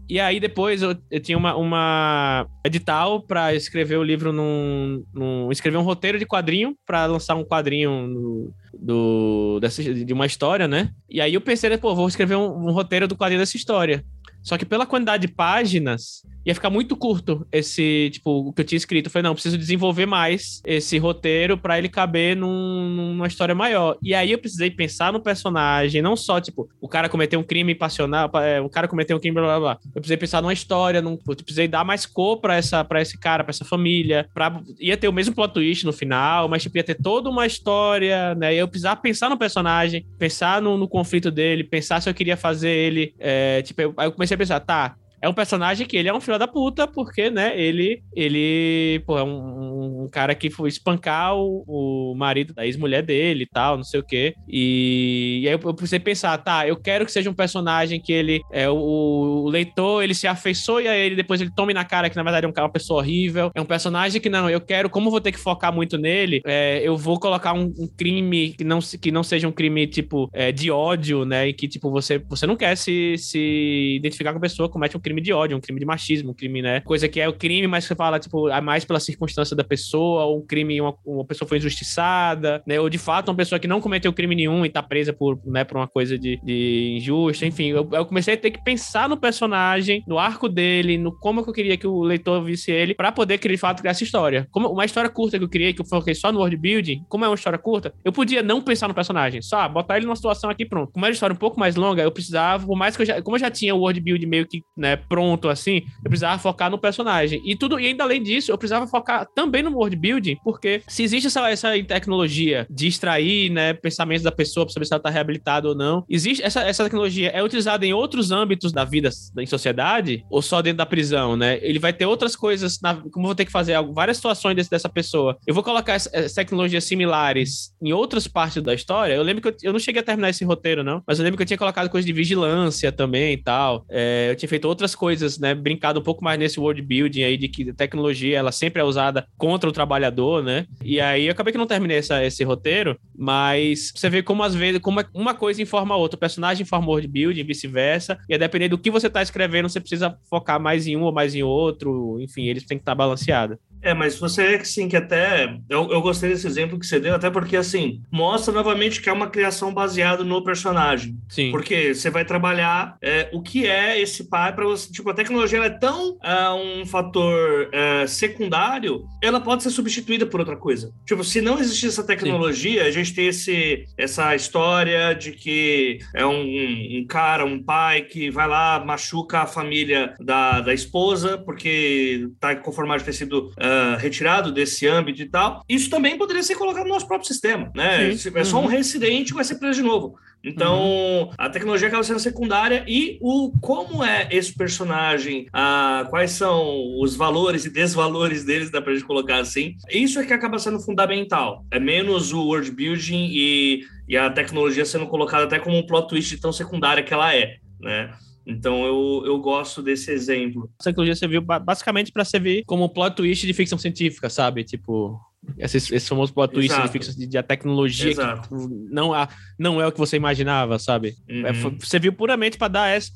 [0.10, 5.52] E aí depois eu, eu tinha uma, uma edital para escrever o livro num, num,
[5.52, 10.68] escrever um roteiro de quadrinho para lançar um quadrinho no, do dessa, de uma história,
[10.68, 10.90] né?
[11.08, 14.04] E aí eu pensei, pô, vou escrever um, um roteiro do quadrinho dessa história.
[14.42, 18.66] Só que pela quantidade de páginas, ia ficar muito curto esse, tipo, o que eu
[18.66, 19.08] tinha escrito.
[19.08, 23.98] Eu falei, não, preciso desenvolver mais esse roteiro para ele caber num, numa história maior.
[24.02, 27.76] E aí eu precisei pensar no personagem, não só, tipo, o cara cometeu um crime
[27.76, 29.78] passional, é, o cara cometeu um crime, blá blá blá.
[29.86, 33.18] Eu precisei pensar numa história, num, eu precisei dar mais cor pra, essa, pra esse
[33.20, 34.28] cara, pra essa família.
[34.34, 37.46] Pra, ia ter o mesmo plot twist no final, mas, tipo, ia ter toda uma
[37.46, 38.56] história, né?
[38.56, 42.38] E eu precisava pensar no personagem, pensar no, no conflito dele, pensar se eu queria
[42.38, 43.14] fazer ele.
[43.20, 46.22] É, tipo, aí eu comecei a pensar, tá, é um personagem que ele é um
[46.22, 51.36] filho da puta, porque, né, ele, ele pô, é um, um cara que foi espancar
[51.36, 54.34] o, o marido da ex-mulher dele e tal, não sei o quê.
[54.48, 58.14] E, e aí eu, eu precisei pensar, tá, eu quero que seja um personagem que
[58.14, 62.10] ele, é o, o leitor, ele se afeiçoe a ele, depois ele tome na cara
[62.10, 63.52] que, na verdade, é um uma pessoa horrível.
[63.56, 66.82] É um personagem que, não, eu quero, como vou ter que focar muito nele, é,
[66.84, 70.52] eu vou colocar um, um, crime que não, que não seja um crime, tipo, é,
[70.52, 74.42] de ódio, né, e que, tipo, você, você não quer se, se identificar com a
[74.42, 76.82] pessoa comete um crime crime de ódio, um crime de machismo, um crime, né?
[76.82, 80.26] Coisa que é o crime, mas você fala, tipo, é mais pela circunstância da pessoa,
[80.26, 82.80] ou um crime, uma, uma pessoa foi injustiçada, né?
[82.80, 85.64] Ou de fato uma pessoa que não cometeu crime nenhum e tá presa por, né,
[85.64, 87.70] por uma coisa de, de injusta, enfim.
[87.70, 91.50] Eu, eu, comecei a ter que pensar no personagem, no arco dele, no como que
[91.50, 94.48] eu queria que o leitor visse ele, para poder, de fato, criar essa história.
[94.52, 97.26] Como uma história curta que eu criei, que eu foquei só no world building, como
[97.26, 100.50] é uma história curta, eu podia não pensar no personagem, só botar ele numa situação
[100.50, 100.92] aqui pronto.
[100.92, 103.22] Como era uma história um pouco mais longa, eu precisava, por mais que eu já,
[103.22, 106.70] como eu já tinha o world building meio que, né, pronto assim, eu precisava focar
[106.70, 107.42] no personagem.
[107.46, 111.04] E tudo, e ainda além disso, eu precisava focar também no world building, porque se
[111.04, 115.10] existe essa, essa tecnologia de extrair, né, pensamentos da pessoa para saber se ela tá
[115.10, 119.46] reabilitada ou não, existe essa, essa tecnologia é utilizada em outros âmbitos da vida em
[119.46, 121.60] sociedade ou só dentro da prisão, né?
[121.62, 124.70] Ele vai ter outras coisas, na, como eu vou ter que fazer várias situações desse,
[124.70, 125.38] dessa pessoa.
[125.46, 129.14] Eu vou colocar essas tecnologias similares em outras partes da história.
[129.14, 131.38] Eu lembro que eu, eu não cheguei a terminar esse roteiro, não, mas eu lembro
[131.38, 133.86] que eu tinha colocado coisa de vigilância também e tal.
[133.90, 135.54] É, eu tinha feito outras outras coisas, né?
[135.54, 138.84] Brincado um pouco mais nesse world building aí de que a tecnologia ela sempre é
[138.84, 140.66] usada contra o trabalhador, né?
[140.84, 144.56] E aí eu acabei que não terminei essa, esse roteiro, mas você vê como às
[144.56, 148.18] vezes como é, uma coisa informa a outra, o personagem informa o world building, vice-versa,
[148.30, 151.12] e a depender do que você está escrevendo, você precisa focar mais em um ou
[151.12, 153.58] mais em outro, enfim, eles têm que estar tá balanceados.
[153.82, 155.58] É, mas você é sim que até.
[155.70, 159.14] Eu, eu gostei desse exemplo que você deu, até porque assim, mostra novamente que é
[159.14, 161.18] uma criação baseada no personagem.
[161.30, 161.52] Sim.
[161.52, 164.92] Porque você vai trabalhar é, o que é esse pai para você.
[164.92, 170.40] Tipo, a tecnologia é tão é, um fator é, secundário, ela pode ser substituída por
[170.40, 170.92] outra coisa.
[171.06, 172.88] Tipo, se não existir essa tecnologia, sim.
[172.88, 178.30] a gente tem esse, essa história de que é um, um, cara, um pai que
[178.30, 183.98] vai lá, machuca a família da, da esposa, porque tá conformado de ter sido uh,
[183.98, 188.16] retirado desse âmbito e tal, isso também poderia ser colocado no nosso próprio sistema, né?
[188.16, 188.32] Sim.
[188.36, 188.68] É só um uhum.
[188.68, 190.18] residente que vai ser preso de novo.
[190.44, 191.30] Então, uhum.
[191.38, 197.16] a tecnologia acaba sendo secundária e o como é esse personagem, uh, quais são os
[197.16, 201.66] valores e desvalores deles, dá pra gente colocar assim, isso é que acaba sendo fundamental.
[201.70, 206.08] É menos o world building e, e a tecnologia sendo colocada até como um plot
[206.08, 208.14] twist tão secundária que ela é, né?
[208.48, 210.70] Então eu, eu gosto desse exemplo.
[210.80, 214.64] A tecnologia serviu basicamente para servir como plot twist de ficção científica, sabe?
[214.64, 215.20] Tipo,
[215.58, 216.88] esse, esse famoso plot twist Exato.
[216.88, 218.50] de ficção de, de a tecnologia Exato.
[218.50, 219.28] que tipo, não, a,
[219.58, 221.16] não é o que você imaginava, sabe?
[221.30, 221.46] Uhum.
[221.46, 223.12] É, serviu puramente para dar essa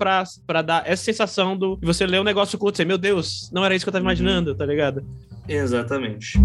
[0.45, 3.63] para dar essa sensação do você ler um negócio curto e dizer, meu Deus, não
[3.63, 4.11] era isso que eu tava uhum.
[4.11, 5.03] imaginando, tá ligado?
[5.47, 6.39] Exatamente.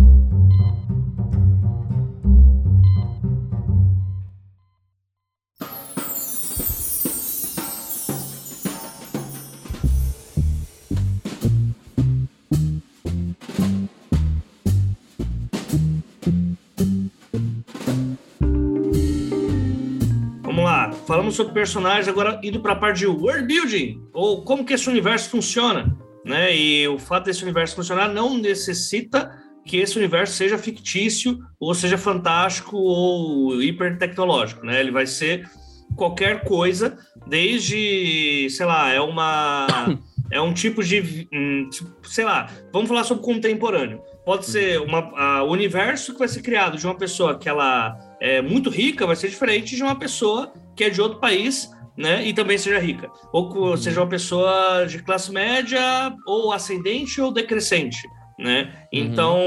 [21.09, 24.91] Falamos sobre personagens, agora indo para a parte de world building, ou como que esse
[24.91, 26.55] universo funciona, né?
[26.55, 29.35] E o fato desse universo funcionar não necessita
[29.65, 34.79] que esse universo seja fictício, ou seja fantástico, ou hiper tecnológico, né?
[34.81, 35.49] Ele vai ser
[35.97, 39.67] qualquer coisa, desde, sei lá, é uma
[40.31, 41.71] é um tipo de, um,
[42.03, 44.03] sei lá, vamos falar sobre contemporâneo.
[44.27, 48.43] Pode ser uma, o universo que vai ser criado de uma pessoa que ela é
[48.43, 52.33] muito rica, vai ser diferente de uma pessoa que é de outro país, né, e
[52.33, 53.11] também seja rica.
[53.33, 53.77] Ou uhum.
[53.77, 57.99] seja uma pessoa de classe média, ou ascendente ou decrescente,
[58.39, 58.73] né?
[58.95, 59.01] Uhum.
[59.01, 59.41] Então,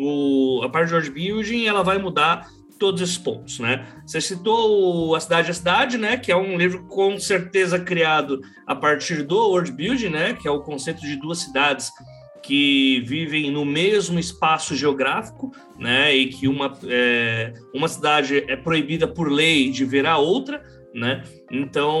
[0.00, 3.86] o, a parte de world building, ela vai mudar todos esses pontos, né?
[4.06, 6.16] Você citou A Cidade é a Cidade, né?
[6.16, 10.32] Que é um livro com certeza criado a partir do world building, né?
[10.32, 11.92] Que é o conceito de duas cidades
[12.42, 19.06] que vivem no mesmo espaço geográfico, né, e que uma, é, uma cidade é proibida
[19.06, 20.62] por lei de ver a outra,
[20.94, 21.22] né?
[21.50, 22.00] Então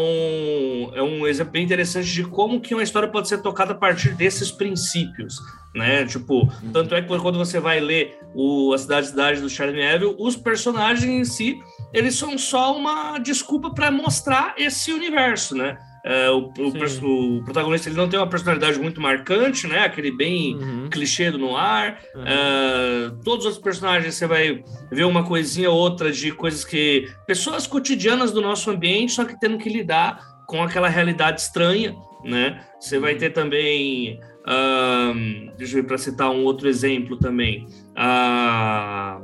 [0.94, 4.14] é um exemplo bem interessante de como que uma história pode ser tocada a partir
[4.14, 5.36] desses princípios,
[5.74, 6.04] né?
[6.04, 6.72] Tipo, uhum.
[6.72, 10.36] tanto é que quando você vai ler o A Cidade Cidade do Charlie Neville, os
[10.36, 11.58] personagens em si,
[11.92, 15.78] eles são só uma desculpa para mostrar esse universo, né?
[16.04, 19.80] É, o, o, o, protagonista ele não tem uma personalidade muito marcante, né?
[19.80, 20.88] Aquele bem uhum.
[20.90, 21.98] clichê do noir.
[22.14, 22.24] Uhum.
[22.26, 27.08] É, todos os personagens você vai ver uma coisinha ou outra de coisas que.
[27.26, 31.94] pessoas cotidianas do nosso ambiente, só que tendo que lidar com aquela realidade estranha,
[32.24, 32.64] né?
[32.80, 34.18] Você vai ter também.
[34.48, 37.66] Um, deixa eu ver para citar um outro exemplo também.
[37.90, 39.22] Uh,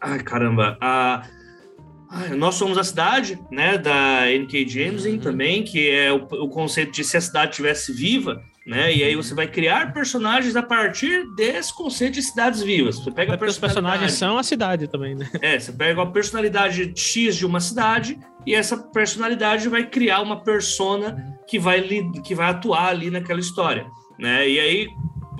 [0.00, 0.78] ai, caramba.
[0.80, 1.41] Uh,
[2.36, 4.68] nós somos a cidade, né, da N.K.
[4.68, 5.18] Jemisin uhum.
[5.18, 9.16] também, que é o, o, conceito de se a cidade estivesse viva, né, e aí
[9.16, 12.98] você vai criar personagens a partir desse conceito de cidades vivas.
[12.98, 15.28] Você pega é os personagens são a cidade também, né?
[15.40, 20.42] É, você pega a personalidade X de uma cidade e essa personalidade vai criar uma
[20.42, 21.16] persona
[21.48, 21.82] que vai,
[22.24, 23.86] que vai atuar ali naquela história,
[24.18, 24.88] né, e aí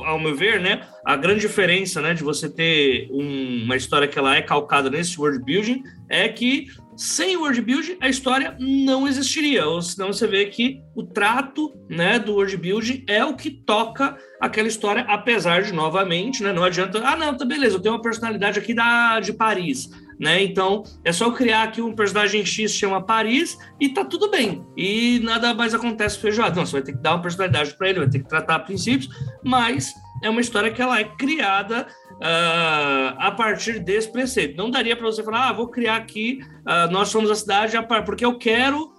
[0.01, 4.19] ao meu ver, né, a grande diferença, né, de você ter um, uma história que
[4.19, 9.67] ela é calcada nesse world building é que sem world building a história não existiria,
[9.67, 14.17] ou senão você vê que o trato, né, do world building é o que toca
[14.41, 18.03] aquela história, apesar de novamente, né, não adianta, ah, não, tá beleza, eu tenho uma
[18.03, 19.91] personalidade aqui da de Paris,
[20.23, 20.41] né?
[20.41, 24.65] Então é só eu criar aqui um personagem X chama Paris e tá tudo bem.
[24.77, 26.55] E nada mais acontece feijoada.
[26.55, 29.11] Não, você vai ter que dar uma personalidade para ele, vai ter que tratar princípios,
[29.43, 29.93] mas
[30.23, 34.57] é uma história que ela é criada uh, a partir desse preceito.
[34.57, 38.25] Não daria para você falar, ah, vou criar aqui, uh, nós somos a cidade, porque
[38.25, 38.93] eu quero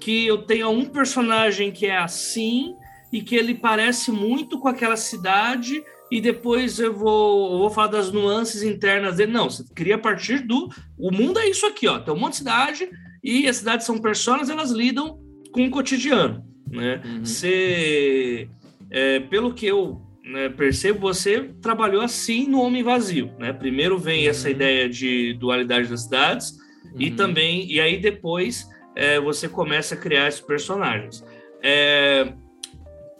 [0.00, 2.76] que eu tenha um personagem que é assim
[3.12, 7.88] e que ele parece muito com aquela cidade e depois eu vou, eu vou falar
[7.88, 9.32] das nuances internas dele.
[9.32, 10.68] Não, você cria a partir do.
[10.96, 11.98] O mundo é isso aqui, ó.
[11.98, 12.88] Tem um monte de cidade
[13.22, 15.18] e as cidades são pessoas, elas lidam
[15.52, 16.44] com o cotidiano.
[16.70, 17.02] né?
[17.04, 17.24] Uhum.
[17.24, 18.48] Você,
[18.90, 23.52] é, pelo que eu né, percebo, você trabalhou assim no Homem Vazio, né?
[23.52, 24.30] Primeiro vem uhum.
[24.30, 26.52] essa ideia de dualidade das cidades
[26.92, 27.00] uhum.
[27.00, 31.24] e também e aí depois é, você começa a criar esses personagens.
[31.62, 32.32] É,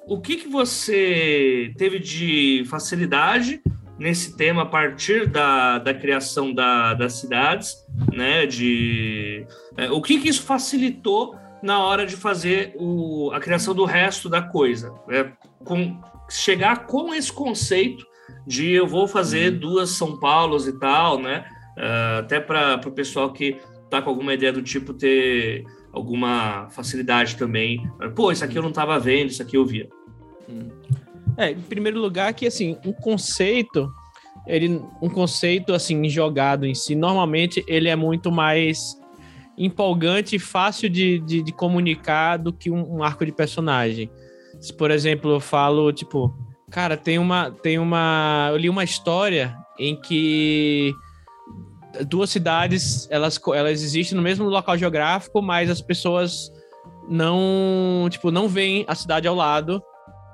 [0.09, 3.61] o que, que você teve de facilidade
[3.99, 7.77] nesse tema a partir da, da criação da, das cidades,
[8.13, 8.47] né?
[8.47, 9.47] De
[9.77, 14.29] é, o que, que isso facilitou na hora de fazer o, a criação do resto
[14.29, 15.33] da coisa, né?
[15.65, 16.01] Com,
[16.31, 18.07] chegar com esse conceito
[18.47, 19.59] de eu vou fazer uhum.
[19.59, 21.45] duas São Paulos e tal, né?
[21.77, 25.65] Uh, até para o pessoal que tá com alguma ideia do tipo ter
[25.99, 27.89] alguma facilidade também.
[28.15, 29.89] Pô, isso aqui eu não estava vendo, isso aqui eu via.
[31.37, 33.93] É, em primeiro lugar, que assim, um conceito,
[34.47, 38.97] ele, um conceito assim jogado em si, normalmente ele é muito mais
[39.57, 44.09] empolgante e fácil de, de, de comunicar do que um, um, arco de personagem.
[44.61, 46.33] Se, por exemplo, eu falo, tipo,
[46.71, 50.95] cara, tem uma, tem uma, eu li uma história em que
[52.07, 56.53] duas cidades, elas, elas existem no mesmo local geográfico, mas as pessoas
[57.09, 59.82] não, tipo, não veem a cidade ao lado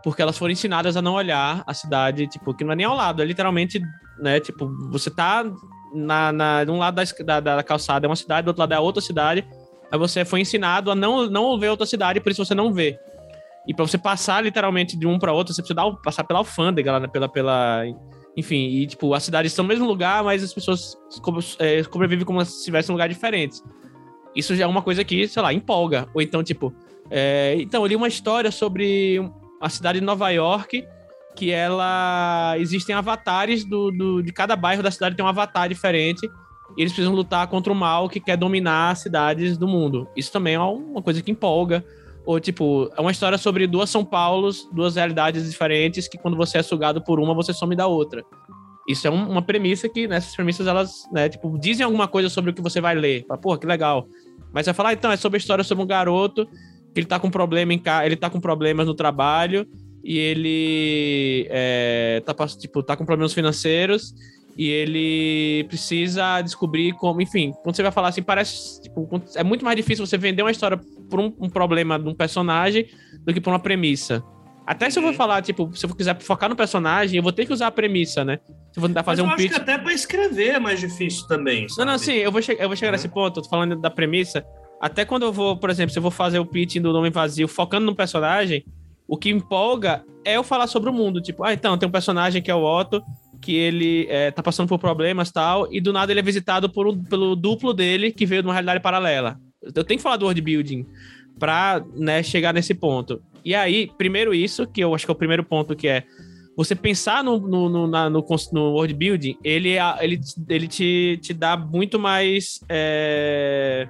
[0.05, 2.94] porque elas foram ensinadas a não olhar a cidade, tipo, que não é nem ao
[2.94, 3.80] lado, é literalmente,
[4.18, 5.42] né, tipo, você tá
[5.94, 8.74] na, na, de um lado da, da, da calçada é uma cidade, do outro lado
[8.74, 9.48] é outra cidade,
[9.90, 12.98] aí você foi ensinado a não, não ver outra cidade, por isso você não vê.
[13.66, 17.00] E para você passar literalmente de um para outro, você precisa dar, passar pela alfândega,
[17.00, 17.82] né, pela, pela,
[18.37, 20.97] enfim, e tipo, as cidades estão no mesmo lugar, mas as pessoas
[21.59, 23.62] é, sobrevivem como se estivessem em lugares diferentes.
[24.35, 26.09] Isso já é uma coisa que, sei lá, empolga.
[26.12, 26.74] Ou então, tipo,
[27.11, 29.20] é, então, eu li uma história sobre
[29.61, 30.85] a cidade de Nova York,
[31.37, 36.28] que ela existem avatares do, do, de cada bairro da cidade tem um avatar diferente.
[36.76, 40.09] E eles precisam lutar contra o mal que quer dominar as cidades do mundo.
[40.16, 41.85] Isso também é uma coisa que empolga.
[42.27, 46.59] Ou, tipo, é uma história sobre duas São Paulos, duas realidades diferentes, que quando você
[46.59, 48.25] é sugado por uma, você some da outra.
[48.89, 52.29] Isso é um, uma premissa que, nessas né, premissas, elas, né, tipo, dizem alguma coisa
[52.29, 53.25] sobre o que você vai ler.
[53.27, 54.07] Fala, Pô, que legal.
[54.53, 57.07] Mas você vai falar, ah, então, é sobre a história sobre um garoto que ele
[57.07, 59.66] tá com problema em casa, ele tá com problemas no trabalho
[60.03, 64.14] e ele é, tá, tipo, tá com problemas financeiros
[64.57, 69.64] e ele precisa descobrir como, enfim, quando você vai falar assim, parece, tipo, é muito
[69.64, 70.78] mais difícil você vender uma história
[71.11, 72.86] por um, um problema de um personagem
[73.24, 74.22] do que por uma premissa.
[74.66, 77.44] Até se eu vou falar, tipo, se eu quiser focar no personagem, eu vou ter
[77.44, 78.38] que usar a premissa, né?
[78.72, 79.55] Se eu vou tentar fazer um pitch.
[79.55, 81.68] Até pra escrever é mais difícil também.
[81.68, 81.84] Sabe?
[81.84, 82.92] Não, não, sim, eu vou, che eu vou chegar uhum.
[82.92, 84.44] nesse ponto, eu tô falando da premissa.
[84.80, 87.46] Até quando eu vou, por exemplo, se eu vou fazer o pitch do Nome Vazio
[87.46, 88.64] focando no personagem,
[89.07, 91.20] o que empolga é eu falar sobre o mundo.
[91.20, 93.02] Tipo, ah, então, tem um personagem que é o Otto,
[93.45, 96.86] que ele é, tá passando por problemas tal, e do nada ele é visitado por
[96.86, 99.38] um, pelo duplo dele, que veio de uma realidade paralela.
[99.62, 100.86] Eu tenho que falar do world building
[101.38, 103.20] pra né, chegar nesse ponto.
[103.45, 106.05] E aí, primeiro isso, que eu acho que é o primeiro ponto, que é
[106.57, 110.18] você pensar no, no, no, na, no, no world building, ele, é, ele,
[110.49, 112.61] ele te, te dá muito mais.
[112.66, 113.86] É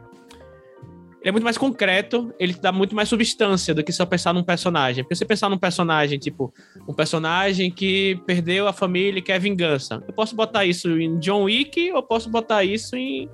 [1.24, 4.44] ele é muito mais concreto, ele dá muito mais substância do que só pensar num
[4.44, 5.02] personagem.
[5.02, 6.52] Porque você pensar num personagem, tipo,
[6.86, 10.04] um personagem que perdeu a família e quer vingança.
[10.06, 13.26] Eu posso botar isso em John Wick ou posso botar isso em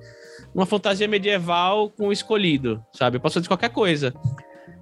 [0.55, 3.17] uma fantasia medieval com o escolhido, sabe?
[3.17, 4.13] Eu posso fazer qualquer coisa.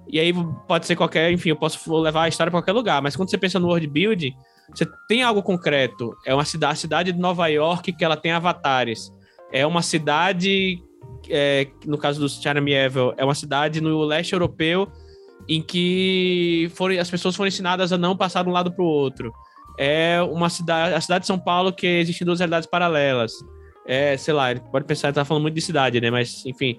[0.06, 0.32] E aí
[0.68, 3.02] pode ser qualquer, enfim, eu posso levar a história para qualquer lugar.
[3.02, 4.32] Mas quando você pensa no world building,
[4.72, 6.16] você tem algo concreto.
[6.24, 9.12] É uma cidade, a cidade de Nova York que ela tem avatares.
[9.52, 10.80] É uma cidade
[11.28, 14.90] é, no caso do Chernomievel, é uma cidade no leste europeu
[15.48, 18.86] em que foram, as pessoas foram ensinadas a não passar de um lado para o
[18.86, 19.32] outro.
[19.78, 23.32] É uma cidade, a cidade de São Paulo que existem duas realidades paralelas.
[23.86, 26.10] É, sei lá, pode pensar, está falando muito de cidade, né?
[26.10, 26.78] Mas, enfim,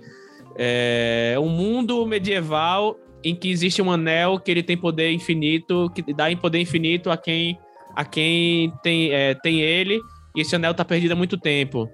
[0.55, 6.13] é um mundo medieval em que existe um anel que ele tem poder infinito, que
[6.13, 7.57] dá em poder infinito a quem
[7.95, 9.99] a quem tem, é, tem ele,
[10.35, 11.89] e esse anel está perdido há muito tempo.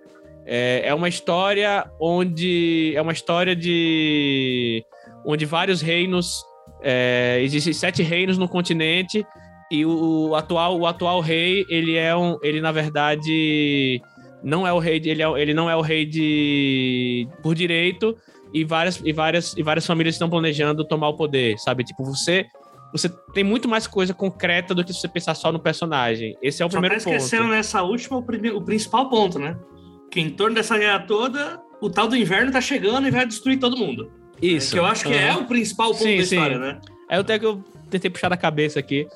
[0.47, 2.93] É, é uma história onde.
[2.95, 4.83] É uma história de.
[5.25, 6.43] onde vários reinos.
[6.81, 9.25] É, existem sete reinos no continente
[9.69, 12.37] e o, o, atual, o atual rei, ele é um.
[12.41, 14.01] Ele, na verdade,
[14.41, 15.01] não é o rei.
[15.03, 17.27] Ele, é, ele não é o rei de.
[17.43, 18.17] por direito.
[18.53, 21.83] E várias, e, várias, e várias famílias estão planejando tomar o poder, sabe?
[21.83, 22.45] Tipo, você
[22.91, 26.37] você tem muito mais coisa concreta do que você pensar só no personagem.
[26.41, 27.15] Esse é o só primeiro tá ponto.
[27.17, 29.57] esquecendo nessa última o, o, principal ponto, né?
[30.11, 33.59] Que em torno dessa guerra toda, o tal do inverno tá chegando e vai destruir
[33.59, 34.11] todo mundo.
[34.41, 34.73] Isso.
[34.73, 35.19] Que eu acho que uhum.
[35.19, 36.61] é o principal ponto sim, da história, sim.
[36.61, 36.81] né?
[37.09, 39.07] É até que eu tentei puxar da cabeça aqui.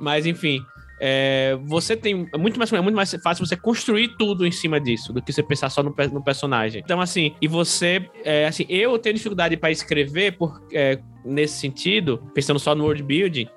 [0.00, 0.60] Mas, enfim.
[1.00, 2.28] é, você tem.
[2.32, 5.32] É muito, mais, é muito mais fácil você construir tudo em cima disso do que
[5.32, 6.82] você pensar só no, no personagem.
[6.84, 8.08] Então, assim, e você.
[8.24, 13.02] É, assim, eu tenho dificuldade para escrever por, é, nesse sentido, pensando só no world
[13.02, 13.48] building,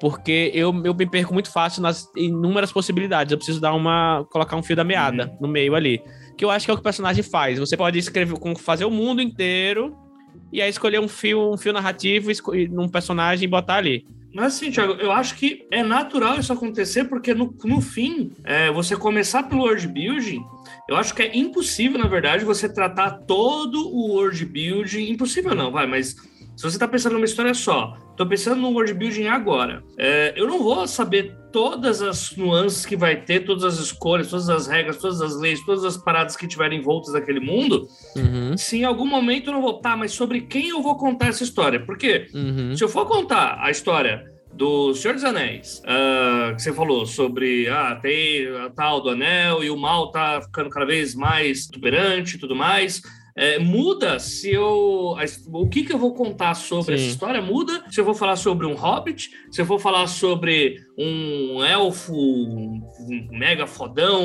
[0.00, 3.32] porque eu, eu me perco muito fácil nas inúmeras possibilidades.
[3.32, 4.24] Eu preciso dar uma.
[4.30, 5.38] colocar um fio da meada uhum.
[5.42, 6.02] no meio ali.
[6.36, 7.58] Que eu acho que é o que o personagem faz.
[7.58, 9.96] Você pode escrever, fazer o mundo inteiro
[10.52, 12.30] e aí escolher um fio, um fio narrativo
[12.70, 14.06] num personagem e botar ali.
[14.34, 18.70] Mas assim, Thiago, eu acho que é natural isso acontecer, porque no, no fim, é,
[18.70, 20.42] você começar pelo world building,
[20.88, 25.10] eu acho que é impossível, na verdade, você tratar todo o world building.
[25.10, 26.16] Impossível não, vai, mas
[26.56, 30.46] se você está pensando numa história só, estou pensando no world building agora, é, eu
[30.46, 34.96] não vou saber todas as nuances que vai ter, todas as escolhas, todas as regras,
[34.96, 37.86] todas as leis, todas as paradas que tiverem voltas daquele mundo,
[38.16, 38.56] uhum.
[38.56, 41.42] se em algum momento eu não vou, tá, mas sobre quem eu vou contar essa
[41.42, 41.80] história?
[41.84, 42.74] Porque uhum.
[42.74, 47.68] se eu for contar a história do Senhor dos Anéis, uh, que você falou sobre
[47.68, 52.36] ah, tem a tal do anel e o mal tá ficando cada vez mais tuberante
[52.36, 53.00] e tudo mais.
[53.34, 55.16] É, muda se eu.
[55.52, 57.04] O que, que eu vou contar sobre Sim.
[57.04, 60.76] essa história muda se eu vou falar sobre um hobbit, se eu vou falar sobre
[60.98, 64.22] um elfo um mega fodão,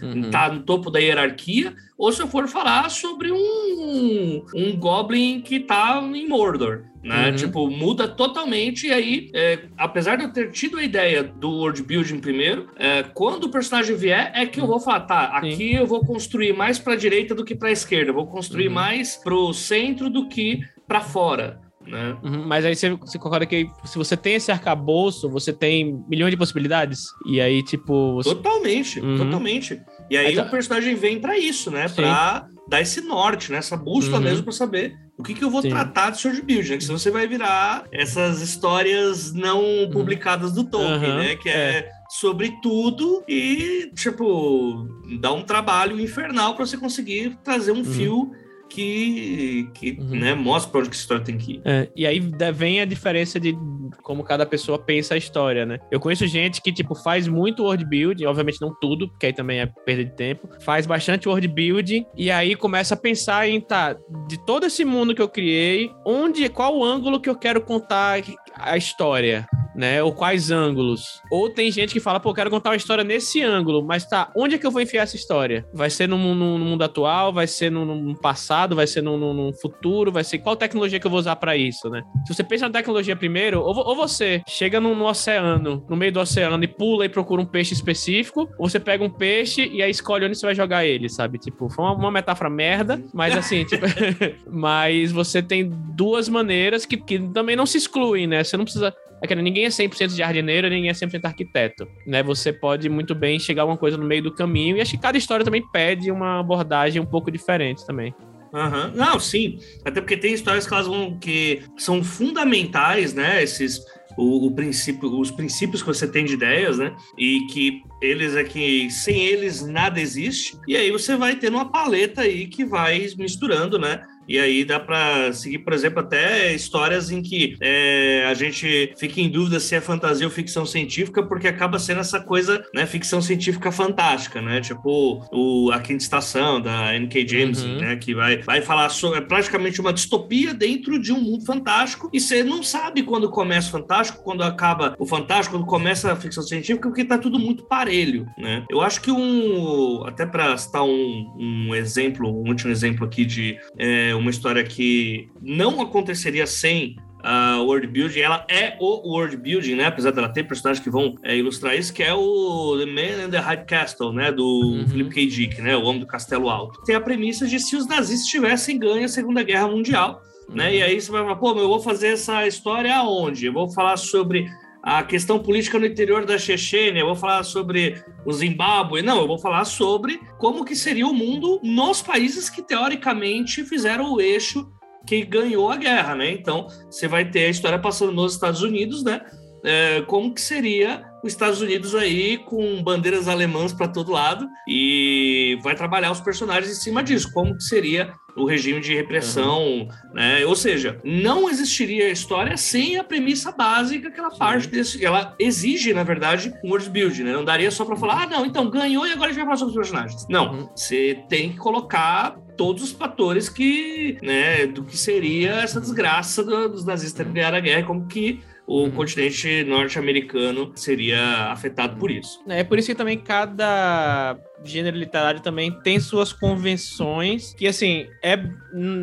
[0.00, 0.30] uhum.
[0.30, 5.60] tá no topo da hierarquia, ou se eu for falar sobre um, um goblin que
[5.60, 6.84] tá em Mordor.
[7.02, 7.30] Né?
[7.30, 7.36] Uhum.
[7.36, 8.86] Tipo, muda totalmente.
[8.86, 13.02] E aí, é, apesar de eu ter tido a ideia do world building primeiro, é,
[13.02, 15.76] quando o personagem vier, é que eu vou falar, tá, aqui Sim.
[15.76, 18.74] eu vou construir mais pra direita do que pra esquerda, eu vou construir uhum.
[18.74, 21.60] mais pro centro do que para fora.
[21.86, 22.16] Né?
[22.22, 26.30] Uhum, mas aí você, você, concorda que se você tem esse arcabouço, você tem milhões
[26.30, 27.06] de possibilidades.
[27.26, 28.16] E aí, tipo.
[28.16, 28.28] Você...
[28.28, 29.16] Totalmente, uhum.
[29.16, 29.80] totalmente.
[30.10, 30.44] E aí, aí tá...
[30.44, 31.88] o personagem vem para isso, né?
[31.88, 31.96] Sim.
[31.96, 33.58] Pra dar esse norte, né?
[33.58, 34.24] Essa bússola uhum.
[34.24, 35.70] mesmo para saber o que, que eu vou Sim.
[35.70, 36.76] tratar de Sword Build, né?
[36.76, 39.90] Que senão você vai virar essas histórias não uhum.
[39.90, 41.36] publicadas do Tolkien, né?
[41.36, 44.86] Que é, é sobre tudo e, tipo,
[45.20, 47.84] dá um trabalho infernal para você conseguir trazer um uhum.
[47.84, 48.30] fio
[48.68, 50.18] que, que uhum.
[50.18, 51.62] né, mostra para onde que a história tem que ir.
[51.64, 52.20] É, e aí
[52.54, 53.56] vem a diferença de
[54.02, 55.78] como cada pessoa pensa a história, né?
[55.90, 59.60] Eu conheço gente que, tipo, faz muito world building, obviamente não tudo, porque aí também
[59.60, 63.96] é perda de tempo, faz bastante world building e aí começa a pensar em, tá,
[64.28, 68.22] de todo esse mundo que eu criei, onde, qual o ângulo que eu quero contar
[68.54, 69.46] a história?
[69.78, 70.02] Né?
[70.02, 71.22] Ou quais ângulos.
[71.30, 74.56] Ou tem gente que fala, pô, quero contar uma história nesse ângulo, mas tá, onde
[74.56, 75.64] é que eu vou enfiar essa história?
[75.72, 77.32] Vai ser no, no, no mundo atual?
[77.32, 78.74] Vai ser no, no passado?
[78.74, 80.10] Vai ser no, futuro?
[80.10, 82.02] Vai ser qual tecnologia que eu vou usar para isso, né?
[82.26, 86.18] Se você pensa na tecnologia primeiro, ou, ou você chega no, oceano, no meio do
[86.18, 89.90] oceano e pula e procura um peixe específico, ou você pega um peixe e aí
[89.90, 91.38] escolhe onde você vai jogar ele, sabe?
[91.38, 93.86] Tipo, foi uma, uma metáfora merda, mas assim, tipo,
[94.50, 98.42] mas você tem duas maneiras que, que também não se excluem, né?
[98.42, 102.22] Você não precisa é que ninguém é 100% jardineiro, ninguém é 100% arquiteto, né?
[102.22, 104.98] Você pode muito bem chegar a uma coisa no meio do caminho e acho que
[104.98, 108.14] cada história também pede uma abordagem um pouco diferente também.
[108.52, 108.92] Uhum.
[108.94, 109.58] Não, sim.
[109.84, 113.42] Até porque tem histórias que, elas vão, que são fundamentais, né?
[113.42, 113.80] Esses,
[114.16, 116.94] o, o, princípio, os princípios que você tem de ideias, né?
[117.16, 120.56] E que eles é que sem eles nada existe.
[120.66, 124.04] E aí você vai tendo uma paleta aí que vai misturando, né?
[124.28, 129.22] E aí dá para seguir, por exemplo, até histórias em que é, a gente fica
[129.22, 133.22] em dúvida se é fantasia ou ficção científica, porque acaba sendo essa coisa, né, ficção
[133.22, 134.60] científica fantástica, né?
[134.60, 137.26] Tipo o A Quinta Estação, da N.K.
[137.26, 137.78] James, uhum.
[137.78, 137.96] né?
[137.96, 142.20] Que vai, vai falar sobre é praticamente uma distopia dentro de um mundo fantástico, e
[142.20, 146.42] você não sabe quando começa o fantástico, quando acaba o fantástico, quando começa a ficção
[146.42, 148.64] científica, porque tá tudo muito parelho, né?
[148.70, 150.04] Eu acho que um.
[150.06, 153.58] Até para citar um, um exemplo, um último exemplo aqui de.
[153.78, 159.74] É, uma história que não aconteceria sem a world building, ela é o world building,
[159.74, 159.86] né?
[159.86, 163.30] Apesar dela ter personagens que vão é, ilustrar isso, que é o The Man in
[163.30, 164.30] the High Castle, né?
[164.30, 164.86] Do uhum.
[164.86, 165.26] Philip K.
[165.26, 165.76] Dick, né?
[165.76, 166.82] O Homem do Castelo Alto.
[166.84, 170.76] Tem a premissa de se os nazistas tivessem ganho a Segunda Guerra Mundial, né?
[170.76, 173.46] E aí você vai falar, pô, eu vou fazer essa história aonde?
[173.46, 174.46] Eu vou falar sobre
[174.88, 179.02] a questão política no interior da Chechênia, eu vou falar sobre o Zimbábue.
[179.02, 184.14] Não, eu vou falar sobre como que seria o mundo nos países que teoricamente fizeram
[184.14, 184.66] o eixo
[185.06, 186.30] que ganhou a guerra, né?
[186.30, 189.20] Então, você vai ter a história passando nos Estados Unidos, né?
[189.62, 195.58] É, como que seria os Estados Unidos aí com bandeiras alemãs para todo lado e
[195.62, 199.88] vai trabalhar os personagens em cima disso, como que seria o regime de repressão, uhum.
[200.14, 200.46] né?
[200.46, 205.34] Ou seja, não existiria a história sem a premissa básica que ela parte desse, ela
[205.38, 207.32] exige, na verdade, um world building, né?
[207.32, 209.56] Não daria só para falar, ah, não, então ganhou e agora a gente vai falar
[209.56, 210.26] sobre os personagens.
[210.28, 210.68] Não, uhum.
[210.74, 216.84] você tem que colocar todos os fatores que, né, do que seria essa desgraça dos
[216.84, 218.90] nazistas terem ganhado a guerra, como que o uhum.
[218.90, 222.38] continente norte-americano seria afetado por isso.
[222.46, 228.38] É por isso que também cada gênero literário também tem suas convenções, que assim, é,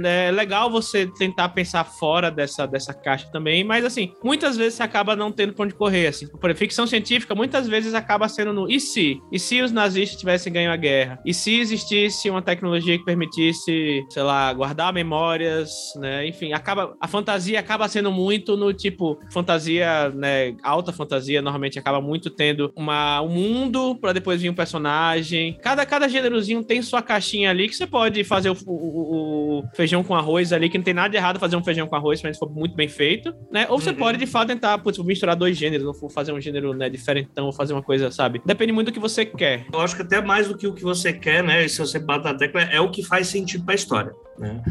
[0.03, 4.84] é legal você tentar pensar fora dessa, dessa caixa também, mas assim, muitas vezes você
[4.84, 6.28] acaba não tendo pra onde correr, assim.
[6.28, 9.20] Por exemplo, ficção científica muitas vezes acaba sendo no e se?
[9.32, 11.20] E se os nazistas tivessem ganho a guerra?
[11.26, 16.28] E se existisse uma tecnologia que permitisse, sei lá, guardar memórias, né?
[16.28, 22.01] Enfim, acaba a fantasia acaba sendo muito no tipo fantasia, né, alta fantasia, normalmente acaba
[22.01, 27.02] muito tendo uma um mundo para depois vir um personagem Cada, cada gênerozinho tem sua
[27.02, 30.86] caixinha ali que você pode fazer o, o, o, feijão com arroz ali, que não
[30.86, 33.66] tem nada de errado fazer um feijão com arroz, mas for muito bem feito, né?
[33.70, 33.96] Ou você uhum.
[33.96, 37.54] pode, de fato, tentar putz, misturar dois gêneros, ou fazer um gênero né, diferentão, ou
[37.54, 38.41] fazer uma coisa, sabe?
[38.46, 39.66] Depende muito do que você quer.
[39.72, 41.68] Eu acho que até mais do que o que você quer, né?
[41.68, 44.62] Se você bate na tecla, é o que faz sentido pra história, né?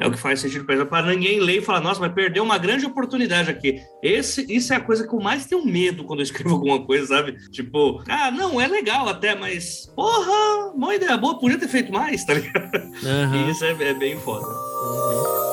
[0.00, 2.84] É o que faz sentido para ninguém ler e falar, nossa, mas perdeu uma grande
[2.84, 3.80] oportunidade aqui.
[4.02, 7.06] Esse, isso é a coisa que eu mais tenho medo quando eu escrevo alguma coisa,
[7.06, 7.36] sabe?
[7.50, 12.24] Tipo, ah, não, é legal até, mas porra, uma ideia boa, podia ter feito mais,
[12.24, 12.74] tá ligado?
[12.74, 13.34] Uhum.
[13.44, 14.46] E isso é, é bem foda.
[14.46, 15.43] Uhum.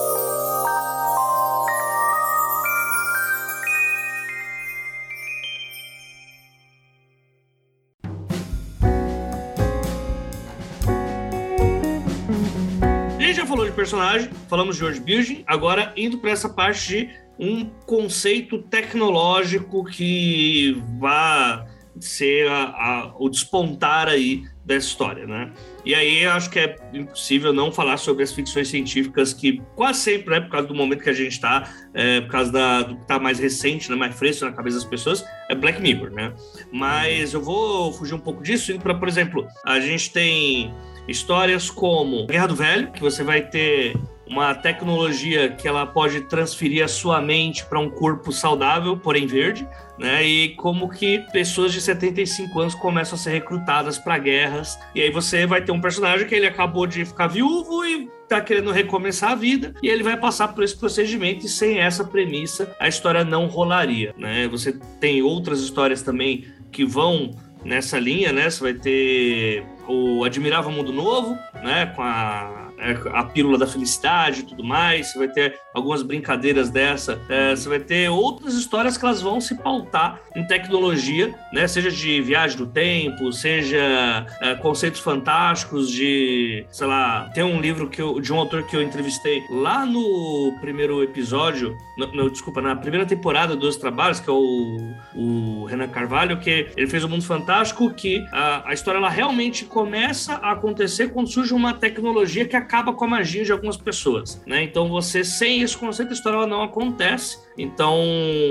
[13.82, 17.10] Personagem, falamos de world building, agora indo para essa parte de
[17.40, 21.66] um conceito tecnológico que vai
[22.00, 25.52] ser a, a, o despontar aí dessa história, né?
[25.84, 30.36] E aí acho que é impossível não falar sobre as ficções científicas que quase sempre,
[30.36, 33.02] né, por causa do momento que a gente está, é, por causa da, do que
[33.02, 36.34] está mais recente, né, mais fresco na cabeça das pessoas, é Black Mirror, né?
[36.72, 40.72] Mas eu vou fugir um pouco disso, indo para, por exemplo, a gente tem
[41.12, 43.95] Histórias como Guerra do Velho, que você vai ter
[44.32, 49.68] uma tecnologia que ela pode transferir a sua mente para um corpo saudável, porém verde,
[49.99, 50.24] né?
[50.24, 54.80] E como que pessoas de 75 anos começam a ser recrutadas para guerras.
[54.95, 58.39] E aí você vai ter um personagem que ele acabou de ficar viúvo e tá
[58.39, 62.74] querendo recomeçar a vida e ele vai passar por esse procedimento e sem essa premissa
[62.80, 64.47] a história não rolaria, né?
[64.47, 67.32] Você tem outras histórias também que vão
[67.66, 68.49] nessa linha, né?
[68.49, 71.88] Você vai ter o Admirável Mundo Novo, né?
[71.96, 76.70] Com a é, a pílula da felicidade e tudo mais, você vai ter algumas brincadeiras
[76.70, 81.68] dessa, é, você vai ter outras histórias que elas vão se pautar em tecnologia, né?
[81.68, 87.88] Seja de viagem do tempo, seja é, conceitos fantásticos de, sei lá, tem um livro
[87.88, 92.76] que eu, de um autor que eu entrevistei lá no primeiro episódio, no, desculpa, na
[92.76, 97.24] primeira temporada dos trabalhos, que é o, o Renan Carvalho, que ele fez o Mundo
[97.24, 102.56] Fantástico, que a, a história ela realmente começa a acontecer quando surge uma tecnologia que
[102.56, 104.64] acaba com a magia de algumas pessoas, né?
[104.64, 107.38] Então você sem esse conceito a história não acontece.
[107.58, 108.00] Então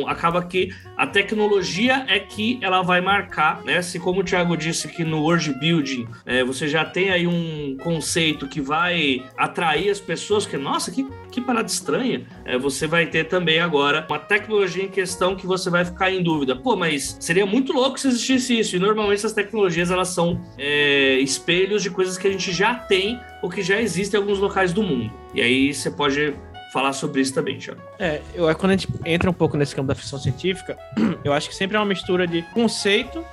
[0.06, 3.80] acaba que a tecnologia é que ela vai marcar, né?
[3.80, 7.76] Se como o Thiago disse que no world building é, você já tem aí um
[7.82, 12.26] conceito que vai atrair as pessoas, que nossa, que, que parada estranha.
[12.44, 16.22] É, você vai ter também agora uma tecnologia em questão que você vai ficar em
[16.22, 16.54] dúvida.
[16.54, 18.76] Pô, mas seria muito louco se existisse isso.
[18.76, 23.18] E normalmente essas tecnologias elas são é, espelhos de coisas que a gente já tem
[23.42, 25.12] ou que já existe em alguns locais do mundo.
[25.34, 26.34] E aí você pode
[26.72, 27.80] falar sobre isso também, Thiago.
[27.98, 30.78] É, eu, quando a gente entra um pouco nesse campo da ficção científica,
[31.24, 33.24] eu acho que sempre é uma mistura de conceito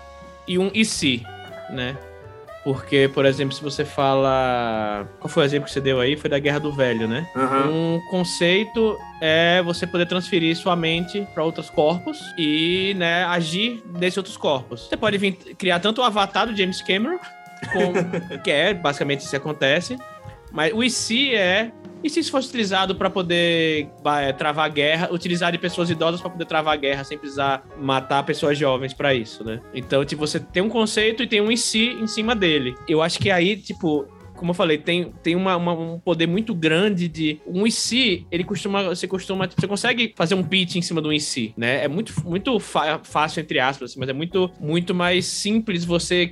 [0.47, 1.23] e um e se,
[1.69, 1.95] né?
[2.67, 5.07] Porque, por exemplo, se você fala.
[5.21, 6.17] Qual foi o exemplo que você deu aí?
[6.17, 7.25] Foi da Guerra do Velho, né?
[7.33, 7.95] Uhum.
[7.95, 14.17] Um conceito é você poder transferir sua mente para outros corpos e né, agir nesses
[14.17, 14.89] outros corpos.
[14.89, 17.17] Você pode vir criar tanto o avatar do James Cameron,
[17.71, 19.97] com, que é basicamente isso acontece,
[20.51, 21.71] mas o IC é.
[22.03, 23.89] E se isso fosse utilizado para poder
[24.21, 28.55] é, travar guerra, utilizar de pessoas idosas para poder travar guerra sem precisar matar pessoas
[28.55, 29.59] jovens para isso, né?
[29.73, 32.75] Então, tipo, você tem um conceito e tem um em si em cima dele.
[32.87, 34.07] Eu acho que aí, tipo,
[34.37, 37.41] como eu falei, tem, tem uma, uma, um poder muito grande de.
[37.45, 38.83] Um IC, ele costuma.
[38.83, 39.49] Você costuma.
[39.49, 41.83] Você consegue fazer um pitch em cima do IC, né?
[41.83, 46.31] É muito, muito fácil, entre aspas, mas é muito, muito mais simples você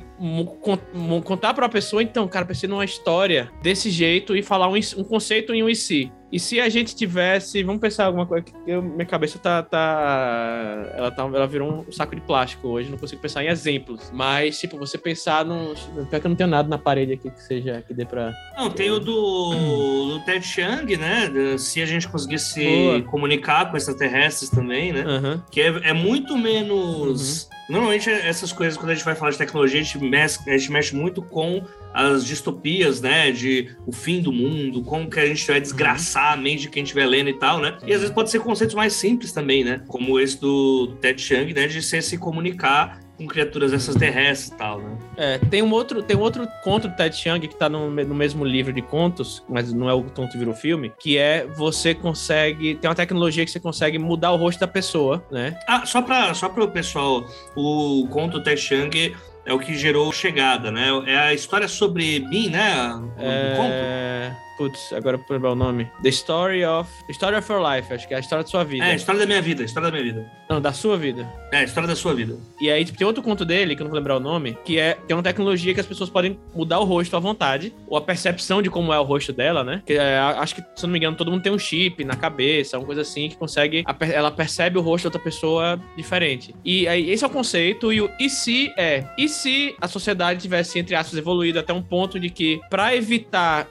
[1.23, 5.03] contar para a pessoa, então, cara, precisa numa história desse jeito e falar um, um
[5.03, 6.11] conceito em um IC.
[6.31, 11.11] E se a gente tivesse, vamos pensar alguma coisa, eu, minha cabeça tá, tá, ela
[11.11, 14.11] tá, ela virou um saco de plástico hoje, não consigo pensar em exemplos.
[14.11, 15.73] Mas tipo, você pensar num,
[16.09, 18.69] pior que eu não tenho nada na parede aqui que seja que dê para Não,
[18.69, 21.57] tem o do, do Ted Chiang, né?
[21.57, 23.01] Se a gente conseguisse Boa.
[23.03, 25.05] comunicar com extraterrestres também, né?
[25.05, 25.41] Uhum.
[25.51, 29.37] Que é, é muito menos uhum Normalmente essas coisas, quando a gente vai falar de
[29.37, 31.63] tecnologia, a gente mexe, a gente mexe muito com
[31.95, 33.31] as distopias, né?
[33.31, 36.83] De o fim do mundo, como que a gente vai desgraçar a mente de quem
[36.83, 37.77] estiver lendo e tal, né?
[37.85, 39.81] E às vezes pode ser conceitos mais simples também, né?
[39.87, 41.67] Como esse do Ted Chiang, né?
[41.67, 44.97] De ser se comunicar com criaturas essas terrestres e tal, né?
[45.15, 48.15] É, tem um outro, tem um outro conto do Ted Chiang que tá no, no
[48.15, 51.95] mesmo livro de contos, mas não é o conto que virou filme, que é você
[51.95, 55.57] consegue, tem uma tecnologia que você consegue mudar o rosto da pessoa, né?
[55.65, 59.15] Ah, só para só para o pessoal, o conto do Ted Chiang
[59.45, 60.87] é o que gerou Chegada, né?
[61.05, 62.93] É a história sobre mim, né?
[63.17, 64.35] O é...
[64.57, 65.89] Putz, agora pra lembrar o nome.
[66.01, 66.89] The Story of.
[67.09, 68.85] Story of Your Life, acho que é a história da sua vida.
[68.85, 70.31] É, a história da minha vida, a história da minha vida.
[70.49, 71.27] Não, da sua vida.
[71.51, 72.37] É, a história da sua vida.
[72.61, 74.79] E aí, tipo, tem outro conto dele, que eu não vou lembrar o nome, que
[74.79, 78.01] é tem uma tecnologia que as pessoas podem mudar o rosto à vontade, ou a
[78.01, 79.81] percepção de como é o rosto dela, né?
[79.85, 82.15] Que é, acho que, se eu não me engano, todo mundo tem um chip na
[82.15, 83.83] cabeça, uma coisa assim, que consegue.
[83.99, 86.55] Ela percebe o rosto de outra pessoa diferente.
[86.63, 89.05] E aí, esse é o conceito, e o e se é.
[89.17, 93.67] E se a sociedade tivesse, entre aspas, evoluído até um ponto de que, para evitar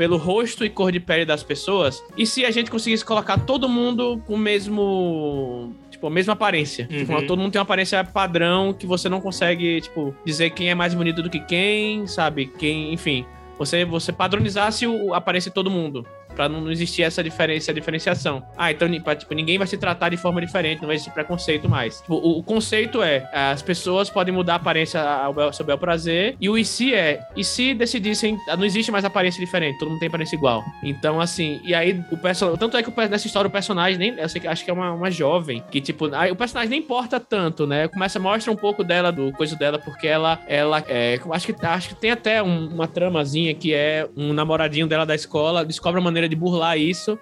[0.00, 2.02] pelo rosto e cor de pele das pessoas.
[2.16, 5.74] E se a gente conseguisse colocar todo mundo com o mesmo.
[5.90, 6.86] Tipo, a mesma aparência.
[6.86, 7.18] Tipo, uhum.
[7.18, 10.74] Tipo, todo mundo tem uma aparência padrão que você não consegue, tipo, dizer quem é
[10.74, 12.46] mais bonito do que quem, sabe?
[12.46, 13.26] Quem, enfim.
[13.58, 18.42] Você, você padronizasse a aparência de todo mundo para não existir essa diferença, diferenciação.
[18.56, 22.00] Ah, então tipo, ninguém vai se tratar de forma diferente, não vai existir preconceito mais.
[22.00, 26.36] Tipo, o, o, conceito é, as pessoas podem mudar a aparência ao seu bel prazer,
[26.40, 29.98] e o e se é, e se decidissem, não existe mais aparência diferente, todo mundo
[29.98, 30.62] tem aparência igual.
[30.82, 34.28] Então, assim, e aí o personagem, tanto é que nessa história o personagem, nem, eu
[34.28, 37.66] sei, acho que é uma, uma jovem, que tipo, aí, o personagem nem importa tanto,
[37.66, 37.88] né?
[37.88, 41.88] Começa, mostra um pouco dela, do coisa dela, porque ela, ela, é, acho que, acho
[41.88, 46.04] que tem até um, uma tramazinha que é um namoradinho dela da escola, descobre a
[46.04, 47.18] maneira de burlar isso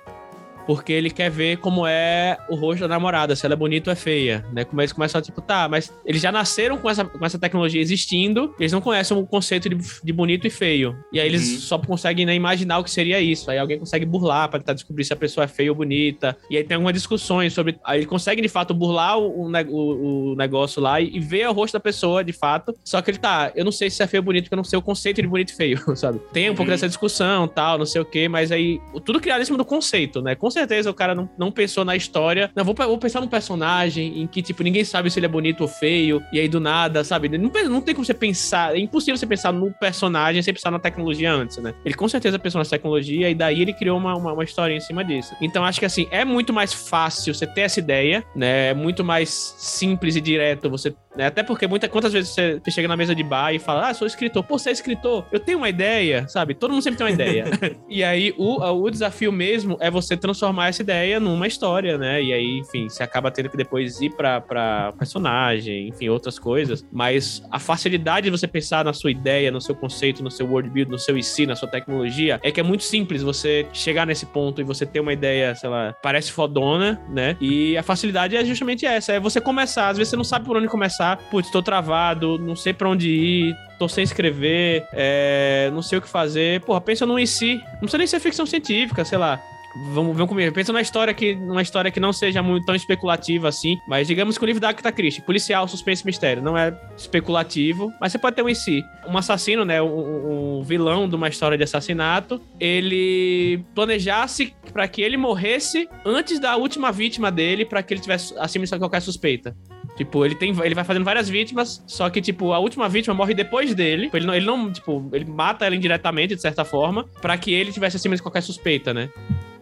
[0.69, 3.93] porque ele quer ver como é o rosto da namorada, se ela é bonita ou
[3.93, 4.67] é feia, né?
[4.67, 7.81] Como eles começam a, tipo, tá, mas eles já nasceram com essa, com essa tecnologia
[7.81, 10.95] existindo, eles não conhecem o conceito de, de bonito e feio.
[11.11, 11.59] E aí eles uhum.
[11.61, 13.51] só conseguem né, imaginar o que seria isso.
[13.51, 16.37] Aí alguém consegue burlar para tentar descobrir se a pessoa é feia ou bonita.
[16.51, 17.79] E aí tem algumas discussões sobre.
[17.83, 21.53] Aí eles conseguem, de fato, burlar o, o, o negócio lá e, e ver o
[21.53, 22.77] rosto da pessoa, de fato.
[22.85, 24.65] Só que ele tá, eu não sei se é feio ou bonito, porque eu não
[24.65, 26.21] sei o conceito de bonito e feio, sabe?
[26.31, 26.57] Tem um uhum.
[26.57, 29.65] pouco dessa discussão tal, não sei o quê, mas aí tudo criado em cima do
[29.65, 30.35] conceito, né?
[30.35, 32.51] Com certeza o cara não, não pensou na história.
[32.55, 35.63] Não, vou, vou pensar num personagem em que, tipo, ninguém sabe se ele é bonito
[35.63, 37.29] ou feio, e aí do nada, sabe?
[37.29, 40.79] Não, não tem como você pensar, é impossível você pensar no personagem sem pensar na
[40.79, 41.75] tecnologia antes, né?
[41.85, 44.81] Ele com certeza pensou na tecnologia e daí ele criou uma, uma, uma história em
[44.81, 45.35] cima disso.
[45.41, 48.69] Então acho que assim, é muito mais fácil você ter essa ideia, né?
[48.69, 51.27] É muito mais simples e direto você né?
[51.27, 54.07] Até porque muita, quantas vezes você, chega na mesa de bar e fala, ah, sou
[54.07, 54.45] escritor.
[54.45, 55.27] Pô, você é escritor?
[55.33, 56.55] Eu tenho uma ideia, sabe?
[56.55, 57.47] Todo mundo sempre tem uma ideia.
[57.91, 62.23] e aí, o, o desafio mesmo é você transformar essa ideia numa história, né?
[62.23, 66.87] E aí, enfim, você acaba tendo que depois ir pra, pra personagem, enfim, outras coisas.
[66.93, 70.89] Mas a facilidade de você pensar na sua ideia, no seu conceito, no seu worldbuild,
[70.89, 74.61] no seu IC, na sua tecnologia, é que é muito simples você chegar nesse ponto
[74.61, 77.37] e você ter uma ideia, sei lá, parece fodona, né?
[77.41, 79.89] E a facilidade é justamente essa, é você começar.
[79.89, 83.09] Às vezes você não sabe por onde começar, putz, tô travado, não sei para onde
[83.09, 86.61] ir, tô sem escrever, é, não sei o que fazer.
[86.63, 87.57] Porra, pensa no em si.
[87.75, 89.41] Não precisa nem ser ficção científica, sei lá.
[89.75, 90.53] Vamos, vamos comigo.
[90.53, 94.37] Pensa numa história que numa história que não seja muito tão especulativa assim, mas digamos
[94.37, 98.35] que o livro da Agatha Christie, policial, suspense, mistério, não é especulativo, mas você pode
[98.35, 98.83] ter um em si.
[99.07, 105.03] Um assassino, né, um, um vilão de uma história de assassinato, ele planejasse para que
[105.03, 109.55] ele morresse antes da última vítima dele, para que ele tivesse acima de qualquer suspeita.
[109.99, 110.55] Tipo, ele tem.
[110.63, 114.09] Ele vai fazendo várias vítimas, só que, tipo, a última vítima morre depois dele.
[114.15, 117.73] Ele não, ele não tipo, ele mata ela indiretamente, de certa forma, para que ele
[117.73, 119.11] tivesse acima de qualquer suspeita, né?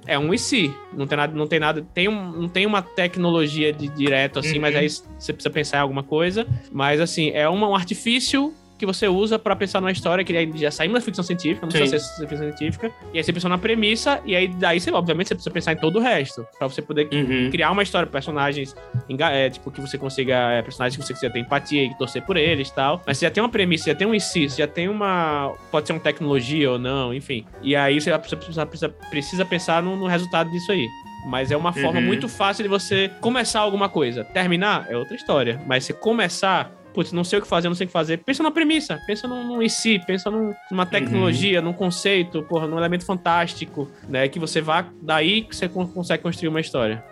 [0.07, 0.71] É um e se.
[0.93, 1.83] Não tem nada, não tem nada.
[1.95, 4.61] Tem um, não tem uma tecnologia de direto assim, uhum.
[4.61, 6.47] mas aí você precisa pensar em alguma coisa.
[6.71, 10.71] Mas assim, é uma, um artifício que você usa para pensar numa história que já
[10.71, 11.79] saímos da ficção científica, não Sim.
[11.79, 15.29] precisa ser ficção científica, e aí você pensa na premissa, e aí daí você, obviamente,
[15.29, 17.51] você precisa pensar em todo o resto, para você poder uhum.
[17.51, 18.75] criar uma história, personagens,
[19.19, 22.37] é, tipo, que você consiga, é, personagens que você consiga ter empatia e torcer por
[22.37, 24.89] eles e tal, mas você já tem uma premissa, já tem um IC, já tem
[24.89, 29.83] uma, pode ser uma tecnologia ou não, enfim, e aí você precisa, precisa, precisa pensar
[29.83, 30.87] no, no resultado disso aí.
[31.27, 32.07] Mas é uma forma uhum.
[32.07, 34.23] muito fácil de você começar alguma coisa.
[34.23, 35.61] Terminar é outra história.
[35.67, 38.17] Mas você começar, putz, não sei o que fazer, não sei o que fazer.
[38.25, 40.89] Pensa na premissa, pensa num, num si, pensa num, numa uhum.
[40.89, 41.67] tecnologia, uhum.
[41.67, 44.27] num conceito, porra, num elemento fantástico, né?
[44.29, 47.05] Que você vá, daí que você consegue construir uma história.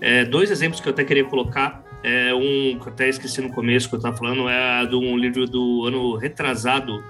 [0.00, 1.82] É, dois exemplos que eu até queria colocar.
[2.04, 5.16] É um que eu até esqueci no começo que eu tava falando, é de um
[5.16, 7.02] livro do ano retrasado,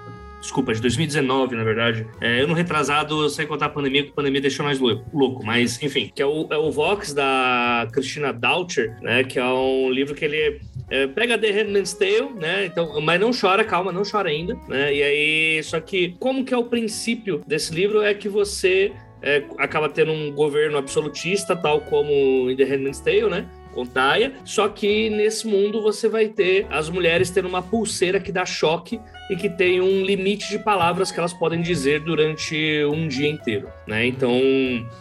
[0.43, 2.05] desculpa, de 2019, na verdade.
[2.21, 5.81] É, eu no retrasado, sem contar a pandemia, que a pandemia deixou mais louco, mas
[5.81, 9.23] enfim, que é o, é o Vox da Christina Doucher, né?
[9.23, 10.59] Que é um livro que ele
[10.89, 12.65] É, pega The Handmaid's Tale, né?
[12.65, 14.93] Então, mas não chora, calma, não chora ainda, né?
[14.93, 18.91] E aí, só que como que é o princípio desse livro é que você
[19.21, 23.45] é, acaba tendo um governo absolutista, tal como em The Handmaid's Tale, né?
[23.73, 28.45] Contaia, só que nesse mundo você vai ter as mulheres tendo uma pulseira que dá
[28.45, 33.29] choque e que tem um limite de palavras que elas podem dizer durante um dia
[33.29, 34.05] inteiro, né?
[34.05, 34.31] Então,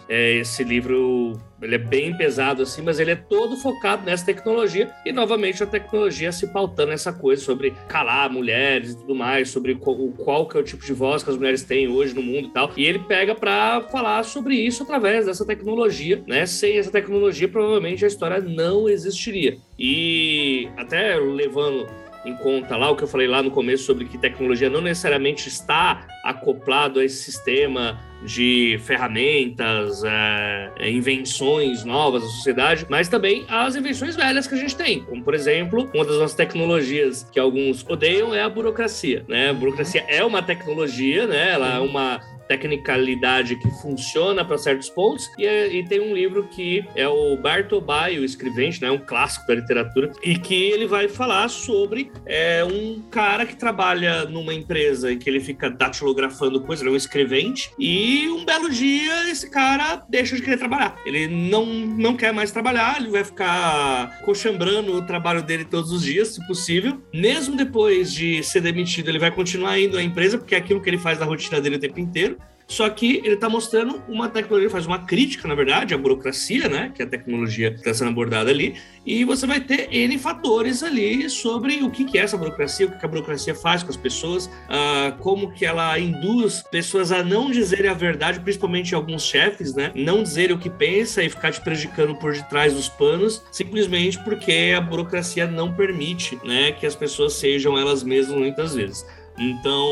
[0.08, 4.90] é, esse livro ele é bem pesado assim, mas ele é todo focado nessa tecnologia
[5.04, 9.74] e novamente a tecnologia se pautando nessa coisa sobre calar mulheres e tudo mais, sobre
[9.74, 12.48] qual, qual que é o tipo de voz que as mulheres têm hoje no mundo
[12.48, 12.70] e tal.
[12.76, 16.46] E ele pega para falar sobre isso através dessa tecnologia, né?
[16.46, 19.56] Sem essa tecnologia, provavelmente a história não existiria.
[19.78, 21.86] E até levando
[22.24, 25.48] em conta lá o que eu falei lá no começo sobre que tecnologia não necessariamente
[25.48, 33.44] está acoplado a esse sistema de ferramentas, é, é, invenções novas da sociedade, mas também
[33.48, 37.40] as invenções velhas que a gente tem, como por exemplo, uma das nossas tecnologias que
[37.40, 39.50] alguns odeiam é a burocracia, né?
[39.50, 41.50] A burocracia é uma tecnologia, né?
[41.50, 42.20] Ela é uma
[42.52, 45.30] tecnicalidade que funciona para certos pontos.
[45.38, 49.54] E, e, tem um livro que é o Bartolbai, o escrevente, né, um clássico da
[49.54, 55.18] literatura, e que ele vai falar sobre é, um cara que trabalha numa empresa em
[55.18, 60.02] que ele fica datilografando coisas, ele é um escrevente, e um belo dia esse cara
[60.08, 60.96] deixa de querer trabalhar.
[61.04, 66.02] Ele não, não quer mais trabalhar, ele vai ficar cochambrando o trabalho dele todos os
[66.02, 67.00] dias, se possível.
[67.12, 70.90] Mesmo depois de ser demitido, ele vai continuar indo à empresa, porque é aquilo que
[70.90, 72.36] ele faz na rotina dele o tempo inteiro.
[72.72, 76.90] Só que ele está mostrando uma tecnologia, faz uma crítica, na verdade, à burocracia, né?
[76.94, 78.76] Que é a tecnologia que está sendo abordada ali.
[79.04, 83.04] E você vai ter N fatores ali sobre o que, é essa burocracia, o que,
[83.04, 87.90] a burocracia faz com as pessoas, uh, como que ela induz pessoas a não dizerem
[87.90, 89.92] a verdade, principalmente alguns chefes, né?
[89.94, 94.72] Não dizerem o que pensa e ficar te prejudicando por detrás dos panos, simplesmente porque
[94.74, 96.72] a burocracia não permite, né?
[96.72, 99.04] Que as pessoas sejam elas mesmas muitas vezes.
[99.50, 99.88] Então,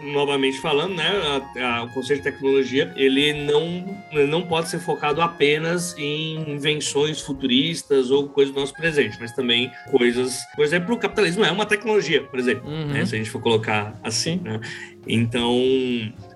[0.00, 1.08] novamente falando, né,
[1.56, 6.50] a, a, o conceito de tecnologia ele não, ele não pode ser focado apenas em
[6.50, 11.50] invenções futuristas ou coisas do nosso presente, mas também coisas, por exemplo, o capitalismo é
[11.50, 12.88] uma tecnologia, por exemplo, uhum.
[12.88, 14.40] né, se a gente for colocar assim.
[14.42, 14.60] Né?
[15.06, 15.60] Então,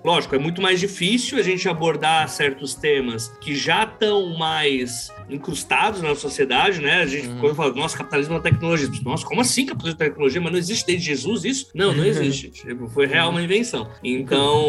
[0.03, 6.01] lógico, é muito mais difícil a gente abordar certos temas que já estão mais incrustados
[6.01, 7.01] na sociedade, né?
[7.01, 7.39] A gente, uhum.
[7.39, 8.89] quando fala, nossa, capitalismo é uma tecnologia.
[9.03, 10.41] Nossa, como assim capitalismo é tecnologia?
[10.41, 11.69] Mas não existe desde Jesus isso?
[11.73, 12.49] Não, não existe.
[12.49, 13.89] Tipo, foi real uma invenção.
[14.03, 14.65] Então,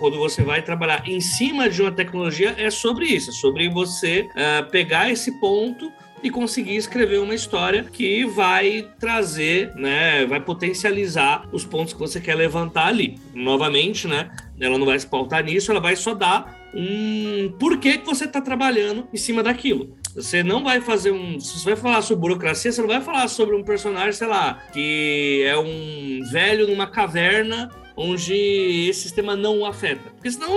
[0.00, 3.30] quando você vai trabalhar em cima de uma tecnologia, é sobre isso.
[3.30, 5.92] É sobre você uh, pegar esse ponto
[6.24, 12.18] e conseguir escrever uma história que vai trazer, né, vai potencializar os pontos que você
[12.18, 13.18] quer levantar ali.
[13.34, 18.06] Novamente, né, ela não vai se pautar nisso, ela vai só dar um porquê que
[18.06, 19.96] você está trabalhando em cima daquilo.
[20.14, 21.38] Você não vai fazer um.
[21.38, 24.62] Se você vai falar sobre burocracia, você não vai falar sobre um personagem, sei lá,
[24.72, 28.34] que é um velho numa caverna onde
[28.88, 30.10] esse sistema não o afeta.
[30.10, 30.50] Porque senão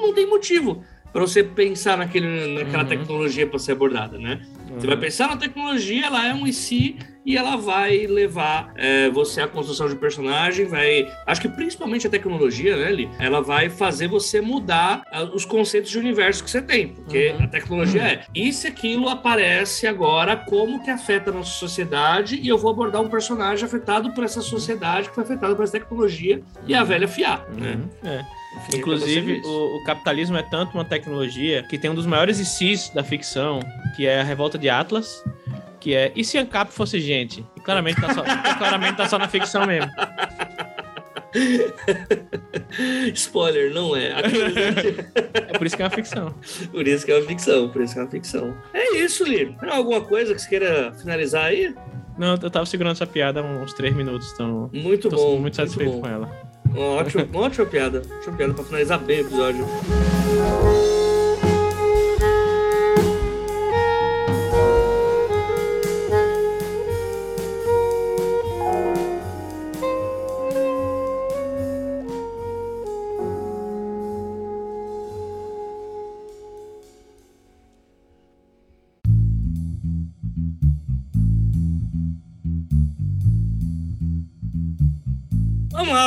[0.00, 2.88] não tem motivo para você pensar naquele, naquela uhum.
[2.88, 4.40] tecnologia para ser abordada, né?
[4.70, 4.80] Uhum.
[4.80, 9.10] Você vai pensar na tecnologia, ela é um e si e ela vai levar é,
[9.10, 11.06] você à construção de personagem, vai...
[11.26, 13.10] Acho que principalmente a tecnologia, né, Li?
[13.18, 15.02] Ela vai fazer você mudar
[15.34, 17.44] os conceitos de universo que você tem, porque uhum.
[17.44, 22.48] a tecnologia é e se aquilo aparece agora, como que afeta a nossa sociedade e
[22.48, 26.42] eu vou abordar um personagem afetado por essa sociedade que foi afetado por essa tecnologia
[26.66, 27.78] e a velha fiar, né?
[28.02, 28.39] Uhum.
[28.74, 33.02] Inclusive, o, o, capitalismo é tanto uma tecnologia que tem um dos maiores ICs da
[33.04, 33.60] ficção,
[33.96, 35.24] que é a Revolta de Atlas,
[35.78, 37.44] que é e se Ancap fosse gente?
[37.56, 38.22] E claramente tá só,
[38.58, 39.90] claramente tá só na ficção mesmo.
[43.14, 44.14] Spoiler, não é.
[45.48, 46.34] é por isso que é uma ficção.
[46.70, 48.56] Por isso que é uma ficção, por isso que é uma ficção.
[48.74, 49.24] É isso.
[49.24, 51.74] Tem alguma coisa que você queira finalizar aí?
[52.18, 54.68] Não, eu tava segurando essa piada há uns três minutos, então.
[54.72, 55.38] Muito bom.
[55.38, 56.49] Muito satisfeito muito com ela.
[56.76, 58.02] Ótimo, ótima piada.
[58.18, 59.66] Ótima piada pra finalizar bem o episódio.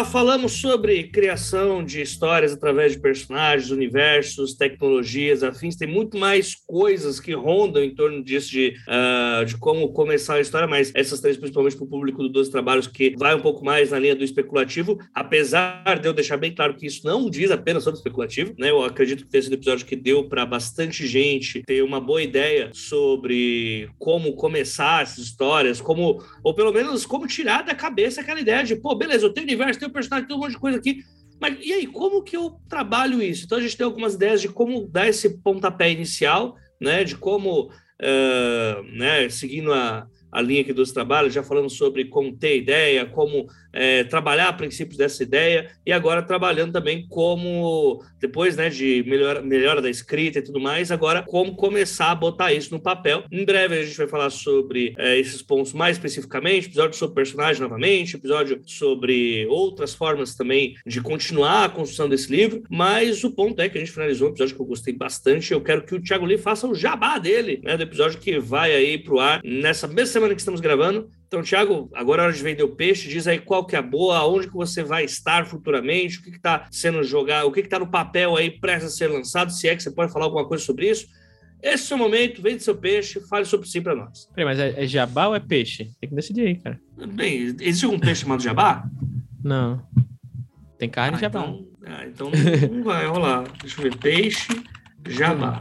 [0.01, 5.75] Falamos sobre criação de histórias através de personagens, universos, tecnologias, afins.
[5.75, 10.41] Tem muito mais coisas que rondam em torno disso, de, uh, de como começar a
[10.41, 13.63] história, mas essas três, principalmente para o público do 12 Trabalhos, que vai um pouco
[13.63, 17.51] mais na linha do especulativo, apesar de eu deixar bem claro que isso não diz
[17.51, 18.71] apenas sobre especulativo, né?
[18.71, 22.71] Eu acredito que tenha sido episódio que deu para bastante gente ter uma boa ideia
[22.73, 28.63] sobre como começar essas histórias, como, ou pelo menos como tirar da cabeça aquela ideia
[28.63, 31.03] de, pô, beleza, eu tenho universo, tem um personagem, tem um monte de coisa aqui.
[31.39, 33.45] Mas e aí, como que eu trabalho isso?
[33.45, 37.03] Então a gente tem algumas ideias de como dar esse pontapé inicial, né?
[37.03, 42.35] De como, uh, né, seguindo a, a linha aqui dos trabalhos, já falando sobre como
[42.37, 48.69] ter ideia, como é, trabalhar princípios dessa ideia e agora trabalhando também como, depois né,
[48.69, 52.81] de melhora, melhora da escrita e tudo mais, agora como começar a botar isso no
[52.81, 53.23] papel.
[53.31, 57.61] Em breve a gente vai falar sobre é, esses pontos mais especificamente, episódio sobre personagem
[57.61, 63.59] novamente, episódio sobre outras formas também de continuar a construção desse livro, mas o ponto
[63.61, 66.01] é que a gente finalizou um episódio que eu gostei bastante, eu quero que o
[66.01, 69.87] Thiago Lee faça o jabá dele, né, do episódio que vai aí pro ar nessa
[69.87, 73.09] mesma semana que estamos gravando, então, Thiago, agora é hora de vender o peixe.
[73.09, 76.29] Diz aí qual que é a boa, aonde que você vai estar futuramente, o que
[76.29, 79.75] está sendo jogado, o que está no papel aí prestes a ser lançado, se é
[79.75, 81.07] que você pode falar alguma coisa sobre isso.
[81.59, 84.29] Esse é o momento, vende seu peixe, fale sobre si para nós.
[84.35, 85.89] Peraí, mas é, é, jabá ou é peixe?
[85.99, 86.79] Tem que decidir aí, cara.
[87.15, 88.87] Bem, existe algum peixe chamado jabá?
[89.43, 89.81] Não.
[90.77, 91.39] Tem carne ah, jabá.
[91.39, 92.31] Então, ah, então
[92.71, 93.45] não vai rolar.
[93.59, 93.97] Deixa eu ver.
[93.97, 94.49] Peixe,
[95.07, 95.57] jabá.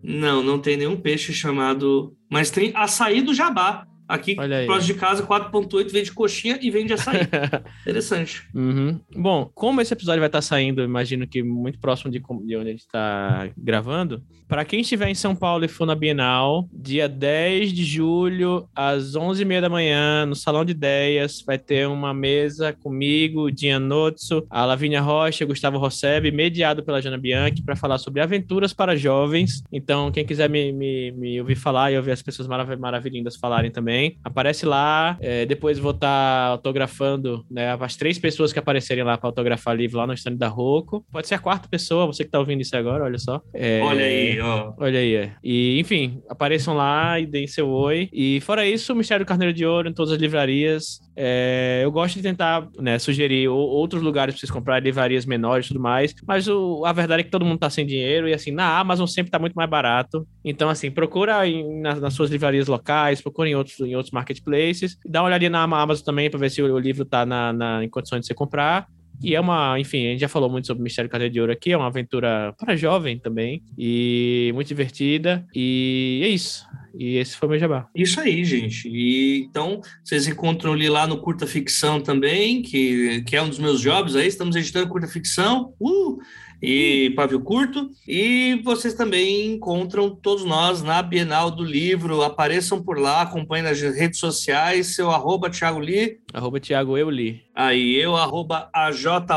[0.00, 2.16] Não, não tem nenhum peixe chamado.
[2.30, 3.88] Mas tem açaí do jabá.
[4.08, 7.20] Aqui, próximo de casa, 4.8 vende coxinha e vende açaí.
[7.82, 8.48] Interessante.
[8.54, 9.00] Uhum.
[9.14, 12.70] Bom, como esse episódio vai estar saindo, imagino que muito próximo de, de onde a
[12.70, 17.72] gente está gravando, para quem estiver em São Paulo e for na Bienal, dia 10
[17.72, 23.50] de julho, às 11h30 da manhã, no Salão de Ideias, vai ter uma mesa comigo,
[23.50, 28.72] Dinha Notso, a Lavínia Rocha, Gustavo Rosseb, mediado pela Jana Bianchi, para falar sobre aventuras
[28.72, 29.64] para jovens.
[29.72, 33.70] Então, quem quiser me, me, me ouvir falar e ouvir as pessoas marav maravilhindas falarem
[33.70, 34.18] também, também.
[34.22, 35.16] Aparece lá.
[35.20, 39.74] É, depois vou estar tá autografando né, as três pessoas que aparecerem lá para autografar
[39.74, 41.04] livro lá no stand da Roco.
[41.10, 43.40] Pode ser a quarta pessoa, você que está ouvindo isso agora, olha só.
[43.54, 44.72] É, olha aí, ó.
[44.78, 45.32] Olha aí, é.
[45.42, 48.08] E, enfim, apareçam lá e deem seu oi.
[48.12, 51.00] E fora isso, o Mistério do Carneiro de Ouro em todas as livrarias.
[51.16, 55.68] É, eu gosto de tentar né, sugerir outros lugares para vocês comprarem, livrarias menores e
[55.68, 56.14] tudo mais.
[56.26, 59.06] Mas o, a verdade é que todo mundo está sem dinheiro e assim, na Amazon
[59.06, 60.26] sempre está muito mais barato.
[60.44, 64.98] Então, assim, procura em, nas, nas suas livrarias locais, procura em outros em outros marketplaces.
[65.04, 67.88] Dá uma olhadinha na Amazon também para ver se o livro está na, na, em
[67.88, 68.86] condições de você comprar.
[69.22, 71.72] E é uma, enfim, a gente já falou muito sobre Mistério Cadeia de Ouro aqui,
[71.72, 76.66] é uma aventura para jovem também, e muito divertida, e é isso.
[76.98, 77.88] E esse foi o meu jabá.
[77.94, 78.88] Isso aí, gente.
[78.88, 83.58] E então, vocês encontram ali lá no Curta Ficção também, que, que é um dos
[83.58, 85.74] meus jobs aí, estamos editando Curta Ficção.
[85.78, 86.18] Uh!
[86.62, 87.90] E Pavio Curto.
[88.06, 92.22] E vocês também encontram todos nós na Bienal do Livro.
[92.22, 94.94] Apareçam por lá, acompanhem nas redes sociais.
[94.94, 96.18] Seu arroba Thiago Li.
[96.32, 97.42] Arroba Thiago Eu Li.
[97.54, 99.34] Aí eu, arroba AJOTA,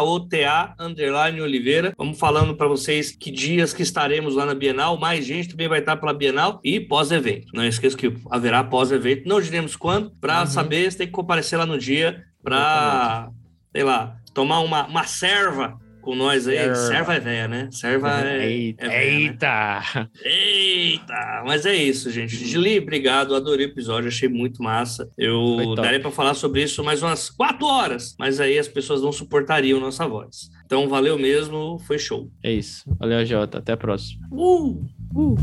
[0.79, 1.93] underline Oliveira.
[1.97, 4.97] Vamos falando para vocês que dias que estaremos lá na Bienal.
[4.97, 7.47] Mais gente também vai estar pela Bienal e pós-evento.
[7.53, 9.27] Não esqueça que haverá pós-evento.
[9.27, 10.11] Não diremos quando.
[10.19, 10.47] Para uhum.
[10.47, 13.29] saber, você tem que comparecer lá no dia para,
[13.71, 15.79] sei lá, tomar uma, uma serva
[16.09, 16.57] com nós aí.
[16.57, 17.69] Serva, Serva é velha, né?
[17.71, 18.49] Serva é.
[18.49, 18.85] Eita!
[18.85, 19.89] É véia, eita.
[19.95, 20.09] Né?
[20.25, 21.43] eita!
[21.45, 22.35] Mas é isso, gente.
[22.35, 23.35] Gili, obrigado.
[23.35, 25.07] Adorei o episódio, achei muito massa.
[25.15, 29.11] Eu daria para falar sobre isso mais umas quatro horas, mas aí as pessoas não
[29.11, 30.49] suportariam nossa voz.
[30.65, 32.31] Então, valeu mesmo, foi show.
[32.43, 32.83] É isso.
[32.97, 33.59] Valeu, Jota.
[33.59, 34.27] Até a próxima.
[34.31, 34.83] Uh!
[35.13, 35.35] Uh!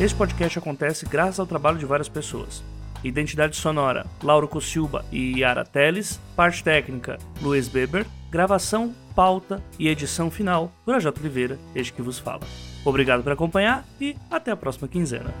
[0.00, 2.62] Este podcast acontece graças ao trabalho de várias pessoas.
[3.04, 6.18] Identidade sonora, Lauro Cossilba e Yara Teles.
[6.34, 8.06] Parte técnica, Luiz Beber.
[8.30, 12.40] Gravação, pauta e edição final, Projota Oliveira, este que vos fala.
[12.84, 15.32] Obrigado por acompanhar e até a próxima quinzena.